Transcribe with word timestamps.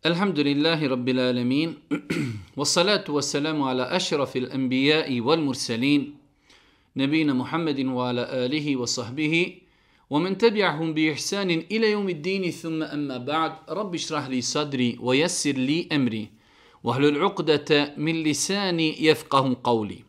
الحمد 0.00 0.38
لله 0.40 0.80
رب 0.88 1.08
العالمين 1.08 1.78
والصلاة 2.56 3.04
والسلام 3.08 3.62
على 3.62 3.82
أشرف 3.82 4.36
الأنبياء 4.36 5.20
والمرسلين 5.20 6.16
نبينا 6.96 7.32
محمد 7.32 7.84
وعلى 7.84 8.22
آله 8.46 8.76
وصحبه 8.76 9.34
ومن 10.10 10.38
تبعهم 10.38 10.94
بإحسان 10.94 11.50
إلى 11.50 11.90
يوم 11.90 12.08
الدين 12.08 12.50
ثم 12.50 12.82
أما 12.82 13.18
بعد 13.18 13.52
رب 13.68 13.94
اشرح 13.94 14.26
لي 14.32 14.40
صدري 14.40 14.96
ويسر 15.00 15.52
لي 15.52 15.88
أمري 15.92 16.30
وهل 16.84 17.04
العقدة 17.04 17.94
من 17.96 18.24
لساني 18.24 19.04
يفقه 19.04 19.56
قولي 19.64 20.00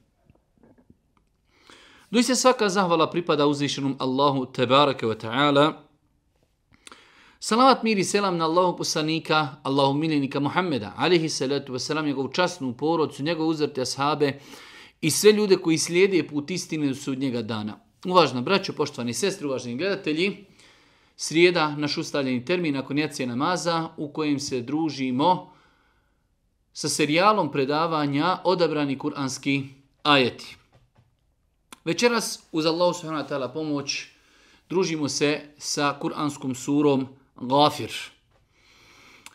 Doista 2.12 2.36
svaka 2.36 2.70
zahvala 2.70 3.08
pripada 3.10 3.48
uzvišenom 3.48 3.95
tebareke 4.53 5.08
ve 5.08 5.17
ta'ala, 5.17 5.84
Salavat 7.44 7.84
mir 7.84 7.98
i 7.98 8.04
selam 8.04 8.38
na 8.38 8.45
Allahog 8.45 8.77
poslanika, 8.77 9.55
Allahog 9.63 9.95
miljenika 9.98 10.40
Muhammeda, 10.40 10.94
alihi 10.98 11.30
salatu 11.30 11.73
wasalam, 11.73 12.05
njegovu 12.05 12.27
časnu 12.27 12.73
porodcu, 12.77 13.23
njegovu 13.23 13.50
uzrte 13.50 13.81
ashabe 13.81 14.40
i 15.02 15.12
sve 15.12 15.31
ljude 15.31 15.58
koji 15.58 15.77
slijede 15.77 16.27
put 16.27 16.52
istine 16.52 16.88
do 16.88 16.95
sudnjega 16.95 17.41
dana. 17.41 17.80
Uvažna 18.05 18.41
braćo, 18.41 18.73
poštovani 18.73 19.14
sestri, 19.14 19.48
uvaženi 19.48 19.77
gledatelji, 19.77 20.45
srijeda, 21.16 21.76
naš 21.76 21.98
ustavljeni 21.98 22.45
termin 22.45 22.73
nakon 22.73 22.98
jacije 22.98 23.27
namaza 23.27 23.89
u 23.98 24.14
kojem 24.14 24.39
se 24.39 24.62
družimo 24.62 25.53
sa 26.73 26.89
serijalom 26.89 27.52
predavanja 27.52 28.38
odabrani 28.44 28.98
kuranski 28.98 29.64
ajeti. 30.03 30.58
Večeras, 31.86 32.39
uz 32.52 32.66
Allahu 32.66 32.94
subhanahu 32.94 33.23
wa 33.23 33.30
ta'ala 33.30 33.53
pomoć, 33.53 34.08
družimo 34.70 35.09
se 35.09 35.42
sa 35.58 35.97
kuranskom 36.02 36.56
surom 36.56 37.08
Gafir. 37.42 37.92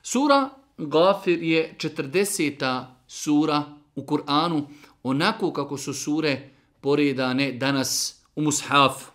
Sura 0.03 0.51
Gafir 0.79 1.43
je 1.43 1.75
40. 1.79 2.85
sura 3.07 3.65
u 3.95 4.03
Kur'anu, 4.03 4.67
onako 5.03 5.53
kako 5.53 5.77
su 5.77 5.95
sure 5.95 6.51
poredane 6.81 7.53
danas 7.53 8.23
u 8.37 8.43
Mushafu. 8.43 9.11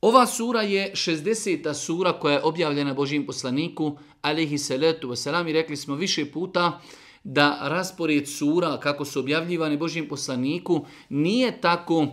Ova 0.00 0.26
sura 0.26 0.62
je 0.62 0.92
60. 0.94 1.74
sura 1.74 2.12
koja 2.12 2.34
je 2.34 2.42
objavljena 2.42 2.94
Božim 2.94 3.26
poslaniku, 3.26 3.98
alihi 4.22 4.58
salatu 4.58 5.08
wasalam, 5.08 5.50
i 5.50 5.52
rekli 5.52 5.76
smo 5.76 5.94
više 5.94 6.32
puta 6.32 6.80
da 7.24 7.58
raspored 7.62 8.28
sura 8.28 8.80
kako 8.80 9.04
su 9.04 9.20
objavljivane 9.20 9.76
Božim 9.76 10.08
poslaniku 10.08 10.86
nije 11.08 11.60
tako 11.60 11.98
uh, 11.98 12.10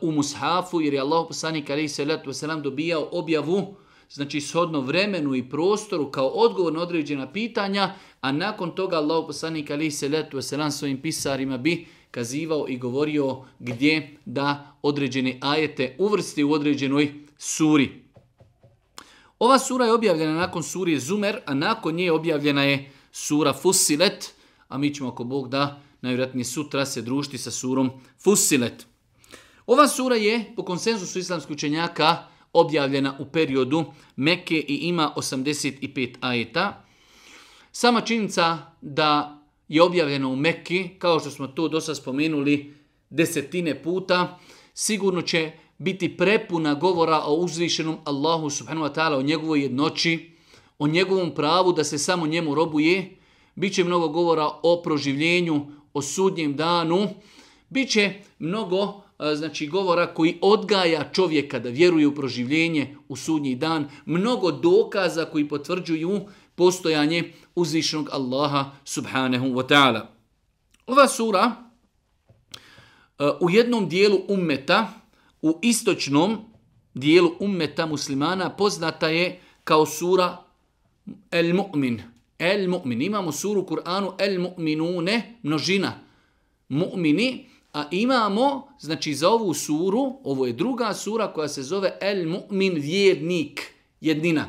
u 0.00 0.12
Mushafu, 0.12 0.80
jer 0.80 0.94
je 0.94 1.00
Allah 1.00 1.24
poslanik 1.28 1.70
alihi 1.70 1.88
salatu 1.88 2.30
wasalam 2.30 2.62
dobijao 2.62 3.08
objavu 3.12 3.76
znači 4.12 4.40
shodno 4.40 4.80
vremenu 4.80 5.34
i 5.34 5.48
prostoru 5.48 6.10
kao 6.10 6.26
odgovor 6.26 6.72
na 6.72 6.80
određena 6.80 7.32
pitanja, 7.32 7.94
a 8.20 8.32
nakon 8.32 8.74
toga 8.74 8.96
Allah 8.96 9.24
poslanik 9.26 9.70
ali 9.70 9.90
se 9.90 10.08
letu 10.08 10.42
selam 10.42 10.70
svojim 10.70 11.02
pisarima 11.02 11.58
bi 11.58 11.86
kazivao 12.10 12.68
i 12.68 12.78
govorio 12.78 13.44
gdje 13.58 14.16
da 14.24 14.76
određene 14.82 15.38
ajete 15.40 15.96
uvrsti 15.98 16.44
u 16.44 16.52
određenoj 16.52 17.12
suri. 17.38 18.02
Ova 19.38 19.58
sura 19.58 19.84
je 19.84 19.92
objavljena 19.92 20.34
nakon 20.34 20.62
surije 20.62 21.00
Zumer, 21.00 21.40
a 21.46 21.54
nakon 21.54 21.94
nje 21.94 22.12
objavljena 22.12 22.62
je 22.62 22.92
sura 23.12 23.52
Fusilet, 23.52 24.34
a 24.68 24.78
mi 24.78 24.94
ćemo 24.94 25.08
ako 25.08 25.24
Bog 25.24 25.48
da 25.48 25.80
najvjerojatnije 26.00 26.44
sutra 26.44 26.86
se 26.86 27.02
družiti 27.02 27.38
sa 27.38 27.50
surom 27.50 27.90
Fusilet. 28.24 28.86
Ova 29.66 29.88
sura 29.88 30.16
je 30.16 30.52
po 30.56 30.64
konsenzusu 30.64 31.18
islamskih 31.18 31.54
učenjaka 31.54 32.31
objavljena 32.52 33.16
u 33.18 33.24
periodu 33.24 33.84
Mekke 34.16 34.58
i 34.68 34.74
ima 34.74 35.12
85 35.16 36.14
ajeta. 36.20 36.84
Sama 37.72 38.00
činjenica 38.00 38.58
da 38.80 39.38
je 39.68 39.82
objavljena 39.82 40.28
u 40.28 40.36
Mekki, 40.36 40.88
kao 40.98 41.20
što 41.20 41.30
smo 41.30 41.46
to 41.46 41.68
dosta 41.68 41.94
spomenuli 41.94 42.74
desetine 43.10 43.82
puta, 43.82 44.38
sigurno 44.74 45.22
će 45.22 45.52
biti 45.78 46.16
prepuna 46.16 46.74
govora 46.74 47.22
o 47.26 47.34
uzvišenom 47.34 47.96
Allahu 48.04 48.50
subhanahu 48.50 48.86
wa 48.86 48.94
ta'ala, 48.94 49.18
o 49.18 49.22
njegovoj 49.22 49.62
jednoći, 49.62 50.30
o 50.78 50.86
njegovom 50.86 51.34
pravu 51.34 51.72
da 51.72 51.84
se 51.84 51.98
samo 51.98 52.26
njemu 52.26 52.54
robuje. 52.54 53.16
Biće 53.54 53.84
mnogo 53.84 54.08
govora 54.08 54.48
o 54.62 54.82
proživljenju, 54.82 55.66
o 55.94 56.02
sudnjem 56.02 56.56
danu. 56.56 57.08
Biće 57.68 58.14
mnogo 58.38 59.01
znači 59.34 59.66
govora 59.66 60.14
koji 60.14 60.38
odgaja 60.40 61.10
čovjeka 61.12 61.58
da 61.58 61.68
vjeruje 61.68 62.06
u 62.06 62.14
proživljenje 62.14 62.96
u 63.08 63.16
sudnji 63.16 63.54
dan, 63.54 63.88
mnogo 64.06 64.52
dokaza 64.52 65.24
koji 65.24 65.48
potvrđuju 65.48 66.20
postojanje 66.54 67.32
uzvišenog 67.54 68.08
Allaha 68.12 68.70
subhanahu 68.84 69.46
wa 69.46 69.68
ta'ala. 69.68 70.00
Ova 70.86 71.08
sura 71.08 71.52
u 73.40 73.50
jednom 73.50 73.88
dijelu 73.88 74.20
ummeta, 74.28 74.92
u 75.42 75.58
istočnom 75.62 76.38
dijelu 76.94 77.32
ummeta 77.40 77.86
muslimana 77.86 78.50
poznata 78.50 79.08
je 79.08 79.40
kao 79.64 79.86
sura 79.86 80.36
El 81.30 81.46
Mu'min. 81.46 82.00
El 82.38 82.68
Mu'min. 82.68 83.06
Imamo 83.06 83.32
suru 83.32 83.66
Kur'anu 83.66 84.12
El 84.18 84.40
Mu'minune, 84.40 85.22
množina. 85.42 85.92
Mu'mini, 86.68 87.44
A 87.72 87.84
imamo, 87.90 88.68
znači 88.78 89.14
za 89.14 89.30
ovu 89.30 89.54
suru, 89.54 90.16
ovo 90.24 90.46
je 90.46 90.52
druga 90.52 90.94
sura 90.94 91.32
koja 91.32 91.48
se 91.48 91.62
zove 91.62 91.98
El 92.00 92.16
Mu'min 92.16 92.80
vjernik, 92.80 93.72
jednina. 94.00 94.46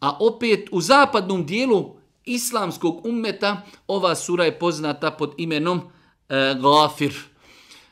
A 0.00 0.16
opet 0.20 0.68
u 0.72 0.80
zapadnom 0.80 1.46
dijelu 1.46 1.94
islamskog 2.24 3.06
ummeta 3.06 3.62
ova 3.86 4.14
sura 4.14 4.44
je 4.44 4.58
poznata 4.58 5.10
pod 5.10 5.34
imenom 5.36 5.80
e, 6.28 6.54
Gafir. 6.60 7.14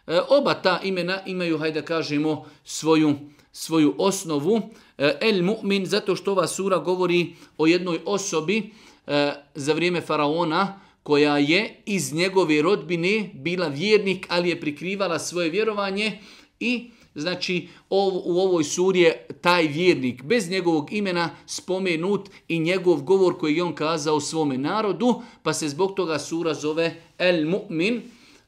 E, 0.06 0.20
oba 0.28 0.54
ta 0.54 0.80
imena 0.82 1.20
imaju, 1.26 1.58
hajde 1.58 1.82
kažemo, 1.82 2.44
svoju, 2.64 3.14
svoju 3.52 3.94
osnovu. 3.98 4.60
E, 4.98 5.18
El 5.20 5.42
Mu'min, 5.42 5.84
zato 5.84 6.16
što 6.16 6.32
ova 6.32 6.46
sura 6.46 6.78
govori 6.78 7.36
o 7.58 7.66
jednoj 7.66 8.00
osobi 8.04 8.72
e, 9.06 9.32
za 9.54 9.72
vrijeme 9.72 10.00
faraona, 10.00 10.80
koja 11.02 11.38
je 11.38 11.82
iz 11.86 12.12
njegove 12.12 12.62
rodbine 12.62 13.30
bila 13.34 13.68
vjernik, 13.68 14.26
ali 14.28 14.48
je 14.48 14.60
prikrivala 14.60 15.18
svoje 15.18 15.50
vjerovanje 15.50 16.18
i 16.60 16.90
znači 17.14 17.68
u 17.90 18.40
ovoj 18.40 18.64
suri 18.64 19.00
je 19.00 19.26
taj 19.40 19.66
vjernik 19.66 20.22
bez 20.22 20.50
njegovog 20.50 20.92
imena 20.92 21.30
spomenut 21.46 22.30
i 22.48 22.58
njegov 22.58 23.02
govor 23.02 23.38
koji 23.38 23.56
je 23.56 23.62
on 23.62 23.74
kazao 23.74 24.20
svome 24.20 24.58
narodu, 24.58 25.22
pa 25.42 25.52
se 25.52 25.68
zbog 25.68 25.94
toga 25.94 26.18
sura 26.18 26.54
zove 26.54 26.94
El 27.18 27.44
Mu'min, 27.46 28.00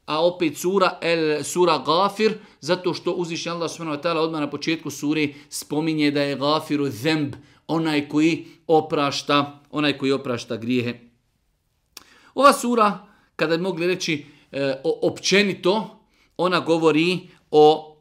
a 0.05 0.25
opet 0.25 0.57
sura 0.57 0.99
El 1.01 1.43
sura 1.43 1.83
Gafir, 1.85 2.33
zato 2.61 2.93
što 2.93 3.11
uzvišnji 3.11 3.51
Allah 3.51 3.71
s.w.t. 3.71 4.09
odmah 4.09 4.41
na 4.41 4.49
početku 4.49 4.89
suri 4.89 5.35
spominje 5.49 6.11
da 6.11 6.21
je 6.21 6.35
Gafiru 6.35 6.89
zemb, 6.89 7.33
onaj 7.67 8.09
koji 8.09 8.45
oprašta, 8.67 9.63
onaj 9.71 9.97
koji 9.97 10.11
oprašta 10.11 10.57
grijehe. 10.57 11.14
Ova 12.35 12.53
sura, 12.53 13.07
kada 13.35 13.57
bi 13.57 13.63
mogli 13.63 13.87
reći 13.87 14.25
e, 14.51 14.81
o, 14.83 14.99
općenito, 15.01 15.99
ona 16.37 16.59
govori 16.59 17.19
o 17.51 17.95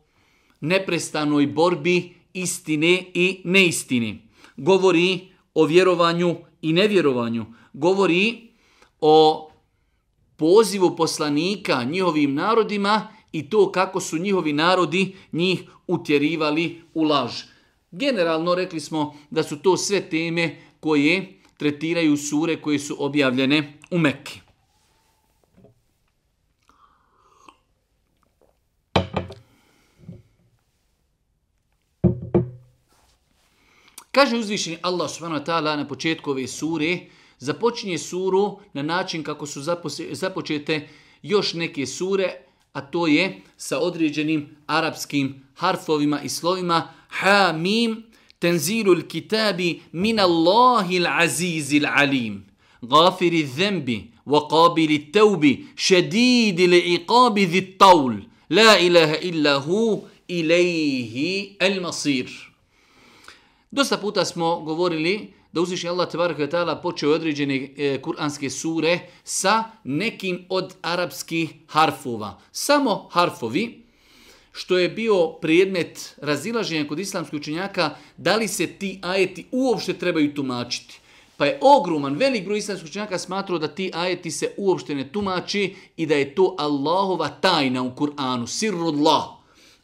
neprestanoj 0.61 1.47
borbi 1.47 2.15
istine 2.33 3.05
i 3.15 3.41
neistini. 3.45 4.23
Govori 4.57 5.21
o 5.55 5.65
vjerovanju 5.65 6.37
i 6.63 6.73
nevjerovanju. 6.73 7.47
Govori 7.73 8.49
o 9.01 9.51
pozivu 10.37 10.97
poslanika 10.97 11.85
njihovim 11.85 12.35
narodima 12.35 13.09
i 13.33 13.51
to 13.51 13.73
kako 13.73 14.01
su 14.01 14.19
njihovi 14.19 14.53
narodi 14.53 15.17
njih 15.33 15.63
utjerivali 15.87 16.83
u 16.95 17.03
laž. 17.03 17.33
Generalno 17.91 18.55
rekli 18.55 18.81
smo 18.81 19.15
da 19.31 19.43
su 19.43 19.59
to 19.59 19.77
sve 19.77 20.11
teme 20.11 20.57
koje 20.81 21.34
tretiraju 21.57 22.17
sure 22.17 22.57
koje 22.63 22.79
su 22.79 22.97
objavljene 22.99 23.79
u 23.91 23.99
Mekki. 23.99 24.41
Kaže 34.15 34.37
uzvišeni 34.37 34.79
Allah 34.83 35.11
subhanahu 35.11 35.43
wa 35.43 35.47
ta'ala 35.47 35.77
na 35.77 35.89
početku 35.89 36.31
ove 36.31 36.47
sure, 36.47 36.99
započinje 37.39 37.99
suru 37.99 38.61
na 38.73 38.83
način 38.83 39.23
kako 39.23 39.47
su 39.47 39.63
započete 40.13 40.89
još 41.23 41.55
neke 41.55 41.87
sure, 41.87 42.35
a 42.73 42.81
to 42.81 43.07
je 43.07 43.41
sa 43.57 43.79
određenim 43.79 44.57
arapskim 44.67 45.47
harfovima 45.55 46.21
i 46.23 46.29
slovima 46.29 46.89
ha, 47.09 47.53
mim, 47.53 48.05
تنزيل 48.45 48.93
الكتاب 48.93 49.77
من 49.93 50.21
الله 50.21 50.97
العزيز 50.97 51.75
العليم 51.75 52.35
غافر 52.93 53.33
الذنب 53.45 53.89
وقابل 54.27 54.91
التوب 55.01 55.43
شديد 55.77 56.61
العقاب 56.61 57.39
ذي 57.39 57.59
الطول 57.59 58.15
لا 58.51 58.81
إله 58.81 59.11
إلا 59.15 59.55
هو 59.55 60.01
إليه 60.31 61.17
المصير 61.63 62.55
Dosta 63.73 63.97
puta 63.99 64.25
smo 64.25 64.61
govorili 64.61 65.33
da 65.53 65.61
uzviši 65.61 65.89
Allah 65.89 66.11
tebareke 66.11 66.47
taala 66.51 66.81
počeo 66.81 67.11
određene 67.13 67.75
e, 67.77 67.99
kuranske 68.03 68.51
sure 68.51 68.99
sa 69.25 69.65
nekim 69.85 70.45
od 70.49 70.75
arapskih 70.83 71.51
harfova. 71.67 72.41
Samo 72.53 73.09
harfovi, 73.13 73.84
što 74.55 74.79
je 74.79 74.89
bio 74.89 75.29
predmet 75.29 76.15
razilaženja 76.23 76.89
kod 76.89 76.99
islamskih 76.99 77.41
učenjaka, 77.41 77.91
da 78.17 78.37
li 78.37 78.49
se 78.49 78.67
ti 78.67 78.99
ajeti 79.03 79.47
uopšte 79.51 79.93
trebaju 79.93 80.35
tumačiti. 80.35 81.01
Pa 81.37 81.47
je 81.47 81.59
ogroman, 81.63 82.17
velik 82.17 82.45
broj 82.45 82.59
islamskih 82.59 82.91
učenjaka 82.91 83.19
smatrao 83.19 83.59
da 83.59 83.69
ti 83.69 83.91
ajeti 83.95 84.31
se 84.31 84.55
uopšte 84.57 84.95
ne 84.95 85.09
tumači 85.13 85.75
i 85.97 86.07
da 86.07 86.15
je 86.15 86.35
to 86.35 86.55
Allahova 86.59 87.29
tajna 87.29 87.83
u 87.83 87.91
Kur'anu, 87.97 88.47
sirrullah. 88.47 89.25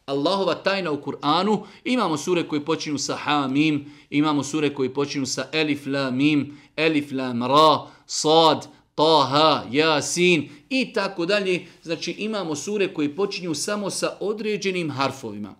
Allahova 0.05 0.55
tajna 0.55 0.91
u 0.91 1.01
Kur'anu. 1.01 1.63
Imamo 1.83 2.17
sure 2.17 2.47
koje 2.47 2.65
počinju 2.65 2.97
sa 2.97 3.15
ha, 3.15 3.47
mim, 3.47 3.85
imamo 4.09 4.43
sure 4.43 4.73
koje 4.73 4.93
počinju 4.93 5.25
sa 5.25 5.49
elif, 5.51 5.85
la, 5.85 6.11
mim, 6.11 6.57
elif, 6.75 7.11
la, 7.11 7.33
ra, 7.47 7.91
sad, 8.05 8.67
taha, 9.01 9.63
jasin 9.71 10.49
i 10.69 10.93
tako 10.93 11.25
dalje. 11.25 11.65
Znači 11.83 12.11
imamo 12.11 12.55
sure 12.55 12.93
koje 12.93 13.15
počinju 13.15 13.55
samo 13.55 13.89
sa 13.89 14.17
određenim 14.19 14.91
harfovima. 14.91 15.55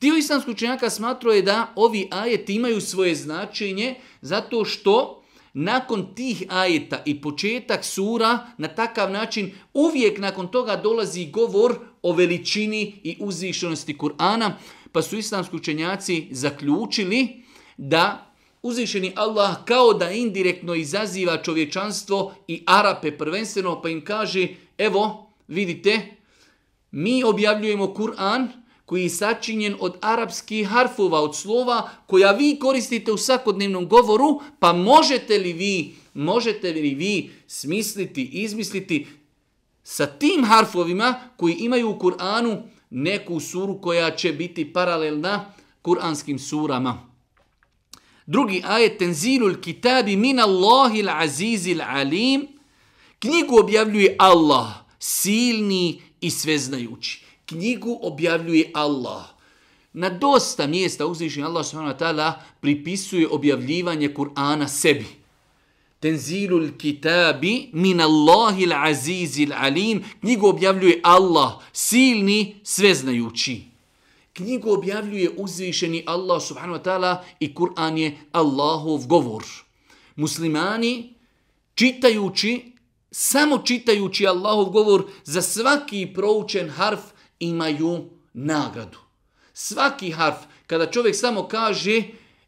Dio 0.00 0.16
islamskog 0.16 0.54
učenjaka 0.54 0.90
smatrao 0.90 1.32
je 1.32 1.42
da 1.42 1.72
ovi 1.76 2.08
ajeti 2.10 2.54
imaju 2.54 2.80
svoje 2.80 3.14
značenje 3.14 3.94
zato 4.20 4.64
što 4.64 5.22
nakon 5.52 6.14
tih 6.14 6.44
ajeta 6.48 7.02
i 7.04 7.20
početak 7.20 7.84
sura 7.84 8.46
na 8.58 8.68
takav 8.68 9.10
način 9.10 9.52
uvijek 9.74 10.18
nakon 10.18 10.48
toga 10.48 10.76
dolazi 10.76 11.30
govor 11.30 11.78
o 12.02 12.12
veličini 12.12 13.00
i 13.02 13.16
uzvišenosti 13.20 13.96
Kur'ana, 13.98 14.50
pa 14.92 15.02
su 15.02 15.16
islamski 15.16 15.56
učenjaci 15.56 16.28
zaključili 16.30 17.42
da 17.76 18.35
uzvišeni 18.62 19.12
Allah 19.16 19.64
kao 19.64 19.92
da 19.92 20.10
indirektno 20.10 20.74
izaziva 20.74 21.42
čovječanstvo 21.42 22.34
i 22.48 22.62
Arape 22.66 23.18
prvenstveno, 23.18 23.82
pa 23.82 23.88
im 23.88 24.04
kaže, 24.04 24.48
evo, 24.78 25.30
vidite, 25.48 26.16
mi 26.90 27.24
objavljujemo 27.24 27.86
Kur'an, 27.86 28.48
koji 28.86 29.02
je 29.02 29.10
sačinjen 29.10 29.76
od 29.80 29.96
arapskih 30.00 30.68
harfova, 30.68 31.20
od 31.20 31.36
slova 31.36 31.90
koja 32.06 32.32
vi 32.32 32.58
koristite 32.60 33.12
u 33.12 33.16
svakodnevnom 33.16 33.88
govoru, 33.88 34.40
pa 34.58 34.72
možete 34.72 35.38
li 35.38 35.52
vi, 35.52 35.94
možete 36.14 36.72
li 36.72 36.94
vi 36.94 37.30
smisliti, 37.46 38.24
izmisliti 38.24 39.06
sa 39.82 40.06
tim 40.06 40.44
harfovima 40.44 41.14
koji 41.36 41.54
imaju 41.54 41.90
u 41.90 41.98
Kur'anu 41.98 42.62
neku 42.90 43.40
suru 43.40 43.80
koja 43.80 44.10
će 44.10 44.32
biti 44.32 44.72
paralelna 44.72 45.52
kuranskim 45.82 46.38
surama. 46.38 47.15
Drugi 48.26 48.62
ajet, 48.64 48.98
tenzilul 48.98 49.60
kitabi 49.60 50.16
min 50.16 50.40
Allahil 50.40 51.08
azizil 51.08 51.82
alim, 51.82 52.48
knjigu 53.18 53.58
objavljuje 53.58 54.16
Allah, 54.18 54.74
silni 54.98 56.02
i 56.20 56.30
sveznajući 56.30 57.26
knjigu 57.46 57.98
objavljuje 58.02 58.70
Allah. 58.74 59.24
Na 59.92 60.08
dosta 60.08 60.66
mjesta 60.66 61.06
uzvišnji 61.06 61.42
Allah 61.42 61.66
subhanahu 61.66 62.32
pripisuje 62.60 63.28
objavljivanje 63.28 64.14
Kur'ana 64.14 64.68
sebi. 64.68 65.06
Tenzilul 66.00 66.68
kitabi 66.78 67.68
min 67.72 68.00
Allahil 68.00 68.72
azizil 68.72 69.52
alim. 69.54 70.04
Knjigu 70.20 70.46
objavljuje 70.46 71.00
Allah, 71.02 71.52
silni, 71.72 72.56
sveznajući. 72.62 73.62
Knjigu 74.36 74.72
objavljuje 74.72 75.30
uzvišeni 75.36 76.04
Allah 76.06 76.42
subhanahu 76.42 76.78
wa 76.78 76.84
ta'ala 76.84 77.16
i 77.40 77.54
Kur'an 77.54 77.98
je 77.98 78.18
Allahov 78.32 79.06
govor. 79.06 79.44
Muslimani 80.16 81.14
čitajući, 81.74 82.72
samo 83.10 83.58
čitajući 83.58 84.26
Allahov 84.26 84.64
govor 84.64 85.04
za 85.24 85.42
svaki 85.42 86.08
proučen 86.14 86.70
harf 86.70 87.00
imaju 87.40 88.04
nagradu. 88.32 88.98
Svaki 89.52 90.10
harf, 90.10 90.36
kada 90.66 90.90
čovjek 90.90 91.16
samo 91.16 91.48
kaže 91.48 92.02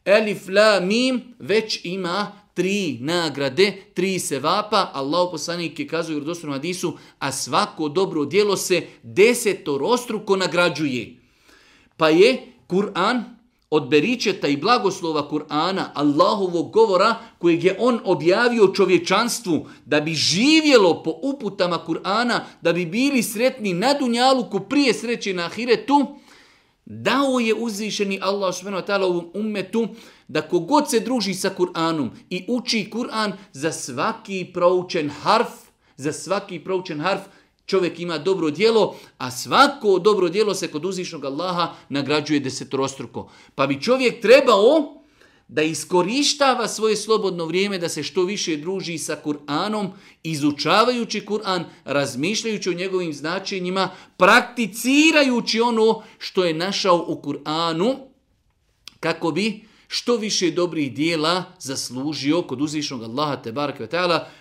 elif, 0.04 0.48
la, 0.48 0.80
mim, 0.80 1.34
već 1.38 1.80
ima 1.84 2.32
tri 2.54 2.98
nagrade, 3.00 3.82
tri 3.94 4.18
sevapa, 4.18 4.90
Allah 4.92 5.28
poslanik 5.30 5.78
je 5.78 5.88
kazao 5.88 6.18
u 6.18 6.50
hadisu, 6.50 6.98
a 7.18 7.32
svako 7.32 7.88
dobro 7.88 8.24
djelo 8.24 8.56
se 8.56 8.86
desetorostruko 9.02 10.36
nagrađuje. 10.36 11.17
Pa 11.98 12.08
je 12.08 12.38
Kur'an 12.66 13.24
od 13.70 13.88
beričeta 13.88 14.48
i 14.48 14.56
blagoslova 14.56 15.28
Kur'ana, 15.30 15.90
Allahovog 15.94 16.70
govora, 16.72 17.16
kojeg 17.38 17.64
je 17.64 17.76
on 17.78 18.00
objavio 18.04 18.72
čovječanstvu, 18.74 19.66
da 19.84 20.00
bi 20.00 20.14
živjelo 20.14 21.02
po 21.02 21.14
uputama 21.22 21.78
Kur'ana, 21.86 22.40
da 22.62 22.72
bi 22.72 22.86
bili 22.86 23.22
sretni 23.22 23.74
na 23.74 23.94
Dunjaluku 23.94 24.60
prije 24.60 24.94
sreće 24.94 25.34
na 25.34 25.44
Ahiretu, 25.44 26.06
dao 26.84 27.40
je 27.40 27.54
uzvišeni 27.54 28.18
Allah 28.22 28.54
s.w.t. 28.54 28.94
ovom 28.94 29.30
ummetu 29.34 29.88
da 30.28 30.42
kogod 30.42 30.90
se 30.90 31.00
druži 31.00 31.34
sa 31.34 31.50
Kur'anom 31.58 32.10
i 32.30 32.44
uči 32.48 32.90
Kur'an 32.90 33.32
za 33.52 33.72
svaki 33.72 34.50
proučen 34.54 35.10
harf, 35.10 35.48
za 35.96 36.12
svaki 36.12 36.58
proučen 36.58 37.00
harf, 37.00 37.20
čovjek 37.68 38.00
ima 38.00 38.18
dobro 38.18 38.50
djelo, 38.50 38.96
a 39.18 39.30
svako 39.30 39.98
dobro 39.98 40.28
djelo 40.28 40.54
se 40.54 40.68
kod 40.68 40.84
uzvišnog 40.84 41.24
Allaha 41.24 41.74
nagrađuje 41.88 42.40
desetorostruko. 42.40 43.30
Pa 43.54 43.66
bi 43.66 43.80
čovjek 43.80 44.22
trebao 44.22 44.94
da 45.48 45.62
iskorištava 45.62 46.68
svoje 46.68 46.96
slobodno 46.96 47.44
vrijeme, 47.44 47.78
da 47.78 47.88
se 47.88 48.02
što 48.02 48.24
više 48.24 48.56
druži 48.56 48.98
sa 48.98 49.16
Kur'anom, 49.24 49.88
izučavajući 50.22 51.20
Kur'an, 51.20 51.64
razmišljajući 51.84 52.70
o 52.70 52.72
njegovim 52.72 53.12
značenjima, 53.12 53.90
prakticirajući 54.16 55.60
ono 55.60 56.02
što 56.18 56.44
je 56.44 56.54
našao 56.54 57.04
u 57.08 57.22
Kur'anu, 57.22 57.96
kako 59.00 59.30
bi 59.30 59.64
što 59.88 60.16
više 60.16 60.50
dobrih 60.50 60.94
dijela 60.94 61.44
zaslužio 61.58 62.42
kod 62.42 62.60
uzvišnog 62.60 63.02
Allaha 63.02 63.36
te 63.36 63.52
barake 63.52 63.88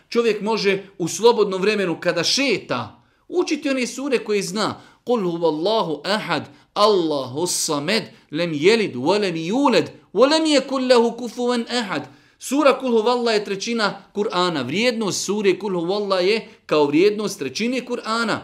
Čovjek 0.10 0.42
može 0.42 0.84
u 0.98 1.08
slobodnom 1.08 1.62
vremenu 1.62 2.00
kada 2.00 2.24
šeta, 2.24 2.98
Učiti 3.28 3.70
one 3.70 3.88
sure 3.88 4.24
koje 4.24 4.44
zna. 4.44 4.82
Qul 5.06 5.32
huvallahu 5.32 6.02
ahad, 6.06 6.44
Allahu 6.74 7.48
samed, 7.48 8.04
lem 8.32 8.54
jelid, 8.54 8.96
volem 8.96 9.36
juled, 9.36 9.92
volem 10.14 10.46
je 10.46 10.62
kullahu 10.62 11.18
kufuvan 11.18 11.66
ahad. 11.70 12.08
Sura 12.40 12.80
Kul 12.80 12.92
huvallah 12.92 13.34
je 13.34 13.46
trećina 13.46 14.02
Kur'ana. 14.14 14.66
Vrijednost 14.66 15.26
sure 15.26 15.60
Kul 15.60 15.80
huvallah 15.80 16.26
je 16.26 16.48
kao 16.66 16.86
vrijednost 16.86 17.40
trećine 17.40 17.86
Kur'ana. 17.86 18.38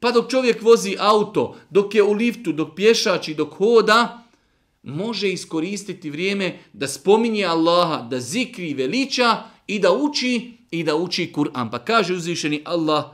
Pa 0.00 0.10
dok 0.10 0.30
čovjek 0.30 0.62
vozi 0.62 0.96
auto, 0.98 1.56
dok 1.70 1.94
je 1.94 2.02
u 2.02 2.12
liftu, 2.12 2.52
dok 2.52 2.74
pješači, 2.76 3.34
dok 3.34 3.54
hoda, 3.54 4.22
može 4.82 5.32
iskoristiti 5.32 6.10
vrijeme 6.10 6.58
da 6.72 6.88
spominje 6.88 7.44
Allaha, 7.44 8.02
da 8.02 8.20
zikri 8.20 8.74
veliča 8.74 9.42
i 9.66 9.78
da 9.78 9.92
uči 9.92 10.52
i 10.70 10.84
da 10.84 10.96
uči 10.96 11.32
Kur'an. 11.34 11.70
Pa 11.70 11.78
kaže 11.78 12.14
uzvišeni 12.14 12.62
Allah, 12.64 13.04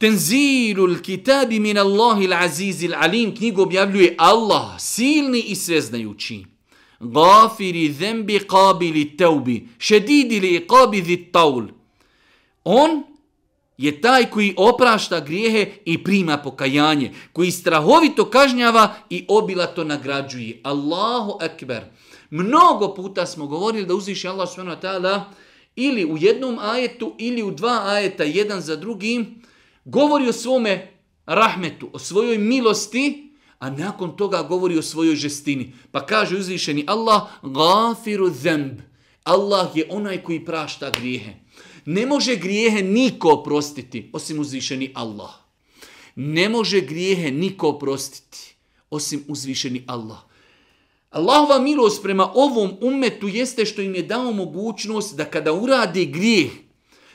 Tenzilul 0.00 1.02
kitabi 1.04 1.60
min 1.60 1.76
Allahi 1.78 2.26
l'azizi 2.26 2.88
l'alim. 2.88 3.36
Knjigu 3.36 3.62
objavljuje 3.62 4.14
Allah, 4.18 4.80
silni 4.80 5.40
i 5.40 5.54
sveznajući. 5.54 6.44
Gafiri 7.00 7.92
zembi 7.92 8.38
qabili 8.48 9.16
teubi. 9.16 9.68
Šedidi 9.78 10.40
li 10.40 10.66
qabidi 10.68 11.32
taul. 11.32 11.68
On 12.64 13.02
je 13.78 14.00
taj 14.00 14.30
koji 14.30 14.54
oprašta 14.56 15.20
grijehe 15.20 15.72
i 15.84 16.04
prima 16.04 16.38
pokajanje. 16.38 17.12
Koji 17.32 17.50
strahovito 17.50 18.24
kažnjava 18.30 18.94
i 19.10 19.24
obilato 19.28 19.84
nagrađuje. 19.84 20.60
Allahu 20.62 21.38
ekber. 21.42 21.84
Mnogo 22.30 22.94
puta 22.94 23.26
smo 23.26 23.46
govorili 23.46 23.86
da 23.86 23.94
uziši 23.94 24.28
Allah 24.28 24.48
s.w.t. 24.48 24.88
ili 25.76 26.04
u 26.04 26.16
jednom 26.16 26.58
ajetu 26.58 27.14
ili 27.18 27.42
u 27.42 27.50
dva 27.50 27.82
ajeta 27.86 28.24
jedan 28.24 28.60
za 28.60 28.76
drugim 28.76 29.40
govori 29.90 30.28
o 30.28 30.32
svome 30.32 30.88
rahmetu, 31.26 31.90
o 31.92 31.98
svojoj 31.98 32.38
milosti, 32.38 33.34
a 33.58 33.70
nakon 33.70 34.16
toga 34.16 34.42
govori 34.42 34.78
o 34.78 34.82
svojoj 34.82 35.16
žestini. 35.16 35.72
Pa 35.90 36.06
kaže 36.06 36.36
uzvišeni 36.36 36.84
Allah, 36.86 37.22
gafiru 37.42 38.30
zemb. 38.30 38.80
Allah 39.24 39.68
je 39.74 39.86
onaj 39.90 40.22
koji 40.22 40.44
prašta 40.44 40.90
grijehe. 40.90 41.34
Ne 41.84 42.06
može 42.06 42.36
grijehe 42.36 42.82
niko 42.82 43.28
oprostiti, 43.32 44.10
osim 44.12 44.40
uzvišeni 44.40 44.92
Allah. 44.94 45.30
Ne 46.16 46.48
može 46.48 46.80
grijehe 46.80 47.30
niko 47.30 47.68
oprostiti, 47.68 48.54
osim 48.90 49.24
uzvišeni 49.28 49.84
Allah. 49.86 50.18
Allahova 51.10 51.58
milost 51.58 52.02
prema 52.02 52.32
ovom 52.34 52.76
umetu 52.80 53.28
jeste 53.28 53.66
što 53.66 53.82
im 53.82 53.94
je 53.94 54.02
dao 54.02 54.32
mogućnost 54.32 55.16
da 55.16 55.24
kada 55.24 55.52
urade 55.52 56.04
grijeh, 56.04 56.50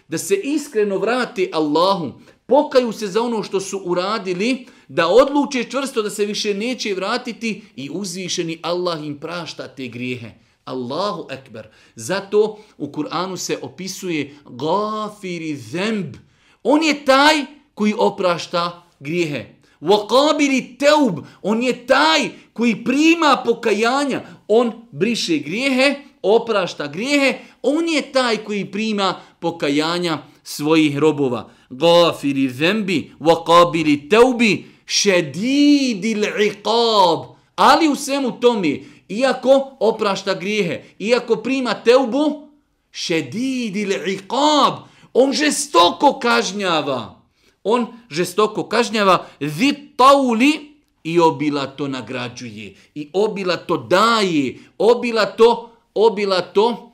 da 0.08 0.18
se 0.18 0.36
iskreno 0.36 0.98
vrati 0.98 1.50
Allahu, 1.54 2.12
pokaju 2.46 2.92
se 2.92 3.08
za 3.08 3.22
ono 3.22 3.44
što 3.44 3.60
su 3.60 3.82
uradili, 3.86 4.68
da 4.88 5.08
odluče 5.08 5.64
čvrsto 5.64 6.02
da 6.02 6.10
se 6.10 6.26
više 6.26 6.54
neće 6.54 6.94
vratiti 6.94 7.64
i 7.76 7.90
uzvišeni 7.94 8.60
Allah 8.62 9.06
im 9.06 9.20
prašta 9.20 9.68
te 9.68 9.88
grijehe. 9.88 10.32
Allahu 10.66 11.28
ekber. 11.30 11.68
Zato 11.96 12.58
u 12.78 12.88
Kur'anu 12.88 13.38
se 13.38 13.58
opisuje 13.62 14.36
gafiri 14.50 15.56
zemb. 15.56 16.16
On 16.64 16.84
je 16.84 17.06
taj 17.06 17.46
koji 17.74 17.94
oprašta 17.98 18.84
grijehe. 19.00 19.46
Waqabili 19.82 20.78
teub. 20.80 21.20
On 21.42 21.64
je 21.64 21.88
taj 21.88 22.30
koji 22.54 22.84
prima 22.84 23.42
pokajanja. 23.46 24.22
On 24.48 24.72
briše 24.92 25.38
grijehe, 25.38 25.96
oprašta 26.22 26.88
grijehe. 26.88 27.40
On 27.62 27.90
je 27.90 28.12
taj 28.12 28.38
koji 28.38 28.66
prima 28.72 29.16
pokajanja 29.40 30.18
svojih 30.46 30.98
robova. 30.98 31.50
Gafiri 31.70 32.50
zembi, 32.50 33.12
waqabili 33.20 34.10
teubi, 34.10 34.66
šedidil 34.86 36.24
iqab. 36.24 37.36
Ali 37.56 37.90
u 37.90 37.96
svemu 37.96 38.40
tome, 38.40 38.80
iako 39.10 39.78
oprašta 39.80 40.34
grijehe, 40.34 40.84
iako 41.00 41.36
prima 41.36 41.74
teubu, 41.74 42.50
šedidil 42.92 43.92
iqab, 44.08 44.86
on 45.14 45.34
žestoko 45.34 46.20
kažnjava. 46.20 47.22
On 47.64 47.88
žestoko 48.10 48.64
kažnjava 48.70 49.26
zit 49.42 49.98
tauli 49.98 50.76
i 51.04 51.20
obila 51.20 51.66
to 51.68 51.88
nagrađuje. 51.88 52.74
I 52.96 53.10
obila 53.14 53.58
to 53.58 53.78
daje. 53.78 54.58
Obila 54.78 55.26
to, 55.26 55.72
obila 55.94 56.42
to 56.42 56.92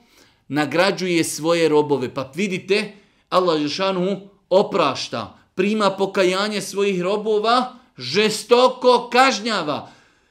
nagrađuje 0.48 1.24
svoje 1.24 1.68
robove. 1.68 2.14
Pa 2.14 2.30
vidite, 2.34 2.92
Allah 3.32 3.60
Žešanu 3.60 4.20
oprašta, 4.50 5.38
prima 5.54 5.90
pokajanje 5.90 6.60
svojih 6.60 7.02
robova, 7.02 7.72
žestoko 7.96 9.08
kažnjava. 9.12 9.88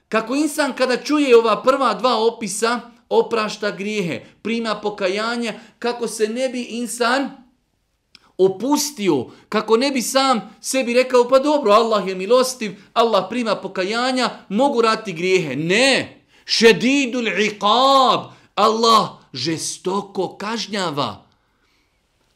Kako 0.10 0.36
insan 0.36 0.74
kada 0.74 0.98
čuje 0.98 1.38
ova 1.38 1.64
prva 1.64 1.94
dva 1.94 2.18
opisa, 2.18 2.80
oprašta 3.10 3.72
grijehe, 3.72 4.26
prima 4.42 4.76
pokajanje, 4.76 5.60
kako 5.80 6.08
se 6.08 6.28
ne 6.28 6.50
bi 6.50 6.62
insan 6.62 7.30
opustio, 8.38 9.26
kako 9.50 9.78
ne 9.78 9.92
bi 9.92 10.02
sam 10.02 10.56
sebi 10.62 10.94
rekao, 10.94 11.28
pa 11.28 11.40
dobro, 11.40 11.72
Allah 11.72 12.08
je 12.08 12.16
milostiv, 12.16 12.72
Allah 12.94 13.26
prima 13.30 13.56
pokajanja, 13.56 14.30
mogu 14.50 14.82
rati 14.82 15.14
grijehe. 15.14 15.56
Ne, 15.56 16.24
šedidul 16.46 17.28
iqab, 17.28 18.32
Allah 18.56 19.10
žestoko 19.34 20.38
kažnjava. 20.38 21.31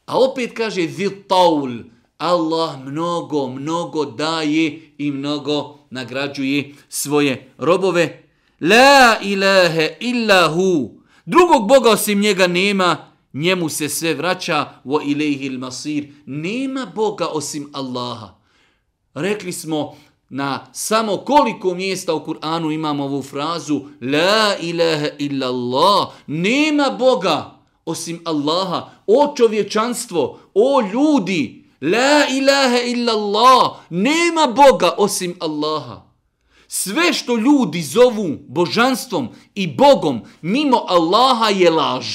A 0.06 0.18
opet 0.18 0.54
kaže 0.54 0.88
zitaul, 0.88 1.70
Allah 2.18 2.78
mnogo, 2.78 3.48
mnogo 3.48 4.04
daje 4.04 4.92
i 4.98 5.10
mnogo 5.10 5.78
nagrađuje 5.90 6.74
svoje 6.88 7.52
robove. 7.58 8.22
La 8.60 9.18
ilahe 9.22 9.96
illa 10.00 10.48
hu. 10.48 10.90
Drugog 11.26 11.68
Boga 11.68 11.90
osim 11.90 12.20
njega 12.20 12.46
nema, 12.46 12.96
njemu 13.32 13.68
se 13.68 13.88
sve 13.88 14.14
vraća 14.14 14.68
wa 14.84 15.00
ilaihi 15.10 15.50
masir. 15.50 16.08
Nema 16.26 16.86
Boga 16.94 17.26
osim 17.26 17.70
Allaha. 17.72 18.34
Rekli 19.14 19.52
smo 19.52 19.96
na 20.28 20.66
samo 20.72 21.16
koliko 21.16 21.74
mjesta 21.74 22.14
u 22.14 22.24
Kur'anu 22.26 22.74
imamo 22.74 23.04
ovu 23.04 23.22
frazu 23.22 23.80
La 24.00 24.56
ilaha 24.60 25.06
illa 25.18 25.46
Allah. 25.46 26.08
Nema 26.26 26.90
Boga 26.98 27.55
osim 27.86 28.20
Allaha. 28.24 28.90
O 29.06 29.34
čovječanstvo, 29.36 30.38
o 30.54 30.80
ljudi, 30.92 31.66
La 31.80 32.26
ilaha 32.30 32.78
illa 32.78 33.12
Allah. 33.12 33.76
Nema 33.90 34.46
Boga 34.46 34.94
osim 34.98 35.36
Allaha. 35.40 36.02
Sve 36.68 37.12
što 37.12 37.36
ljudi 37.36 37.82
zovu 37.82 38.38
božanstvom 38.48 39.28
i 39.54 39.66
Bogom 39.66 40.20
mimo 40.42 40.84
Allaha 40.88 41.48
je 41.48 41.70
laž. 41.70 42.06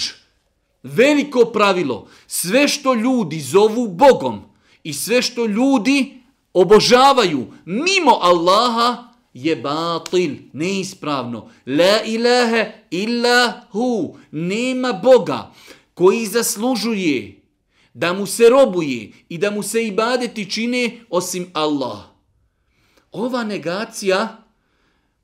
Veliko 0.84 1.46
pravilo. 1.46 2.08
Sve 2.28 2.68
što 2.68 2.94
ljudi 2.94 3.40
zovu 3.40 3.88
Bogom 3.88 4.42
i 4.84 4.94
sve 4.94 5.22
što 5.22 5.46
ljudi 5.46 6.22
obožavaju 6.54 7.48
mimo 7.66 8.12
Allaha 8.22 9.11
je 9.34 9.56
batil, 9.56 10.36
neispravno. 10.54 11.50
La 11.66 12.04
ilaha 12.06 12.66
illa 12.92 13.62
hu. 13.72 14.18
Nema 14.32 14.94
Boga 14.94 15.52
koji 15.94 16.26
zaslužuje 16.26 17.42
da 17.94 18.14
mu 18.14 18.26
se 18.26 18.50
robuje 18.50 19.12
i 19.30 19.38
da 19.38 19.52
mu 19.52 19.64
se 19.64 19.88
ibadeti 19.88 20.52
čine 20.52 21.00
osim 21.10 21.50
Allah. 21.54 22.00
Ova 23.12 23.44
negacija, 23.44 24.38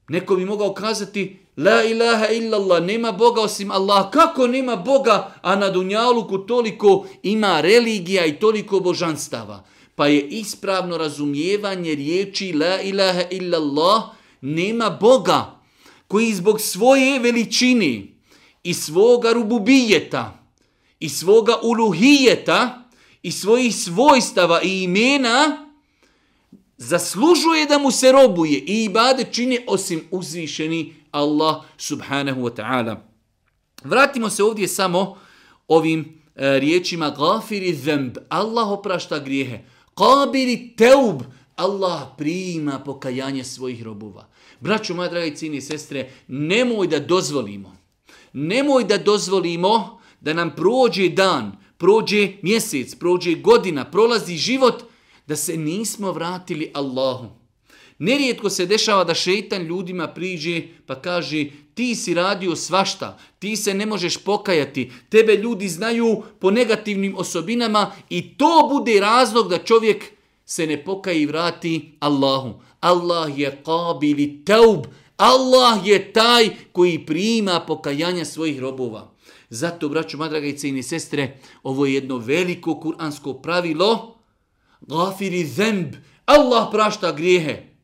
neko 0.07 0.35
bi 0.35 0.45
mogao 0.45 0.73
kazati, 0.73 1.39
la 1.57 1.83
ilaha 1.83 2.27
illallah, 2.27 2.83
nema 2.83 3.11
Boga 3.11 3.41
osim 3.41 3.71
Allah. 3.71 4.09
Kako 4.11 4.47
nema 4.47 4.75
Boga, 4.75 5.33
a 5.41 5.55
na 5.55 5.69
Dunjaluku 5.69 6.37
toliko 6.37 7.07
ima 7.23 7.61
religija 7.61 8.25
i 8.25 8.39
toliko 8.39 8.79
božanstava? 8.79 9.63
Pa 9.97 10.07
je 10.07 10.27
ispravno 10.29 10.97
razumijevanje 10.97 11.95
riječi 11.95 12.53
la 12.53 12.81
ilaha 12.81 13.23
illallah, 13.31 14.03
nema 14.41 14.89
Boga 14.89 15.59
koji 16.07 16.33
zbog 16.33 16.61
svoje 16.61 17.19
veličine 17.19 18.03
i 18.63 18.73
svoga 18.73 19.31
rububijeta, 19.33 20.43
i 20.99 21.09
svoga 21.09 21.53
uluhijeta 21.63 22.89
i 23.23 23.31
svojih 23.31 23.75
svojstava 23.75 24.61
i 24.61 24.83
imena 24.83 25.67
zaslužuje 26.77 27.65
da 27.65 27.77
mu 27.77 27.91
se 27.91 28.11
robuje 28.11 28.59
i 28.59 28.83
ibade 28.83 29.25
čini 29.31 29.59
osim 29.67 30.03
uzvišeni 30.11 30.95
Allah 31.11 31.63
subhanahu 31.77 32.41
wa 32.41 32.55
ta'ala. 32.55 32.95
Vratimo 33.83 34.29
se 34.29 34.43
ovdje 34.43 34.67
samo 34.67 35.17
ovim 35.67 36.21
e, 36.35 36.59
riječima 36.59 37.09
gafiri 37.09 37.73
zemb, 37.75 38.17
Allah 38.29 38.67
oprašta 38.67 39.19
grijehe, 39.19 39.76
qabiri 39.97 40.75
teub, 40.77 41.21
Allah 41.55 42.07
prima 42.17 42.79
pokajanje 42.79 43.43
svojih 43.43 43.83
robova. 43.83 44.27
Braćo, 44.59 44.93
moja 44.93 45.09
dragi 45.09 45.35
cini 45.35 45.61
sestre, 45.61 46.11
nemoj 46.27 46.87
da 46.87 46.99
dozvolimo, 46.99 47.75
nemoj 48.33 48.83
da 48.83 48.97
dozvolimo 48.97 49.99
da 50.21 50.33
nam 50.33 50.55
prođe 50.55 51.09
dan, 51.09 51.57
prođe 51.77 52.31
mjesec, 52.41 52.95
prođe 52.95 53.35
godina, 53.35 53.91
prolazi 53.91 54.35
život, 54.35 54.83
da 55.27 55.35
se 55.35 55.57
nismo 55.57 56.11
vratili 56.11 56.71
Allahu. 56.73 57.46
Nerijetko 57.99 58.49
se 58.49 58.65
dešava 58.65 59.03
da 59.03 59.13
šeitan 59.13 59.61
ljudima 59.61 60.07
priđe 60.07 60.61
pa 60.85 61.01
kaže 61.01 61.45
ti 61.73 61.95
si 61.95 62.13
radio 62.13 62.55
svašta, 62.55 63.17
ti 63.39 63.55
se 63.55 63.73
ne 63.73 63.85
možeš 63.85 64.17
pokajati, 64.17 64.91
tebe 65.09 65.35
ljudi 65.35 65.67
znaju 65.69 66.23
po 66.39 66.51
negativnim 66.51 67.15
osobinama 67.17 67.91
i 68.09 68.37
to 68.37 68.69
bude 68.71 68.99
razlog 68.99 69.49
da 69.49 69.57
čovjek 69.57 70.05
se 70.45 70.67
ne 70.67 70.83
pokaji 70.83 71.21
i 71.21 71.25
vrati 71.25 71.97
Allahu. 71.99 72.61
Allah 72.79 73.39
je 73.39 73.61
kabili 73.65 74.45
taub, 74.45 74.85
Allah 75.17 75.87
je 75.87 76.13
taj 76.13 76.49
koji 76.71 77.05
prima 77.05 77.59
pokajanja 77.59 78.25
svojih 78.25 78.59
robova. 78.59 79.13
Zato, 79.49 79.89
braću, 79.89 80.17
madraga 80.17 80.47
i 80.47 80.57
cijeni 80.57 80.83
sestre, 80.83 81.39
ovo 81.63 81.85
je 81.85 81.93
jedno 81.93 82.17
veliko 82.17 82.79
kuransko 82.79 83.33
pravilo. 83.33 84.17
Gafiri 84.81 85.45
zemb, 85.45 85.93
Allah 86.25 86.67
prašta 86.71 87.11
grijehe. 87.11 87.76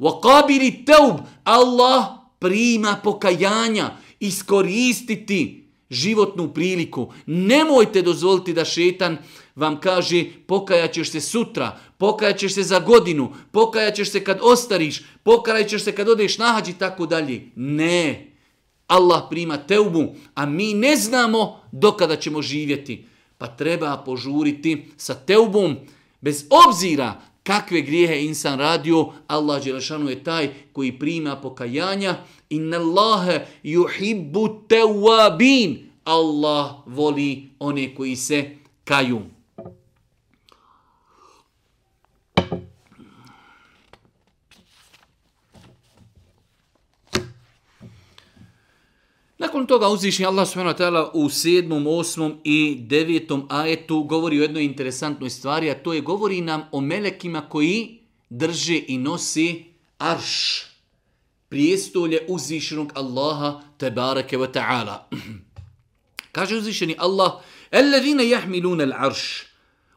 وَقَابِلِ 0.00 0.84
teub, 0.86 1.16
Allah 1.44 2.06
prima 2.38 3.00
pokajanja, 3.04 3.96
iskoristiti 4.20 5.64
životnu 5.90 6.48
priliku. 6.54 7.12
Nemojte 7.26 8.02
dozvoliti 8.02 8.52
da 8.52 8.64
šetan 8.64 9.18
vam 9.56 9.80
kaže 9.80 10.24
pokajaćeš 10.46 11.10
se 11.10 11.20
sutra, 11.20 11.78
pokajaćeš 11.98 12.54
se 12.54 12.62
za 12.62 12.78
godinu, 12.78 13.32
pokajaćeš 13.52 14.10
se 14.10 14.24
kad 14.24 14.38
ostariš, 14.42 15.02
pokajaćeš 15.22 15.84
se 15.84 15.92
kad 15.92 16.08
odeš 16.08 16.38
nahađi 16.38 16.70
i 16.70 16.78
tako 16.78 17.06
dalje. 17.06 17.50
Ne. 17.56 18.30
Allah 18.86 19.22
prima 19.30 19.56
teubu, 19.56 20.14
a 20.34 20.46
mi 20.46 20.74
ne 20.74 20.96
znamo 20.96 21.60
dokada 21.72 22.16
ćemo 22.16 22.42
živjeti. 22.42 23.06
Pa 23.38 23.46
treba 23.46 24.02
požuriti 24.06 24.90
sa 24.96 25.14
teubom, 25.14 25.76
bez 26.20 26.44
obzira 26.68 27.20
kakve 27.44 27.82
grijehe 27.82 28.24
insan 28.24 28.58
radio, 28.58 29.12
Allah 29.26 29.64
Đelešanu 29.64 30.10
je 30.10 30.24
taj 30.24 30.48
koji 30.72 30.98
prima 30.98 31.36
pokajanja. 31.36 32.16
Inna 32.50 32.76
Allahe 32.76 33.46
yuhibbu 33.64 34.66
tewabin. 34.68 35.76
Allah 36.04 36.74
voli 36.86 37.50
one 37.58 37.94
koji 37.94 38.16
se 38.16 38.56
kaju. 38.84 39.33
Nakon 49.43 49.65
toga 49.65 49.87
uzvišnji 49.87 50.25
Allah 50.25 50.47
subhanahu 50.47 51.09
u 51.13 51.29
sedmom, 51.29 51.87
osmom 51.87 52.39
i 52.43 52.77
devetom 52.79 53.47
ajetu 53.49 54.03
govori 54.03 54.39
o 54.39 54.41
jednoj 54.41 54.63
interesantnoj 54.63 55.29
stvari, 55.29 55.69
a 55.71 55.83
to 55.83 55.93
je 55.93 56.01
govori 56.01 56.41
nam 56.41 56.63
o 56.71 56.81
melekima 56.81 57.41
koji 57.41 57.99
drže 58.29 58.81
i 58.87 58.97
nosi 58.97 59.63
arš, 59.97 60.63
prijestolje 61.49 62.25
uzvišenog 62.27 62.91
Allaha 62.95 63.61
tebareke 63.77 64.37
wa 64.37 64.51
ta'ala. 64.51 65.09
Kaže 66.31 66.55
uzvišeni 66.55 66.95
Allah, 66.97 67.41
الذين 67.73 68.19
يحملون 68.19 68.81
العرش 68.81 69.49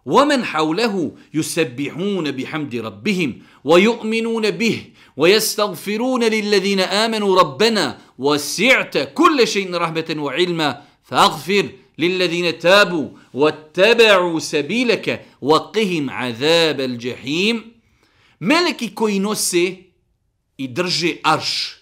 ومن 0.06 0.44
حوله 0.44 1.12
يسبحون 1.34 2.30
بحمد 2.30 2.74
ربهم 2.74 3.42
ويؤمنون 3.64 4.50
به 4.50 4.84
ويستغفرون 5.16 6.24
للذين 6.24 6.80
آمنوا 6.80 7.40
ربنا 7.40 7.98
وسعت 8.18 8.98
كل 9.14 9.48
شيء 9.48 9.74
رحمة 9.74 10.14
وعلما 10.18 10.82
فاغفر 11.04 11.68
للذين 11.98 12.58
تابوا 12.58 13.08
واتبعوا 13.34 14.40
سبيلك 14.40 15.26
وقهم 15.40 16.10
عذاب 16.10 16.80
الجحيم 16.80 17.72
ملكي 18.40 18.88
koji 18.94 19.18
nose 19.18 19.76
i 20.56 20.68
drže 20.68 21.16
arš 21.22 21.76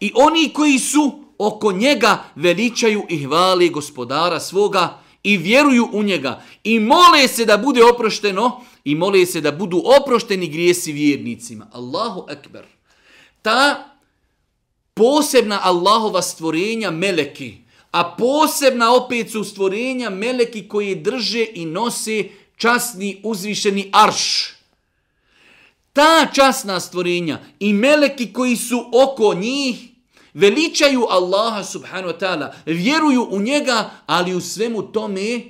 i 0.00 0.12
oni 0.14 0.52
koji 0.52 0.78
su 0.78 1.24
oko 1.38 1.72
njega 1.72 2.24
veličaju 2.34 3.06
i 3.08 3.24
hvali 3.24 3.68
gospodara 3.68 4.40
svoga 4.40 5.02
i 5.22 5.36
vjeruju 5.36 5.88
u 5.92 6.02
njega 6.02 6.42
i 6.64 6.78
mole 6.78 7.28
se 7.28 7.44
da 7.44 7.56
bude 7.56 7.84
oprošteno 7.84 8.60
i 8.84 8.94
mole 8.94 9.26
se 9.26 9.40
da 9.40 9.52
budu 9.52 9.82
oprošteni 10.00 10.48
grijesi 10.48 10.92
vjernicima. 10.92 11.66
Allahu 11.72 12.26
ekber. 12.30 12.64
Ta 13.42 13.88
posebna 14.97 15.59
Allahova 15.63 16.21
stvorenja 16.21 16.91
meleki, 16.91 17.57
a 17.91 18.15
posebna 18.15 18.95
opet 18.95 19.31
su 19.31 19.43
stvorenja 19.43 20.09
meleki 20.09 20.67
koji 20.67 20.95
drže 20.95 21.45
i 21.53 21.65
nose 21.65 22.23
časni 22.57 23.21
uzvišeni 23.23 23.89
arš. 23.93 24.53
Ta 25.93 26.27
časna 26.33 26.79
stvorenja 26.79 27.39
i 27.59 27.73
meleki 27.73 28.33
koji 28.33 28.55
su 28.55 28.85
oko 28.93 29.33
njih 29.33 29.75
veličaju 30.33 31.05
Allaha 31.09 31.63
subhanahu 31.63 32.13
wa 32.13 32.19
ta'ala, 32.19 32.53
vjeruju 32.65 33.27
u 33.31 33.39
njega, 33.41 33.89
ali 34.05 34.35
u 34.35 34.41
svemu 34.41 34.81
tome 34.81 35.41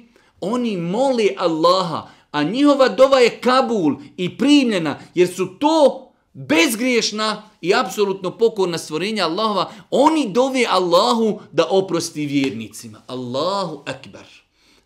oni 0.42 0.78
mole 0.78 1.28
Allaha, 1.38 2.08
a 2.32 2.44
njihova 2.44 2.90
dova 2.90 3.20
je 3.20 3.40
kabul 3.42 3.96
i 4.18 4.38
primljena, 4.38 5.00
jer 5.16 5.36
su 5.36 5.46
to 5.60 6.07
bezgriješna 6.38 7.44
i 7.62 7.74
apsolutno 7.74 8.38
pokorna 8.38 8.78
stvorenja 8.78 9.26
Allahova, 9.26 9.72
oni 9.92 10.30
dove 10.30 10.66
Allahu 10.70 11.40
da 11.52 11.68
oprosti 11.70 12.26
vjernicima. 12.26 13.02
Allahu 13.08 13.84
akbar. 13.86 14.26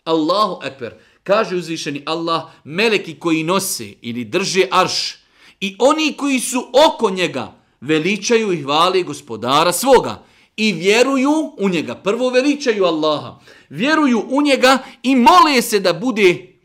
Allahu 0.03 0.59
akbar. 0.63 0.93
Kaže 1.23 1.55
uzvišeni 1.55 2.03
Allah, 2.05 2.43
meleki 2.63 3.19
koji 3.19 3.43
nose 3.43 3.93
ili 4.01 4.25
drže 4.25 4.67
arš 4.71 5.15
i 5.59 5.75
oni 5.79 6.13
koji 6.13 6.39
su 6.39 6.67
oko 6.87 7.09
njega, 7.09 7.53
veličaju 7.81 8.53
i 8.53 8.61
hvali 8.61 9.03
gospodara 9.03 9.73
svoga 9.73 10.23
i 10.57 10.73
vjeruju 10.73 11.53
u 11.57 11.69
njega. 11.69 11.95
Prvo 11.95 12.29
veličaju 12.29 12.85
Allaha, 12.85 13.39
vjeruju 13.69 14.25
u 14.29 14.41
njega 14.41 14.77
i 15.03 15.15
mole 15.15 15.61
se 15.61 15.79
da 15.79 15.93
bude 15.93 16.55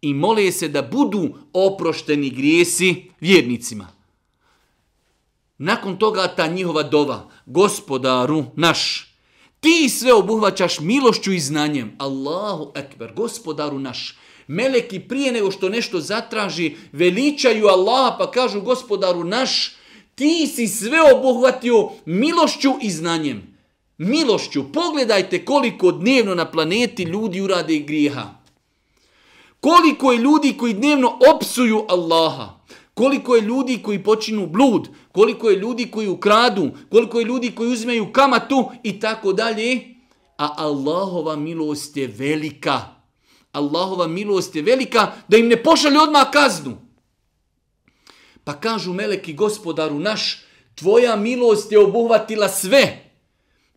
i 0.00 0.14
mole 0.14 0.52
se 0.52 0.68
da 0.68 0.82
budu 0.82 1.28
oprošteni 1.52 2.30
grijesi 2.30 3.10
vjernicima. 3.20 3.93
Nakon 5.58 5.96
toga 5.96 6.28
ta 6.36 6.46
njihova 6.46 6.82
dova, 6.82 7.30
gospodaru 7.46 8.44
naš, 8.56 9.10
ti 9.60 9.88
sve 9.88 10.12
obuhvaćaš 10.12 10.80
milošću 10.80 11.32
i 11.32 11.40
znanjem. 11.40 11.96
Allahu 11.98 12.72
ekber, 12.74 13.12
gospodaru 13.16 13.78
naš. 13.78 14.18
Meleki 14.46 15.00
prije 15.00 15.32
nego 15.32 15.50
što 15.50 15.68
nešto 15.68 16.00
zatraži, 16.00 16.76
veličaju 16.92 17.66
Allaha 17.66 18.16
pa 18.18 18.30
kažu 18.30 18.60
gospodaru 18.60 19.24
naš, 19.24 19.76
ti 20.14 20.46
si 20.46 20.68
sve 20.68 20.98
obuhvatio 21.14 21.88
milošću 22.04 22.72
i 22.82 22.90
znanjem. 22.90 23.56
Milošću. 23.98 24.72
Pogledajte 24.72 25.44
koliko 25.44 25.92
dnevno 25.92 26.34
na 26.34 26.50
planeti 26.50 27.02
ljudi 27.02 27.40
urade 27.40 27.78
grijeha. 27.78 28.24
Koliko 29.60 30.12
je 30.12 30.18
ljudi 30.18 30.54
koji 30.58 30.74
dnevno 30.74 31.18
opsuju 31.34 31.84
Allaha. 31.88 32.48
Koliko 32.94 33.34
je 33.36 33.42
ljudi 33.42 33.78
koji 33.82 34.02
počinu 34.02 34.46
blud. 34.46 34.88
Koliko 35.14 35.50
je 35.50 35.56
ljudi 35.56 35.90
koji 35.90 36.08
ukradu. 36.08 36.70
Koliko 36.90 37.18
je 37.18 37.24
ljudi 37.24 37.54
koji 37.54 37.72
uzmeju 37.72 38.12
kamatu 38.12 38.70
i 38.82 39.00
tako 39.00 39.32
dalje. 39.32 39.94
A 40.38 40.54
Allahova 40.56 41.36
milost 41.36 41.96
je 41.96 42.06
velika. 42.06 42.80
Allahova 43.52 44.06
milost 44.06 44.56
je 44.56 44.62
velika 44.62 45.12
da 45.28 45.36
im 45.36 45.48
ne 45.48 45.62
pošalje 45.62 46.00
odmah 46.00 46.30
kaznu. 46.30 46.76
Pa 48.44 48.52
kažu 48.60 48.92
meleki 48.92 49.34
gospodaru 49.34 49.98
naš, 49.98 50.42
tvoja 50.74 51.16
milost 51.16 51.72
je 51.72 51.78
obuhvatila 51.78 52.48
sve. 52.48 53.10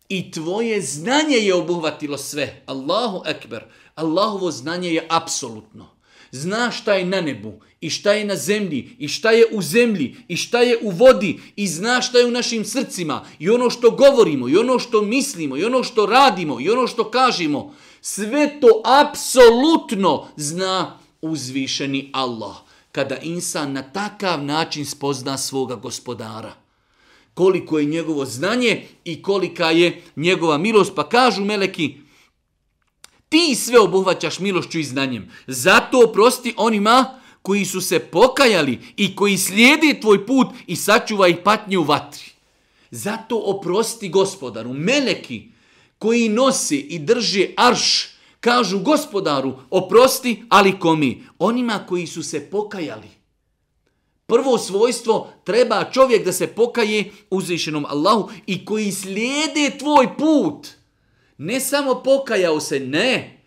I 0.08 0.30
tvoje 0.30 0.80
znanje 0.82 1.36
je 1.36 1.54
obuhvatilo 1.54 2.18
sve. 2.18 2.62
Allahu 2.66 3.22
ekber. 3.26 3.64
Allahovo 3.94 4.50
znanje 4.50 4.90
je 4.90 5.06
apsolutno. 5.10 5.97
Zna 6.30 6.70
šta 6.70 6.94
je 6.94 7.04
na 7.04 7.20
nebu 7.20 7.60
i 7.80 7.90
šta 7.90 8.12
je 8.12 8.24
na 8.24 8.36
zemlji 8.36 8.96
i 8.98 9.08
šta 9.08 9.30
je 9.30 9.44
u 9.52 9.62
zemlji 9.62 10.16
i 10.28 10.36
šta 10.36 10.60
je 10.60 10.78
u 10.82 10.90
vodi 10.90 11.40
i 11.56 11.66
zna 11.66 12.00
šta 12.02 12.18
je 12.18 12.26
u 12.26 12.30
našim 12.30 12.64
srcima 12.64 13.24
i 13.38 13.50
ono 13.50 13.70
što 13.70 13.90
govorimo 13.90 14.48
i 14.48 14.56
ono 14.56 14.78
što 14.78 15.02
mislimo 15.02 15.56
i 15.56 15.64
ono 15.64 15.82
što 15.82 16.06
radimo 16.06 16.60
i 16.60 16.70
ono 16.70 16.86
što 16.86 17.10
kažemo. 17.10 17.74
Sve 18.00 18.60
to 18.60 18.82
apsolutno 18.84 20.28
zna 20.36 20.98
uzvišeni 21.22 22.10
Allah 22.12 22.56
kada 22.92 23.16
insan 23.16 23.72
na 23.72 23.82
takav 23.82 24.44
način 24.44 24.86
spozna 24.86 25.38
svoga 25.38 25.74
gospodara. 25.74 26.52
Koliko 27.34 27.78
je 27.78 27.84
njegovo 27.84 28.24
znanje 28.24 28.86
i 29.04 29.22
kolika 29.22 29.70
je 29.70 30.02
njegova 30.16 30.58
milost. 30.58 30.92
Pa 30.94 31.08
kažu 31.08 31.44
meleki, 31.44 31.94
ti 33.28 33.54
sve 33.54 33.80
obuhvaćaš 33.80 34.38
milošću 34.38 34.78
i 34.78 34.84
znanjem. 34.84 35.30
Zato 35.46 36.04
oprosti 36.04 36.54
onima 36.56 37.20
koji 37.42 37.64
su 37.64 37.80
se 37.80 37.98
pokajali 37.98 38.78
i 38.96 39.16
koji 39.16 39.38
slijede 39.38 40.00
tvoj 40.00 40.26
put 40.26 40.46
i 40.66 40.76
sačuva 40.76 41.28
ih 41.28 41.36
patnje 41.44 41.78
u 41.78 41.82
vatri. 41.82 42.24
Zato 42.90 43.36
oprosti 43.36 44.08
gospodaru, 44.08 44.72
meleki 44.72 45.42
koji 45.98 46.28
nose 46.28 46.76
i 46.76 46.98
drže 46.98 47.46
arš, 47.56 48.18
Kažu 48.40 48.78
gospodaru, 48.78 49.54
oprosti, 49.70 50.44
ali 50.48 50.78
komi? 50.78 51.24
Onima 51.38 51.84
koji 51.88 52.06
su 52.06 52.22
se 52.22 52.50
pokajali. 52.50 53.08
Prvo 54.26 54.58
svojstvo 54.58 55.32
treba 55.44 55.90
čovjek 55.92 56.24
da 56.24 56.32
se 56.32 56.46
pokaje 56.46 57.12
uzvišenom 57.30 57.84
Allahu 57.88 58.30
i 58.46 58.64
koji 58.64 58.92
slijede 58.92 59.78
tvoj 59.78 60.16
put. 60.18 60.68
Ne 61.38 61.60
samo 61.60 62.02
pokajao 62.02 62.60
se, 62.60 62.80
ne. 62.80 63.40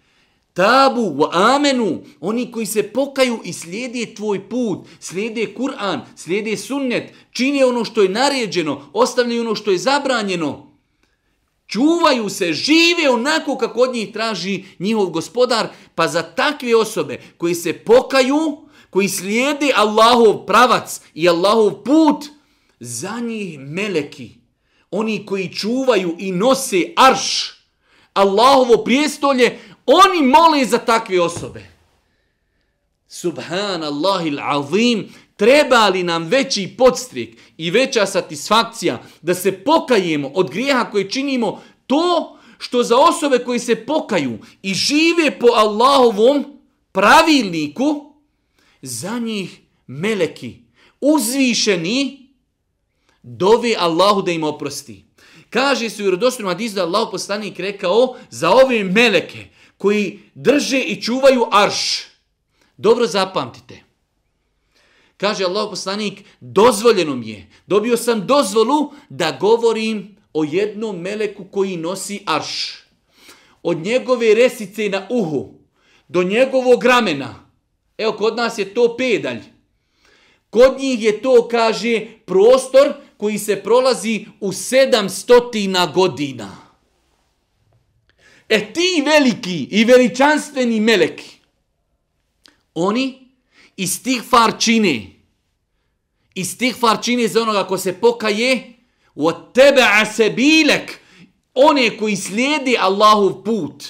Tabu, 0.54 1.02
wa 1.02 1.30
amenu, 1.32 2.04
oni 2.20 2.52
koji 2.52 2.66
se 2.66 2.84
pokaju 2.84 3.40
i 3.44 3.54
slijede 3.54 4.16
tvoj 4.16 4.50
put, 4.50 4.88
slijede 5.00 5.54
Kur'an, 5.58 6.00
slijede 6.16 6.58
sunnet, 6.58 7.14
čine 7.32 7.66
ono 7.66 7.86
što 7.86 8.02
je 8.02 8.10
naređeno, 8.10 8.90
ostavljaju 8.94 9.42
ono 9.42 9.56
što 9.56 9.72
je 9.72 9.78
zabranjeno 9.78 10.72
čuvaju 11.72 12.30
se, 12.30 12.54
žive 12.54 13.10
onako 13.10 13.58
kako 13.58 13.80
od 13.80 13.94
njih 13.94 14.12
traži 14.14 14.64
njihov 14.80 15.06
gospodar, 15.06 15.68
pa 15.96 16.08
za 16.08 16.22
takve 16.22 16.76
osobe 16.76 17.22
koji 17.38 17.56
se 17.56 17.74
pokaju, 17.74 18.58
koji 18.90 19.10
slijede 19.10 19.72
Allahov 19.76 20.46
pravac 20.46 21.02
i 21.14 21.30
Allahov 21.30 21.84
put, 21.84 22.26
za 22.80 23.20
njih 23.20 23.60
meleki, 23.60 24.30
oni 24.92 25.26
koji 25.26 25.54
čuvaju 25.54 26.16
i 26.20 26.32
nose 26.32 26.94
arš, 26.96 27.54
Allahovo 28.14 28.84
prijestolje, 28.84 29.60
oni 29.86 30.22
mole 30.22 30.66
za 30.66 30.78
takve 30.78 31.22
osobe. 31.22 31.64
Subhanallahil 33.08 34.40
azim, 34.40 35.14
treba 35.36 35.88
li 35.88 36.04
nam 36.04 36.28
veći 36.28 36.76
podstrik 36.78 37.38
i 37.58 37.72
veća 37.72 38.06
satisfakcija 38.06 39.04
da 39.22 39.36
se 39.36 39.52
pokajemo 39.64 40.28
od 40.28 40.50
grijeha 40.50 40.92
koje 40.92 41.10
činimo, 41.10 41.62
to 41.88 42.38
što 42.58 42.84
za 42.84 42.98
osobe 42.98 43.40
koji 43.40 43.60
se 43.60 43.86
pokaju 43.86 44.40
i 44.62 44.74
žive 44.74 45.40
po 45.40 45.48
Allahovom 45.56 46.46
pravilniku, 46.92 48.14
za 48.82 49.20
njih 49.20 49.60
meleki, 49.88 50.56
uzvišeni, 51.02 52.30
dovi 53.24 53.76
Allahu 53.80 54.22
da 54.22 54.32
im 54.32 54.44
oprosti. 54.44 55.06
Kaže 55.52 55.90
se 55.90 56.02
u 56.02 56.06
vjerodostojnom 56.06 56.54
Hadisu 56.54 56.76
da 56.76 56.84
Allah 56.84 57.08
poslanik 57.12 57.60
rekao 57.60 58.16
za 58.30 58.52
ove 58.52 58.84
meleke 58.84 59.46
koji 59.78 60.20
drže 60.34 60.80
i 60.80 61.02
čuvaju 61.02 61.46
arš. 61.52 62.02
Dobro 62.78 63.08
zapamtite. 63.08 63.84
Kaže 65.18 65.44
Allah 65.44 65.68
poslanik, 65.70 66.24
dozvoljeno 66.40 67.16
mi 67.16 67.30
je. 67.30 67.50
Dobio 67.68 67.98
sam 67.98 68.28
dozvolu 68.28 68.94
da 69.10 69.38
govorim 69.40 70.18
o 70.34 70.44
jednom 70.44 71.02
meleku 71.02 71.46
koji 71.52 71.78
nosi 71.78 72.24
arš. 72.26 72.84
Od 73.64 73.78
njegove 73.78 74.34
resice 74.34 74.90
na 74.90 75.08
uhu 75.10 75.54
do 76.08 76.24
njegovog 76.24 76.86
ramena. 76.86 77.46
Evo, 77.98 78.12
kod 78.12 78.36
nas 78.36 78.58
je 78.58 78.74
to 78.74 78.96
pedalj. 78.98 79.40
Kod 80.50 80.80
njih 80.80 81.04
je 81.04 81.22
to, 81.22 81.48
kaže, 81.48 82.06
prostor 82.26 82.94
koji 83.22 83.38
se 83.40 83.56
prolazi 83.64 84.26
u 84.40 84.52
sedamstotina 84.54 85.86
godina. 85.86 86.58
E 88.50 88.74
ti 88.74 89.04
veliki 89.06 89.68
i 89.72 89.86
veličanstveni 89.86 90.80
meleki, 90.80 91.30
oni 92.74 93.30
iz 93.78 94.04
tih 94.04 94.24
far 94.30 94.54
čine, 94.60 95.08
iz 96.36 96.58
tih 96.58 96.76
čine 97.02 97.28
za 97.28 97.42
onoga 97.42 97.68
ko 97.68 97.78
se 97.78 97.94
pokaje, 97.94 98.74
od 99.16 99.54
tebe 99.54 99.82
asebilek, 100.02 101.00
one 101.54 101.98
koji 101.98 102.16
slijedi 102.16 102.78
Allahov 102.80 103.44
put, 103.44 103.84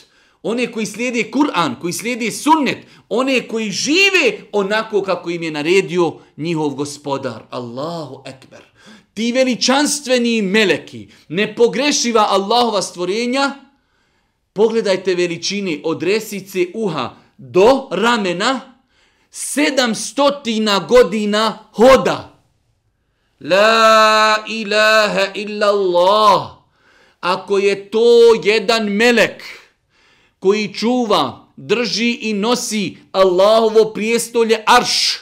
one 0.43 0.71
koji 0.71 0.85
slijede 0.85 1.31
Kur'an, 1.31 1.79
koji 1.81 1.93
slijede 1.93 2.31
sunnet, 2.31 2.77
one 3.09 3.47
koji 3.47 3.71
žive 3.71 4.43
onako 4.51 5.01
kako 5.01 5.29
im 5.29 5.43
je 5.43 5.51
naredio 5.51 6.13
njihov 6.37 6.69
gospodar. 6.69 7.43
Allahu 7.49 8.23
ekber. 8.25 8.70
Ti 9.13 9.31
veličanstveni 9.31 10.41
meleki, 10.41 11.07
nepogrešiva 11.27 12.27
Allahova 12.29 12.81
stvorenja, 12.81 13.51
pogledajte 14.53 15.15
veličini 15.15 15.81
od 15.83 16.03
resice 16.03 16.65
uha 16.73 17.15
do 17.37 17.87
ramena, 17.91 18.75
sedamstotina 19.31 20.79
godina 20.79 21.69
hoda. 21.71 22.39
La 23.41 24.43
ilaha 24.47 25.31
illa 25.33 25.67
Allah. 25.67 26.51
Ako 27.19 27.57
je 27.57 27.89
to 27.89 28.33
jedan 28.43 28.89
melek 28.89 29.43
koji 30.39 30.73
čuva, 30.73 31.47
drži 31.55 32.11
i 32.21 32.33
nosi 32.33 32.97
Allahovo 33.11 33.93
prijestolje 33.93 34.63
arš, 34.65 35.20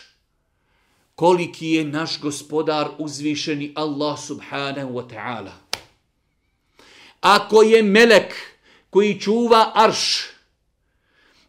koliki 1.20 1.68
je 1.68 1.84
naš 1.84 2.20
gospodar 2.20 2.88
uzvišeni 2.98 3.74
Allah 3.76 4.20
subhanahu 4.20 4.94
wa 4.94 5.04
ta'ala. 5.04 5.52
Ako 7.22 7.62
je 7.62 7.84
melek 7.84 8.36
koji 8.90 9.20
čuva 9.20 9.72
arš 9.76 10.32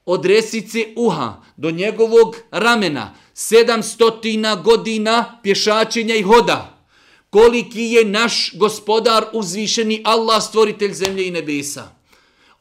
od 0.07 0.27
resice 0.27 0.85
uha 0.97 1.43
do 1.57 1.71
njegovog 1.71 2.37
ramena, 2.51 3.15
sedamstotina 3.35 4.57
godina 4.57 5.39
pješačenja 5.43 6.15
i 6.15 6.23
hoda, 6.23 6.85
koliki 7.31 7.83
je 7.83 8.05
naš 8.05 8.53
gospodar 8.55 9.25
uzvišeni 9.33 10.03
Allah 10.05 10.43
stvoritelj 10.43 10.93
zemlje 10.93 11.27
i 11.27 11.31
nebesa. 11.31 11.89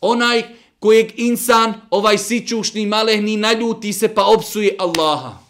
Onaj 0.01 0.43
kojeg 0.79 1.19
insan, 1.19 1.73
ovaj 1.89 2.17
sićušni 2.17 2.85
malehni, 2.85 3.37
naljuti 3.37 3.93
se 3.93 4.15
pa 4.15 4.23
opsuje 4.25 4.75
Allaha. 4.79 5.48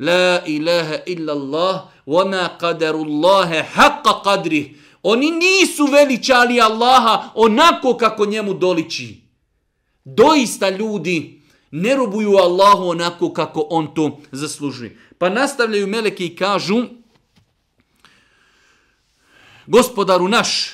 La 0.00 0.42
ilaha 0.46 1.02
illa 1.06 1.32
Allah, 1.32 1.88
wa 2.06 2.24
ma 2.24 2.48
qadaru 2.60 3.04
Allahe 3.04 3.62
haqqa 3.74 4.22
qadrih. 4.24 4.76
Oni 5.02 5.30
nisu 5.30 5.86
veličali 5.86 6.60
Allaha 6.60 7.30
onako 7.34 7.96
kako 7.96 8.26
njemu 8.26 8.54
doliči. 8.54 9.20
Doista 10.04 10.70
ljudi 10.70 11.40
ne 11.70 11.96
robuju 11.96 12.36
Allahu 12.36 12.88
onako 12.88 13.32
kako 13.32 13.66
on 13.70 13.94
to 13.94 14.18
zaslužuje. 14.32 14.96
Pa 15.18 15.28
nastavljaju 15.28 15.86
meleke 15.86 16.26
i 16.26 16.36
kažu 16.36 16.84
Gospodaru 19.66 20.28
naš, 20.28 20.70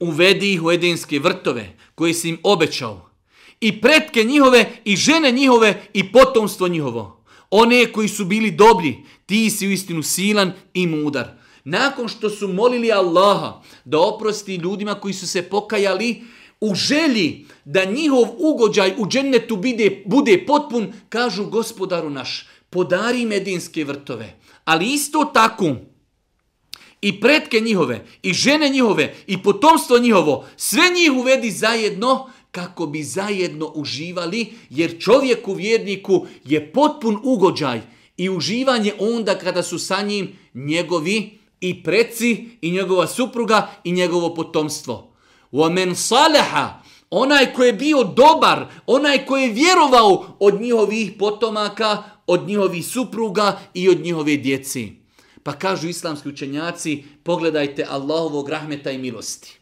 uvedi 0.00 0.52
ih 0.52 0.62
u 0.62 0.70
edenske 0.70 1.18
vrtove 1.18 1.76
koje 1.94 2.14
si 2.14 2.28
im 2.28 2.38
obećao. 2.42 3.10
I 3.60 3.80
pretke 3.80 4.24
njihove, 4.24 4.70
i 4.84 4.96
žene 4.96 5.30
njihove, 5.30 5.82
i 5.92 6.12
potomstvo 6.12 6.68
njihovo. 6.68 7.23
One 7.56 7.92
koji 7.92 8.08
su 8.08 8.24
bili 8.24 8.50
dobri, 8.50 8.96
ti 9.26 9.50
si 9.50 9.66
u 9.66 9.70
istinu 9.70 10.02
silan 10.02 10.52
i 10.74 10.86
mudar. 10.86 11.28
Nakon 11.64 12.08
što 12.08 12.30
su 12.30 12.48
molili 12.48 12.92
Allaha 12.92 13.62
da 13.84 14.00
oprosti 14.00 14.54
ljudima 14.54 14.94
koji 14.94 15.14
su 15.14 15.28
se 15.28 15.42
pokajali, 15.42 16.22
u 16.60 16.74
želji 16.74 17.46
da 17.64 17.84
njihov 17.84 18.28
ugođaj 18.38 18.94
u 18.98 19.06
džennetu 19.06 19.56
bude, 19.56 20.02
bude 20.06 20.44
potpun, 20.46 20.92
kažu 21.08 21.46
gospodaru 21.46 22.10
naš, 22.10 22.48
podari 22.70 23.26
medinske 23.26 23.84
vrtove. 23.84 24.34
Ali 24.64 24.92
isto 24.92 25.24
tako, 25.34 25.76
i 27.00 27.20
pretke 27.20 27.60
njihove, 27.60 28.06
i 28.22 28.32
žene 28.32 28.68
njihove, 28.68 29.14
i 29.26 29.42
potomstvo 29.42 29.98
njihovo, 29.98 30.46
sve 30.56 30.82
njih 30.94 31.12
uvedi 31.12 31.50
zajedno, 31.50 32.30
kako 32.53 32.85
bi 32.85 33.03
zajedno 33.03 33.71
uživali, 33.75 34.53
jer 34.69 34.99
čovjeku 34.99 35.53
vjerniku 35.53 36.25
je 36.45 36.71
potpun 36.73 37.19
ugođaj 37.23 37.81
i 38.17 38.29
uživanje 38.29 38.93
onda 38.99 39.35
kada 39.35 39.63
su 39.63 39.79
sa 39.79 40.01
njim 40.01 40.35
njegovi 40.53 41.39
i 41.61 41.83
preci, 41.83 42.47
i 42.61 42.71
njegova 42.71 43.07
supruga, 43.07 43.71
i 43.83 43.91
njegovo 43.91 44.33
potomstvo. 44.33 45.13
وَمَنْ 45.51 45.95
صَلَحَ 45.95 46.79
Onaj 47.09 47.53
ko 47.53 47.63
je 47.63 47.73
bio 47.73 48.03
dobar, 48.03 48.67
onaj 48.85 49.25
ko 49.25 49.37
je 49.37 49.53
vjerovao 49.53 50.25
od 50.39 50.61
njihovih 50.61 51.11
potomaka, 51.19 52.03
od 52.27 52.47
njihovih 52.47 52.85
supruga 52.85 53.59
i 53.73 53.89
od 53.89 53.99
njihove 53.99 54.37
djeci. 54.37 54.91
Pa 55.43 55.53
kažu 55.53 55.87
islamski 55.87 56.29
učenjaci, 56.29 57.03
pogledajte 57.23 57.85
Allahovog 57.89 58.49
rahmeta 58.49 58.91
i 58.91 58.97
milosti. 58.97 59.59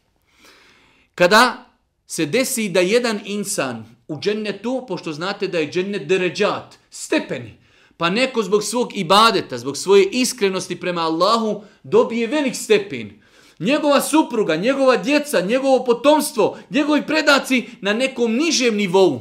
Kada 1.16 1.66
se 2.13 2.27
desi 2.27 2.69
da 2.69 2.81
jedan 2.81 3.21
insan 3.25 3.85
u 4.09 4.19
džennetu, 4.21 4.85
pošto 4.89 5.13
znate 5.13 5.49
da 5.49 5.59
je 5.59 5.71
džennet 5.73 6.07
deređat, 6.07 6.79
stepeni, 6.91 7.55
pa 7.97 8.11
neko 8.11 8.43
zbog 8.43 8.65
svog 8.65 8.93
ibadeta, 8.97 9.59
zbog 9.59 9.77
svoje 9.77 10.09
iskrenosti 10.13 10.81
prema 10.81 11.01
Allahu, 11.01 11.63
dobije 11.83 12.27
velik 12.27 12.55
stepen. 12.55 13.11
Njegova 13.59 14.01
supruga, 14.01 14.57
njegova 14.57 14.97
djeca, 14.97 15.41
njegovo 15.41 15.85
potomstvo, 15.85 16.59
njegovi 16.71 17.03
predaci 17.07 17.65
na 17.81 17.93
nekom 17.93 18.35
nižem 18.37 18.77
nivou. 18.77 19.21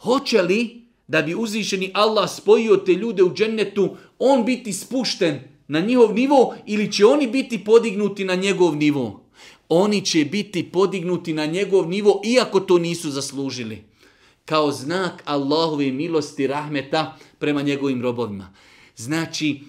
Hoće 0.00 0.42
li 0.42 0.86
da 1.06 1.22
bi 1.22 1.34
uzvišeni 1.34 1.90
Allah 1.94 2.30
spojio 2.30 2.76
te 2.76 2.92
ljude 2.92 3.22
u 3.22 3.34
džennetu, 3.34 3.96
on 4.18 4.44
biti 4.44 4.72
spušten 4.72 5.40
na 5.68 5.80
njihov 5.80 6.14
nivo 6.14 6.54
ili 6.66 6.92
će 6.92 7.06
oni 7.06 7.26
biti 7.26 7.64
podignuti 7.64 8.24
na 8.24 8.34
njegov 8.34 8.76
nivo? 8.76 9.27
Oni 9.68 10.04
će 10.04 10.24
biti 10.24 10.70
podignuti 10.70 11.32
na 11.32 11.46
njegov 11.46 11.88
nivo 11.88 12.20
iako 12.24 12.60
to 12.60 12.78
nisu 12.78 13.10
zaslužili. 13.10 13.84
Kao 14.44 14.72
znak 14.72 15.22
Allahove 15.24 15.92
milosti 15.92 16.46
rahmeta 16.46 17.16
prema 17.38 17.62
njegovim 17.62 18.02
robovima. 18.02 18.52
Znači, 18.96 19.60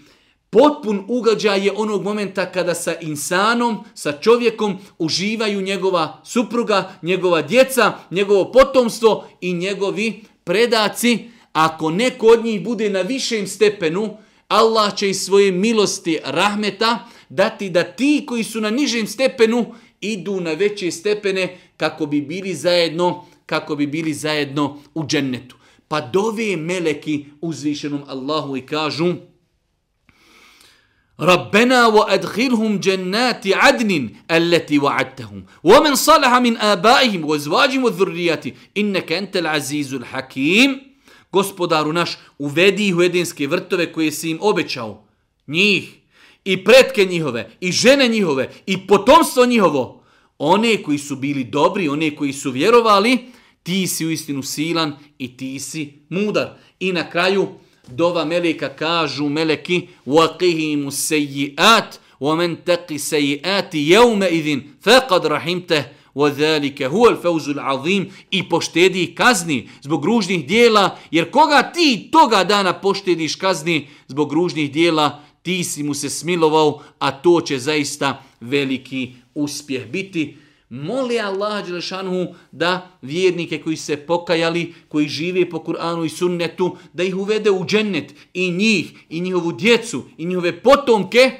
potpun 0.49 1.05
ugađaj 1.07 1.65
je 1.65 1.71
onog 1.75 2.03
momenta 2.03 2.51
kada 2.51 2.75
sa 2.75 2.95
insanom, 3.01 3.83
sa 3.93 4.11
čovjekom 4.11 4.77
uživaju 4.99 5.61
njegova 5.61 6.21
supruga, 6.25 6.93
njegova 7.01 7.41
djeca, 7.41 7.93
njegovo 8.11 8.51
potomstvo 8.51 9.27
i 9.41 9.53
njegovi 9.53 10.23
predaci. 10.43 11.19
Ako 11.53 11.91
neko 11.91 12.27
od 12.27 12.45
njih 12.45 12.63
bude 12.63 12.89
na 12.89 13.01
višem 13.01 13.47
stepenu, 13.47 14.17
Allah 14.47 14.95
će 14.95 15.09
iz 15.09 15.21
svoje 15.21 15.51
milosti 15.51 16.19
rahmeta 16.25 17.07
dati 17.29 17.69
da 17.69 17.83
ti 17.83 18.23
koji 18.27 18.43
su 18.43 18.61
na 18.61 18.69
nižem 18.69 19.07
stepenu 19.07 19.65
idu 20.00 20.40
na 20.40 20.52
veće 20.52 20.90
stepene 20.90 21.58
kako 21.76 22.06
bi 22.06 22.20
bili 22.20 22.54
zajedno 22.54 23.26
kako 23.46 23.76
bi 23.76 23.86
bili 23.86 24.14
zajedno 24.14 24.82
u 24.94 25.06
džennetu. 25.06 25.56
Pa 25.88 26.00
dove 26.00 26.56
meleki 26.56 27.24
uzvišenom 27.40 28.02
Allahu 28.08 28.56
i 28.56 28.66
kažu 28.66 29.14
ربنا 31.20 31.86
وادخلهم 31.86 32.78
جنات 32.78 33.46
عدن 33.46 34.10
التي 34.30 34.78
وعدتهم 34.78 35.44
ومن 35.64 35.94
صلح 35.94 36.32
من 36.34 36.56
آبائهم 36.56 37.24
وازواجهم 37.24 37.84
وذرياتهم 37.84 38.52
انك 38.76 39.12
انت 39.12 39.36
العزيز 39.36 39.94
الحكيم 39.94 40.94
Gospodaru 41.34 41.92
naš, 41.92 42.18
uvedi 42.38 42.88
ih 42.88 42.96
u 42.96 43.02
edenske 43.02 43.46
vrtove 43.46 43.92
koje 43.92 44.12
si 44.12 44.30
im 44.30 44.38
obećao. 44.40 45.04
Njih, 45.46 45.94
i 46.44 46.64
pretke 46.64 47.04
njihove, 47.04 47.50
i 47.60 47.72
žene 47.72 48.08
njihove, 48.08 48.50
i 48.66 48.86
potomstvo 48.86 49.46
njihovo. 49.46 50.02
One 50.38 50.82
koji 50.82 50.98
su 50.98 51.16
bili 51.16 51.44
dobri, 51.44 51.88
one 51.88 52.16
koji 52.16 52.32
su 52.32 52.50
vjerovali, 52.50 53.18
ti 53.62 53.86
si 53.86 54.06
u 54.06 54.10
istinu 54.10 54.42
silan 54.42 54.96
i 55.18 55.36
ti 55.36 55.60
si 55.60 55.92
mudar. 56.08 56.48
I 56.80 56.92
na 56.92 57.10
kraju, 57.10 57.48
dova 57.88 58.24
meleka 58.24 58.68
kažu 58.68 59.28
meleki, 59.28 59.88
وَقِهِمُ 60.06 60.90
سَيِّئَاتِ 60.90 61.98
وَمَنْ 62.20 62.56
تَقِ 62.64 62.96
سَيِّئَاتِ 62.96 63.74
يَوْمَ 63.74 64.22
إِذٍ 64.22 64.60
فَقَدْ 64.82 65.26
رَحِمْتَهِ 65.26 65.84
وَذَلِكَ 66.14 66.82
هُوَ 66.82 67.08
الْفَوْزُ 67.08 67.48
الْعَظِيمِ 67.48 68.10
i 68.30 68.48
poštedi 68.48 69.14
kazni 69.14 69.68
zbog 69.82 70.04
ružnih 70.04 70.46
dijela, 70.46 70.98
jer 71.10 71.30
koga 71.30 71.62
ti 71.62 72.08
toga 72.12 72.44
dana 72.44 72.72
poštediš 72.72 73.34
kazni 73.36 73.88
zbog 74.08 74.32
ružnih 74.32 74.72
dijela, 74.72 75.22
ti 75.41 75.63
si 75.63 75.83
mu 75.83 75.93
se 75.93 76.09
smilovao, 76.09 76.81
a 76.99 77.11
to 77.11 77.41
će 77.41 77.59
zaista 77.59 78.23
veliki 78.39 79.13
uspjeh 79.35 79.87
biti. 79.87 80.37
Moli 80.69 81.19
Allah 81.19 81.65
Đelešanu 81.65 82.35
da 82.51 82.91
vjernike 83.01 83.61
koji 83.61 83.77
se 83.77 83.97
pokajali, 83.97 84.73
koji 84.87 85.07
žive 85.07 85.49
po 85.49 85.57
Kur'anu 85.57 86.05
i 86.05 86.09
sunnetu, 86.09 86.77
da 86.93 87.03
ih 87.03 87.15
uvede 87.15 87.51
u 87.51 87.65
džennet 87.65 88.13
i 88.33 88.51
njih, 88.51 88.91
i 89.09 89.19
njihovu 89.19 89.51
djecu, 89.51 90.03
i 90.17 90.25
njihove 90.25 90.61
potomke, 90.61 91.31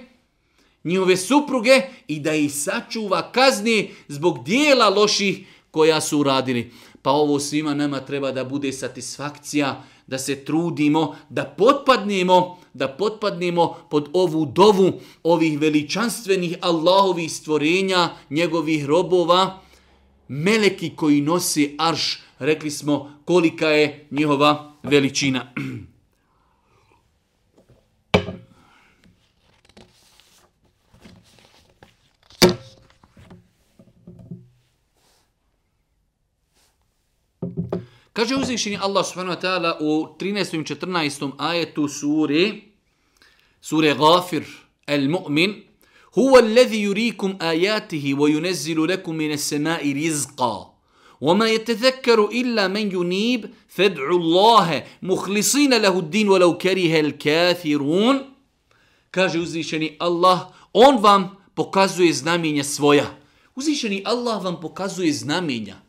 njihove 0.84 1.18
supruge 1.18 1.82
i 2.08 2.20
da 2.20 2.34
ih 2.36 2.54
sačuva 2.54 3.32
kazni 3.32 3.90
zbog 4.08 4.44
dijela 4.44 4.90
loših 4.90 5.46
koja 5.72 6.02
su 6.02 6.20
uradili. 6.20 6.72
Pa 7.02 7.12
ovo 7.12 7.40
svima 7.40 7.74
nama 7.74 8.00
treba 8.00 8.32
da 8.32 8.44
bude 8.44 8.72
satisfakcija, 8.72 9.84
da 10.08 10.18
se 10.18 10.46
trudimo, 10.46 11.16
da 11.30 11.44
potpadnemo, 11.44 12.59
da 12.74 12.88
potpadnemo 12.88 13.76
pod 13.90 14.10
ovu 14.14 14.46
dovu 14.46 14.94
ovih 15.24 15.60
veličanstvenih 15.60 16.58
Allahovih 16.62 17.32
stvorenja, 17.32 18.10
njegovih 18.30 18.86
robova, 18.86 19.62
meleki 20.28 20.90
koji 20.96 21.22
nosi 21.22 21.76
arš, 21.80 22.20
rekli 22.40 22.72
smo 22.72 23.12
kolika 23.26 23.68
je 23.68 24.08
njihova 24.12 24.74
veličina. 24.84 25.54
Kaže 38.20 38.36
uzvišeni 38.36 38.78
Allah 38.82 39.06
subhanahu 39.06 39.36
wa 39.36 39.42
ta'ala 39.42 39.78
u 39.80 40.16
13. 40.20 40.60
i 40.60 40.64
14. 40.64 41.32
ajetu 41.38 41.88
sure, 41.88 42.52
sure 43.62 43.94
Ghafir 43.94 44.44
al-Mu'min, 44.88 45.64
alladhi 46.16 46.82
yurikum 46.82 47.36
ayatihi 47.40 48.14
wa 48.14 48.30
yunazzilu 48.30 48.88
lakum 48.88 49.16
min 49.16 49.32
as-sama'i 49.32 49.94
rizqa. 49.94 50.76
وما 51.22 51.50
يتذكر 51.50 52.26
إلا 52.32 52.68
من 52.68 52.92
ينيب 52.92 53.50
فادعوا 53.68 54.20
الله 54.20 54.84
مخلصين 55.02 55.74
له 55.74 56.00
الدين 56.00 56.30
ولو 56.30 56.58
كره 56.58 57.00
الكافرون 57.00 58.20
kaže 59.12 59.40
uzvišeni 59.40 59.96
Allah 60.00 60.48
on 60.74 61.04
vam 61.04 61.36
pokazuje 61.56 62.14
znamenja 62.14 62.64
svoja 62.64 63.18
uzvišeni 63.56 64.04
Allah 64.06 64.44
vam 64.44 64.60
pokazuje 64.62 65.14
znamenja 65.14 65.89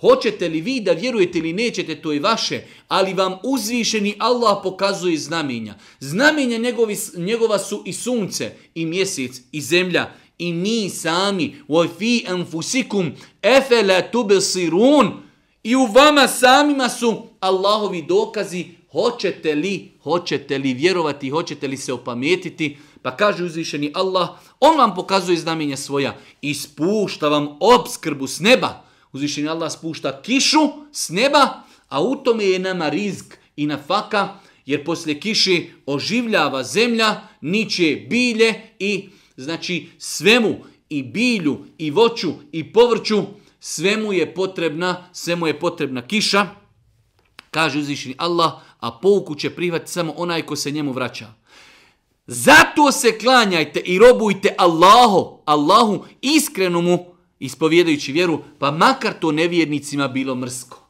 Hoćete 0.00 0.48
li 0.48 0.60
vi 0.60 0.80
da 0.80 0.92
vjerujete 0.92 1.38
ili 1.38 1.52
nećete, 1.52 2.02
to 2.02 2.12
je 2.12 2.20
vaše, 2.20 2.62
ali 2.88 3.14
vam 3.14 3.36
uzvišeni 3.44 4.14
Allah 4.18 4.58
pokazuje 4.62 5.18
znamenja. 5.18 5.74
Znamenja 6.00 6.58
njegovi, 6.58 6.96
njegova 7.16 7.58
su 7.58 7.82
i 7.86 7.92
sunce, 7.92 8.52
i 8.74 8.86
mjesec, 8.86 9.40
i 9.52 9.60
zemlja, 9.60 10.12
i 10.38 10.52
mi 10.52 10.90
sami. 10.90 11.56
fi 11.98 12.24
anfusikum 12.28 13.12
efela 13.42 14.02
tubesirun. 14.02 15.12
I 15.62 15.76
u 15.76 15.86
vama 15.86 16.28
samima 16.28 16.88
su 16.88 17.22
Allahovi 17.40 18.02
dokazi. 18.02 18.64
Hoćete 18.92 19.54
li, 19.54 19.92
hoćete 20.02 20.58
li 20.58 20.74
vjerovati, 20.74 21.30
hoćete 21.30 21.68
li 21.68 21.76
se 21.76 21.92
opametiti? 21.92 22.76
Pa 23.02 23.16
kaže 23.16 23.44
uzvišeni 23.44 23.92
Allah, 23.94 24.28
on 24.60 24.78
vam 24.78 24.94
pokazuje 24.94 25.38
znamenja 25.38 25.76
svoja 25.76 26.16
ispušta 26.42 27.28
vam 27.28 27.56
obskrbu 27.60 28.26
s 28.26 28.40
neba. 28.40 28.89
Uzvišeni 29.12 29.48
Allah 29.48 29.72
spušta 29.72 30.22
kišu 30.22 30.68
s 30.92 31.08
neba, 31.08 31.62
a 31.88 32.02
u 32.02 32.16
tome 32.16 32.44
je 32.44 32.58
nama 32.58 32.88
rizk 32.88 33.34
i 33.56 33.66
na 33.66 33.78
faka, 33.86 34.28
jer 34.66 34.84
poslije 34.84 35.20
kiše 35.20 35.62
oživljava 35.86 36.64
zemlja, 36.64 37.20
niče 37.40 38.06
bilje 38.10 38.54
i 38.78 39.08
znači 39.36 39.88
svemu 39.98 40.56
i 40.88 41.02
bilju 41.02 41.58
i 41.78 41.90
voću 41.90 42.32
i 42.52 42.72
povrću, 42.72 43.22
svemu 43.60 44.12
je 44.12 44.34
potrebna, 44.34 45.08
svemu 45.12 45.46
je 45.46 45.60
potrebna 45.60 46.06
kiša. 46.06 46.46
Kaže 47.50 47.78
uzvišeni 47.78 48.14
Allah, 48.18 48.52
a 48.80 48.92
pouku 48.92 49.34
će 49.34 49.50
prihvatiti 49.50 49.92
samo 49.92 50.14
onaj 50.16 50.42
ko 50.42 50.56
se 50.56 50.70
njemu 50.70 50.92
vraća. 50.92 51.32
Zato 52.26 52.92
se 52.92 53.18
klanjajte 53.18 53.80
i 53.80 53.98
robujte 53.98 54.54
Allahu, 54.58 55.42
Allahu 55.44 56.04
iskreno 56.20 56.80
mu 56.80 57.14
ispovjedajući 57.40 58.12
vjeru, 58.12 58.42
pa 58.58 58.70
makar 58.70 59.12
to 59.20 59.32
nevjernicima 59.32 60.08
bilo 60.08 60.34
mrsko. 60.34 60.86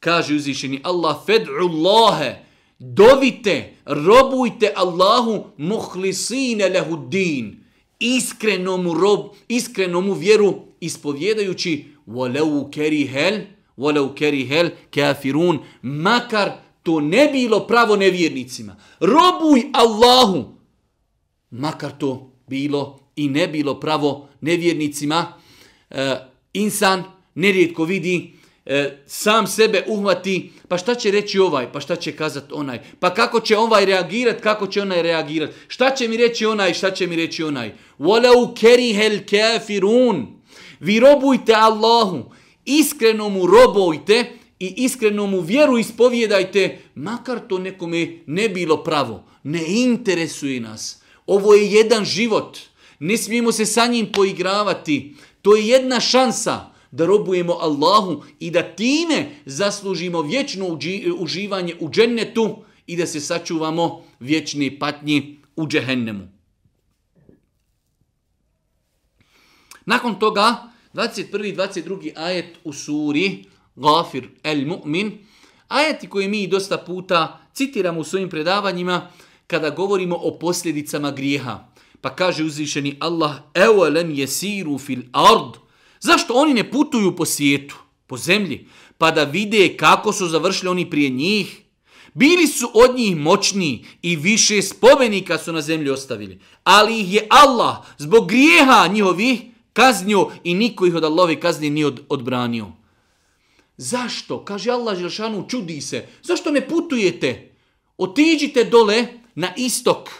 Kaže 0.00 0.34
uzvišeni 0.34 0.80
Allah, 0.82 1.16
fed'u 1.26 1.70
Allahe, 1.70 2.44
dovite, 2.78 3.74
robujte 3.84 4.72
Allahu 4.76 5.44
muhlisine 5.56 6.68
lehu 6.68 6.96
din, 7.08 7.64
iskrenomu, 7.98 8.94
rob, 8.94 9.20
iskrenomu 9.48 10.12
vjeru 10.12 10.54
ispovjedajući 10.80 11.84
walau 12.06 12.70
kerihel, 12.70 13.40
walau 13.76 14.14
kerihel 14.14 14.70
kafirun, 14.90 15.58
makar 15.82 16.52
to 16.82 17.00
ne 17.00 17.28
bilo 17.32 17.66
pravo 17.66 17.96
nevjernicima. 17.96 18.76
Robuj 19.00 19.62
Allahu, 19.72 20.44
makar 21.50 21.98
to 21.98 22.32
bilo 22.46 23.00
i 23.20 23.28
ne 23.28 23.48
bilo 23.48 23.80
pravo 23.80 24.28
nevjernicima, 24.40 25.32
e, 25.90 26.16
insan 26.52 27.04
nerijetko 27.34 27.84
vidi, 27.84 28.32
e, 28.66 28.98
sam 29.06 29.46
sebe 29.46 29.84
uhvati, 29.88 30.52
pa 30.68 30.78
šta 30.78 30.94
će 30.94 31.10
reći 31.10 31.38
ovaj, 31.38 31.72
pa 31.72 31.80
šta 31.80 31.96
će 31.96 32.12
kazati 32.12 32.52
onaj, 32.52 32.80
pa 33.00 33.14
kako 33.14 33.40
će 33.40 33.56
ovaj 33.56 33.84
reagirat, 33.84 34.40
kako 34.40 34.66
će 34.66 34.82
onaj 34.82 35.02
reagirat, 35.02 35.50
šta 35.68 35.90
će 35.90 36.08
mi 36.08 36.16
reći 36.16 36.46
onaj, 36.46 36.74
šta 36.74 36.90
će 36.90 37.06
mi 37.06 37.16
reći 37.16 37.42
onaj. 37.42 37.72
Walau 37.98 38.54
kerihel 38.56 39.18
kafirun. 39.30 40.26
Vi 40.80 41.00
robujte 41.00 41.54
Allahu, 41.54 42.30
iskreno 42.64 43.28
mu 43.28 43.46
robujte 43.46 44.24
i 44.58 44.74
iskreno 44.76 45.26
mu 45.26 45.40
vjeru 45.40 45.78
ispovjedajte, 45.78 46.78
makar 46.94 47.40
to 47.48 47.58
nekome 47.58 48.18
ne 48.26 48.48
bilo 48.48 48.84
pravo. 48.84 49.24
Ne 49.42 49.60
interesuje 49.66 50.60
nas. 50.60 51.02
Ovo 51.26 51.54
je 51.54 51.72
jedan 51.72 52.04
život. 52.04 52.58
Ne 53.00 53.16
smijemo 53.16 53.52
se 53.52 53.66
sa 53.66 53.86
njim 53.86 54.12
poigravati. 54.12 55.14
To 55.42 55.56
je 55.56 55.68
jedna 55.68 56.00
šansa 56.00 56.70
da 56.90 57.06
robujemo 57.06 57.52
Allahu 57.52 58.24
i 58.38 58.50
da 58.50 58.62
time 58.62 59.30
zaslužimo 59.46 60.22
vječno 60.22 60.78
uživanje 61.18 61.76
u 61.80 61.90
džennetu 61.90 62.56
i 62.86 62.96
da 62.96 63.06
se 63.06 63.20
sačuvamo 63.20 64.04
vječni 64.20 64.78
patnji 64.78 65.38
u 65.56 65.66
džehennemu. 65.66 66.28
Nakon 69.86 70.18
toga, 70.18 70.70
21. 70.94 71.44
i 71.44 71.56
22. 71.56 72.12
ajet 72.16 72.58
u 72.64 72.72
suri 72.72 73.44
Gafir 73.76 74.28
el 74.42 74.58
Mu'min, 74.58 75.12
ajeti 75.68 76.08
koje 76.08 76.28
mi 76.28 76.46
dosta 76.46 76.78
puta 76.78 77.40
citiramo 77.54 78.00
u 78.00 78.04
svojim 78.04 78.28
predavanjima 78.30 79.10
kada 79.46 79.70
govorimo 79.70 80.16
o 80.16 80.38
posljedicama 80.38 81.10
grijeha. 81.10 81.69
Pa 82.00 82.16
kaže 82.16 82.44
uzvišeni 82.44 82.96
Allah, 83.00 83.34
evolem 83.54 84.10
jesiru 84.10 84.78
fil 84.78 85.02
ard. 85.12 85.60
Zašto 86.00 86.34
oni 86.34 86.54
ne 86.54 86.70
putuju 86.70 87.16
po 87.16 87.24
svijetu, 87.24 87.76
po 88.06 88.16
zemlji, 88.16 88.66
pa 88.98 89.10
da 89.10 89.24
vide 89.24 89.76
kako 89.76 90.12
su 90.12 90.28
završili 90.28 90.70
oni 90.70 90.90
prije 90.90 91.10
njih? 91.10 91.60
Bili 92.14 92.46
su 92.46 92.70
od 92.74 92.96
njih 92.96 93.16
moćni 93.16 93.84
i 94.02 94.16
više 94.16 94.62
spomenika 94.62 95.38
su 95.38 95.52
na 95.52 95.60
zemlji 95.60 95.90
ostavili. 95.90 96.40
Ali 96.64 97.00
ih 97.00 97.14
je 97.14 97.26
Allah 97.30 97.76
zbog 97.98 98.28
grijeha 98.28 98.86
njihovih 98.92 99.40
kaznio 99.72 100.30
i 100.44 100.54
niko 100.54 100.86
ih 100.86 100.94
od 100.94 101.04
Allahove 101.04 101.40
kazni 101.40 101.70
nije 101.70 101.86
od, 101.86 102.00
odbranio. 102.08 102.66
Zašto? 103.76 104.44
Kaže 104.44 104.70
Allah 104.70 104.98
Želšanu, 104.98 105.46
čudi 105.48 105.80
se. 105.80 106.06
Zašto 106.22 106.50
ne 106.50 106.68
putujete? 106.68 107.52
Otiđite 107.98 108.64
dole 108.64 109.06
na 109.34 109.54
istok 109.56 110.10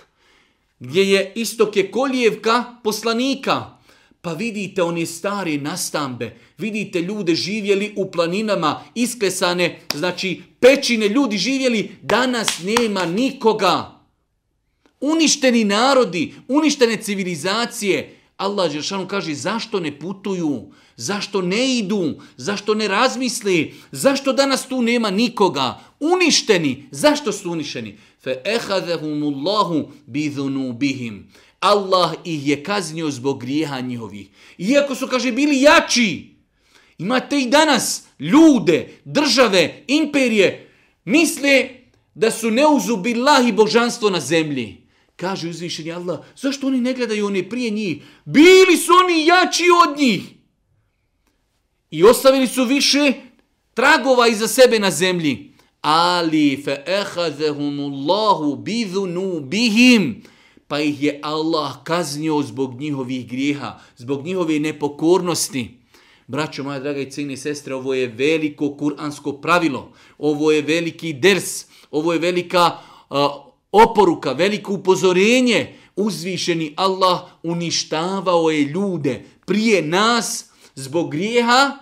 gdje 0.80 1.10
je 1.10 1.32
istok 1.34 1.76
je 1.76 1.90
kolijevka 1.90 2.64
poslanika. 2.84 3.80
Pa 4.22 4.32
vidite 4.32 4.82
one 4.82 5.06
stare 5.06 5.56
nastambe, 5.56 6.36
vidite 6.58 7.00
ljude 7.00 7.34
živjeli 7.34 7.94
u 7.96 8.10
planinama, 8.10 8.84
isklesane, 8.94 9.80
znači 9.94 10.42
pećine 10.60 11.08
ljudi 11.08 11.38
živjeli, 11.38 11.96
danas 12.02 12.62
nema 12.62 13.04
nikoga. 13.04 14.00
Uništeni 15.00 15.64
narodi, 15.64 16.34
uništene 16.48 16.96
civilizacije. 16.96 18.16
Allah 18.36 18.72
Žešanu 18.72 19.08
kaže 19.08 19.34
zašto 19.34 19.80
ne 19.80 19.98
putuju, 19.98 20.72
zašto 20.96 21.42
ne 21.42 21.76
idu, 21.76 22.20
zašto 22.36 22.74
ne 22.74 22.88
razmisli, 22.88 23.74
zašto 23.92 24.32
danas 24.32 24.68
tu 24.68 24.82
nema 24.82 25.10
nikoga. 25.10 25.80
Uništeni, 26.00 26.88
zašto 26.90 27.32
su 27.32 27.50
uništeni? 27.50 27.98
Fe 28.22 28.42
ehadehumullahu 28.44 29.92
bihim. 30.78 31.28
Allah 31.60 32.14
ih 32.24 32.48
je 32.48 32.62
kaznio 32.62 33.10
zbog 33.10 33.40
grijeha 33.40 33.80
njihovih. 33.80 34.28
Iako 34.58 34.94
su, 34.94 35.08
kaže, 35.08 35.32
bili 35.32 35.62
jači. 35.62 36.30
Imate 36.98 37.40
i 37.40 37.48
danas 37.48 38.04
ljude, 38.18 38.88
države, 39.04 39.84
imperije, 39.86 40.70
misle 41.04 41.68
da 42.14 42.30
su 42.30 42.50
neuzubillahi 42.50 43.52
božanstvo 43.52 44.10
na 44.10 44.20
zemlji. 44.20 44.76
Kaže 45.16 45.48
uzvišeni 45.48 45.92
Allah, 45.92 46.20
zašto 46.36 46.66
oni 46.66 46.80
ne 46.80 46.92
gledaju 46.94 47.26
oni 47.26 47.48
prije 47.48 47.70
njih? 47.70 48.02
Bili 48.24 48.76
su 48.76 48.92
oni 49.04 49.26
jači 49.26 49.64
od 49.86 49.98
njih. 49.98 50.22
I 51.90 52.04
ostavili 52.04 52.46
su 52.46 52.64
više 52.64 53.12
tragova 53.74 54.28
iza 54.28 54.48
sebe 54.48 54.78
na 54.78 54.90
zemlji 54.90 55.49
ali 55.80 56.62
fe 56.64 56.84
ehazehumullahu 56.86 58.56
bihim 59.40 60.22
pa 60.68 60.80
ih 60.80 61.02
je 61.02 61.20
Allah 61.22 61.82
kaznio 61.84 62.42
zbog 62.42 62.80
njihovih 62.80 63.28
grijeha, 63.28 63.80
zbog 63.96 64.24
njihove 64.24 64.60
nepokornosti. 64.60 65.78
Braćo 66.26 66.62
moja 66.62 66.78
draga 66.78 67.00
i 67.00 67.10
cijene 67.10 67.36
sestre, 67.36 67.74
ovo 67.74 67.94
je 67.94 68.06
veliko 68.06 68.76
kuransko 68.76 69.32
pravilo, 69.32 69.92
ovo 70.18 70.52
je 70.52 70.62
veliki 70.62 71.12
ders, 71.12 71.64
ovo 71.90 72.12
je 72.12 72.18
velika 72.18 72.78
uh, 73.10 73.16
oporuka, 73.72 74.32
veliko 74.32 74.72
upozorenje. 74.72 75.76
Uzvišeni 75.96 76.74
Allah 76.76 77.20
uništavao 77.42 78.50
je 78.50 78.64
ljude 78.64 79.24
prije 79.46 79.82
nas 79.82 80.44
zbog 80.74 81.10
grijeha 81.10 81.78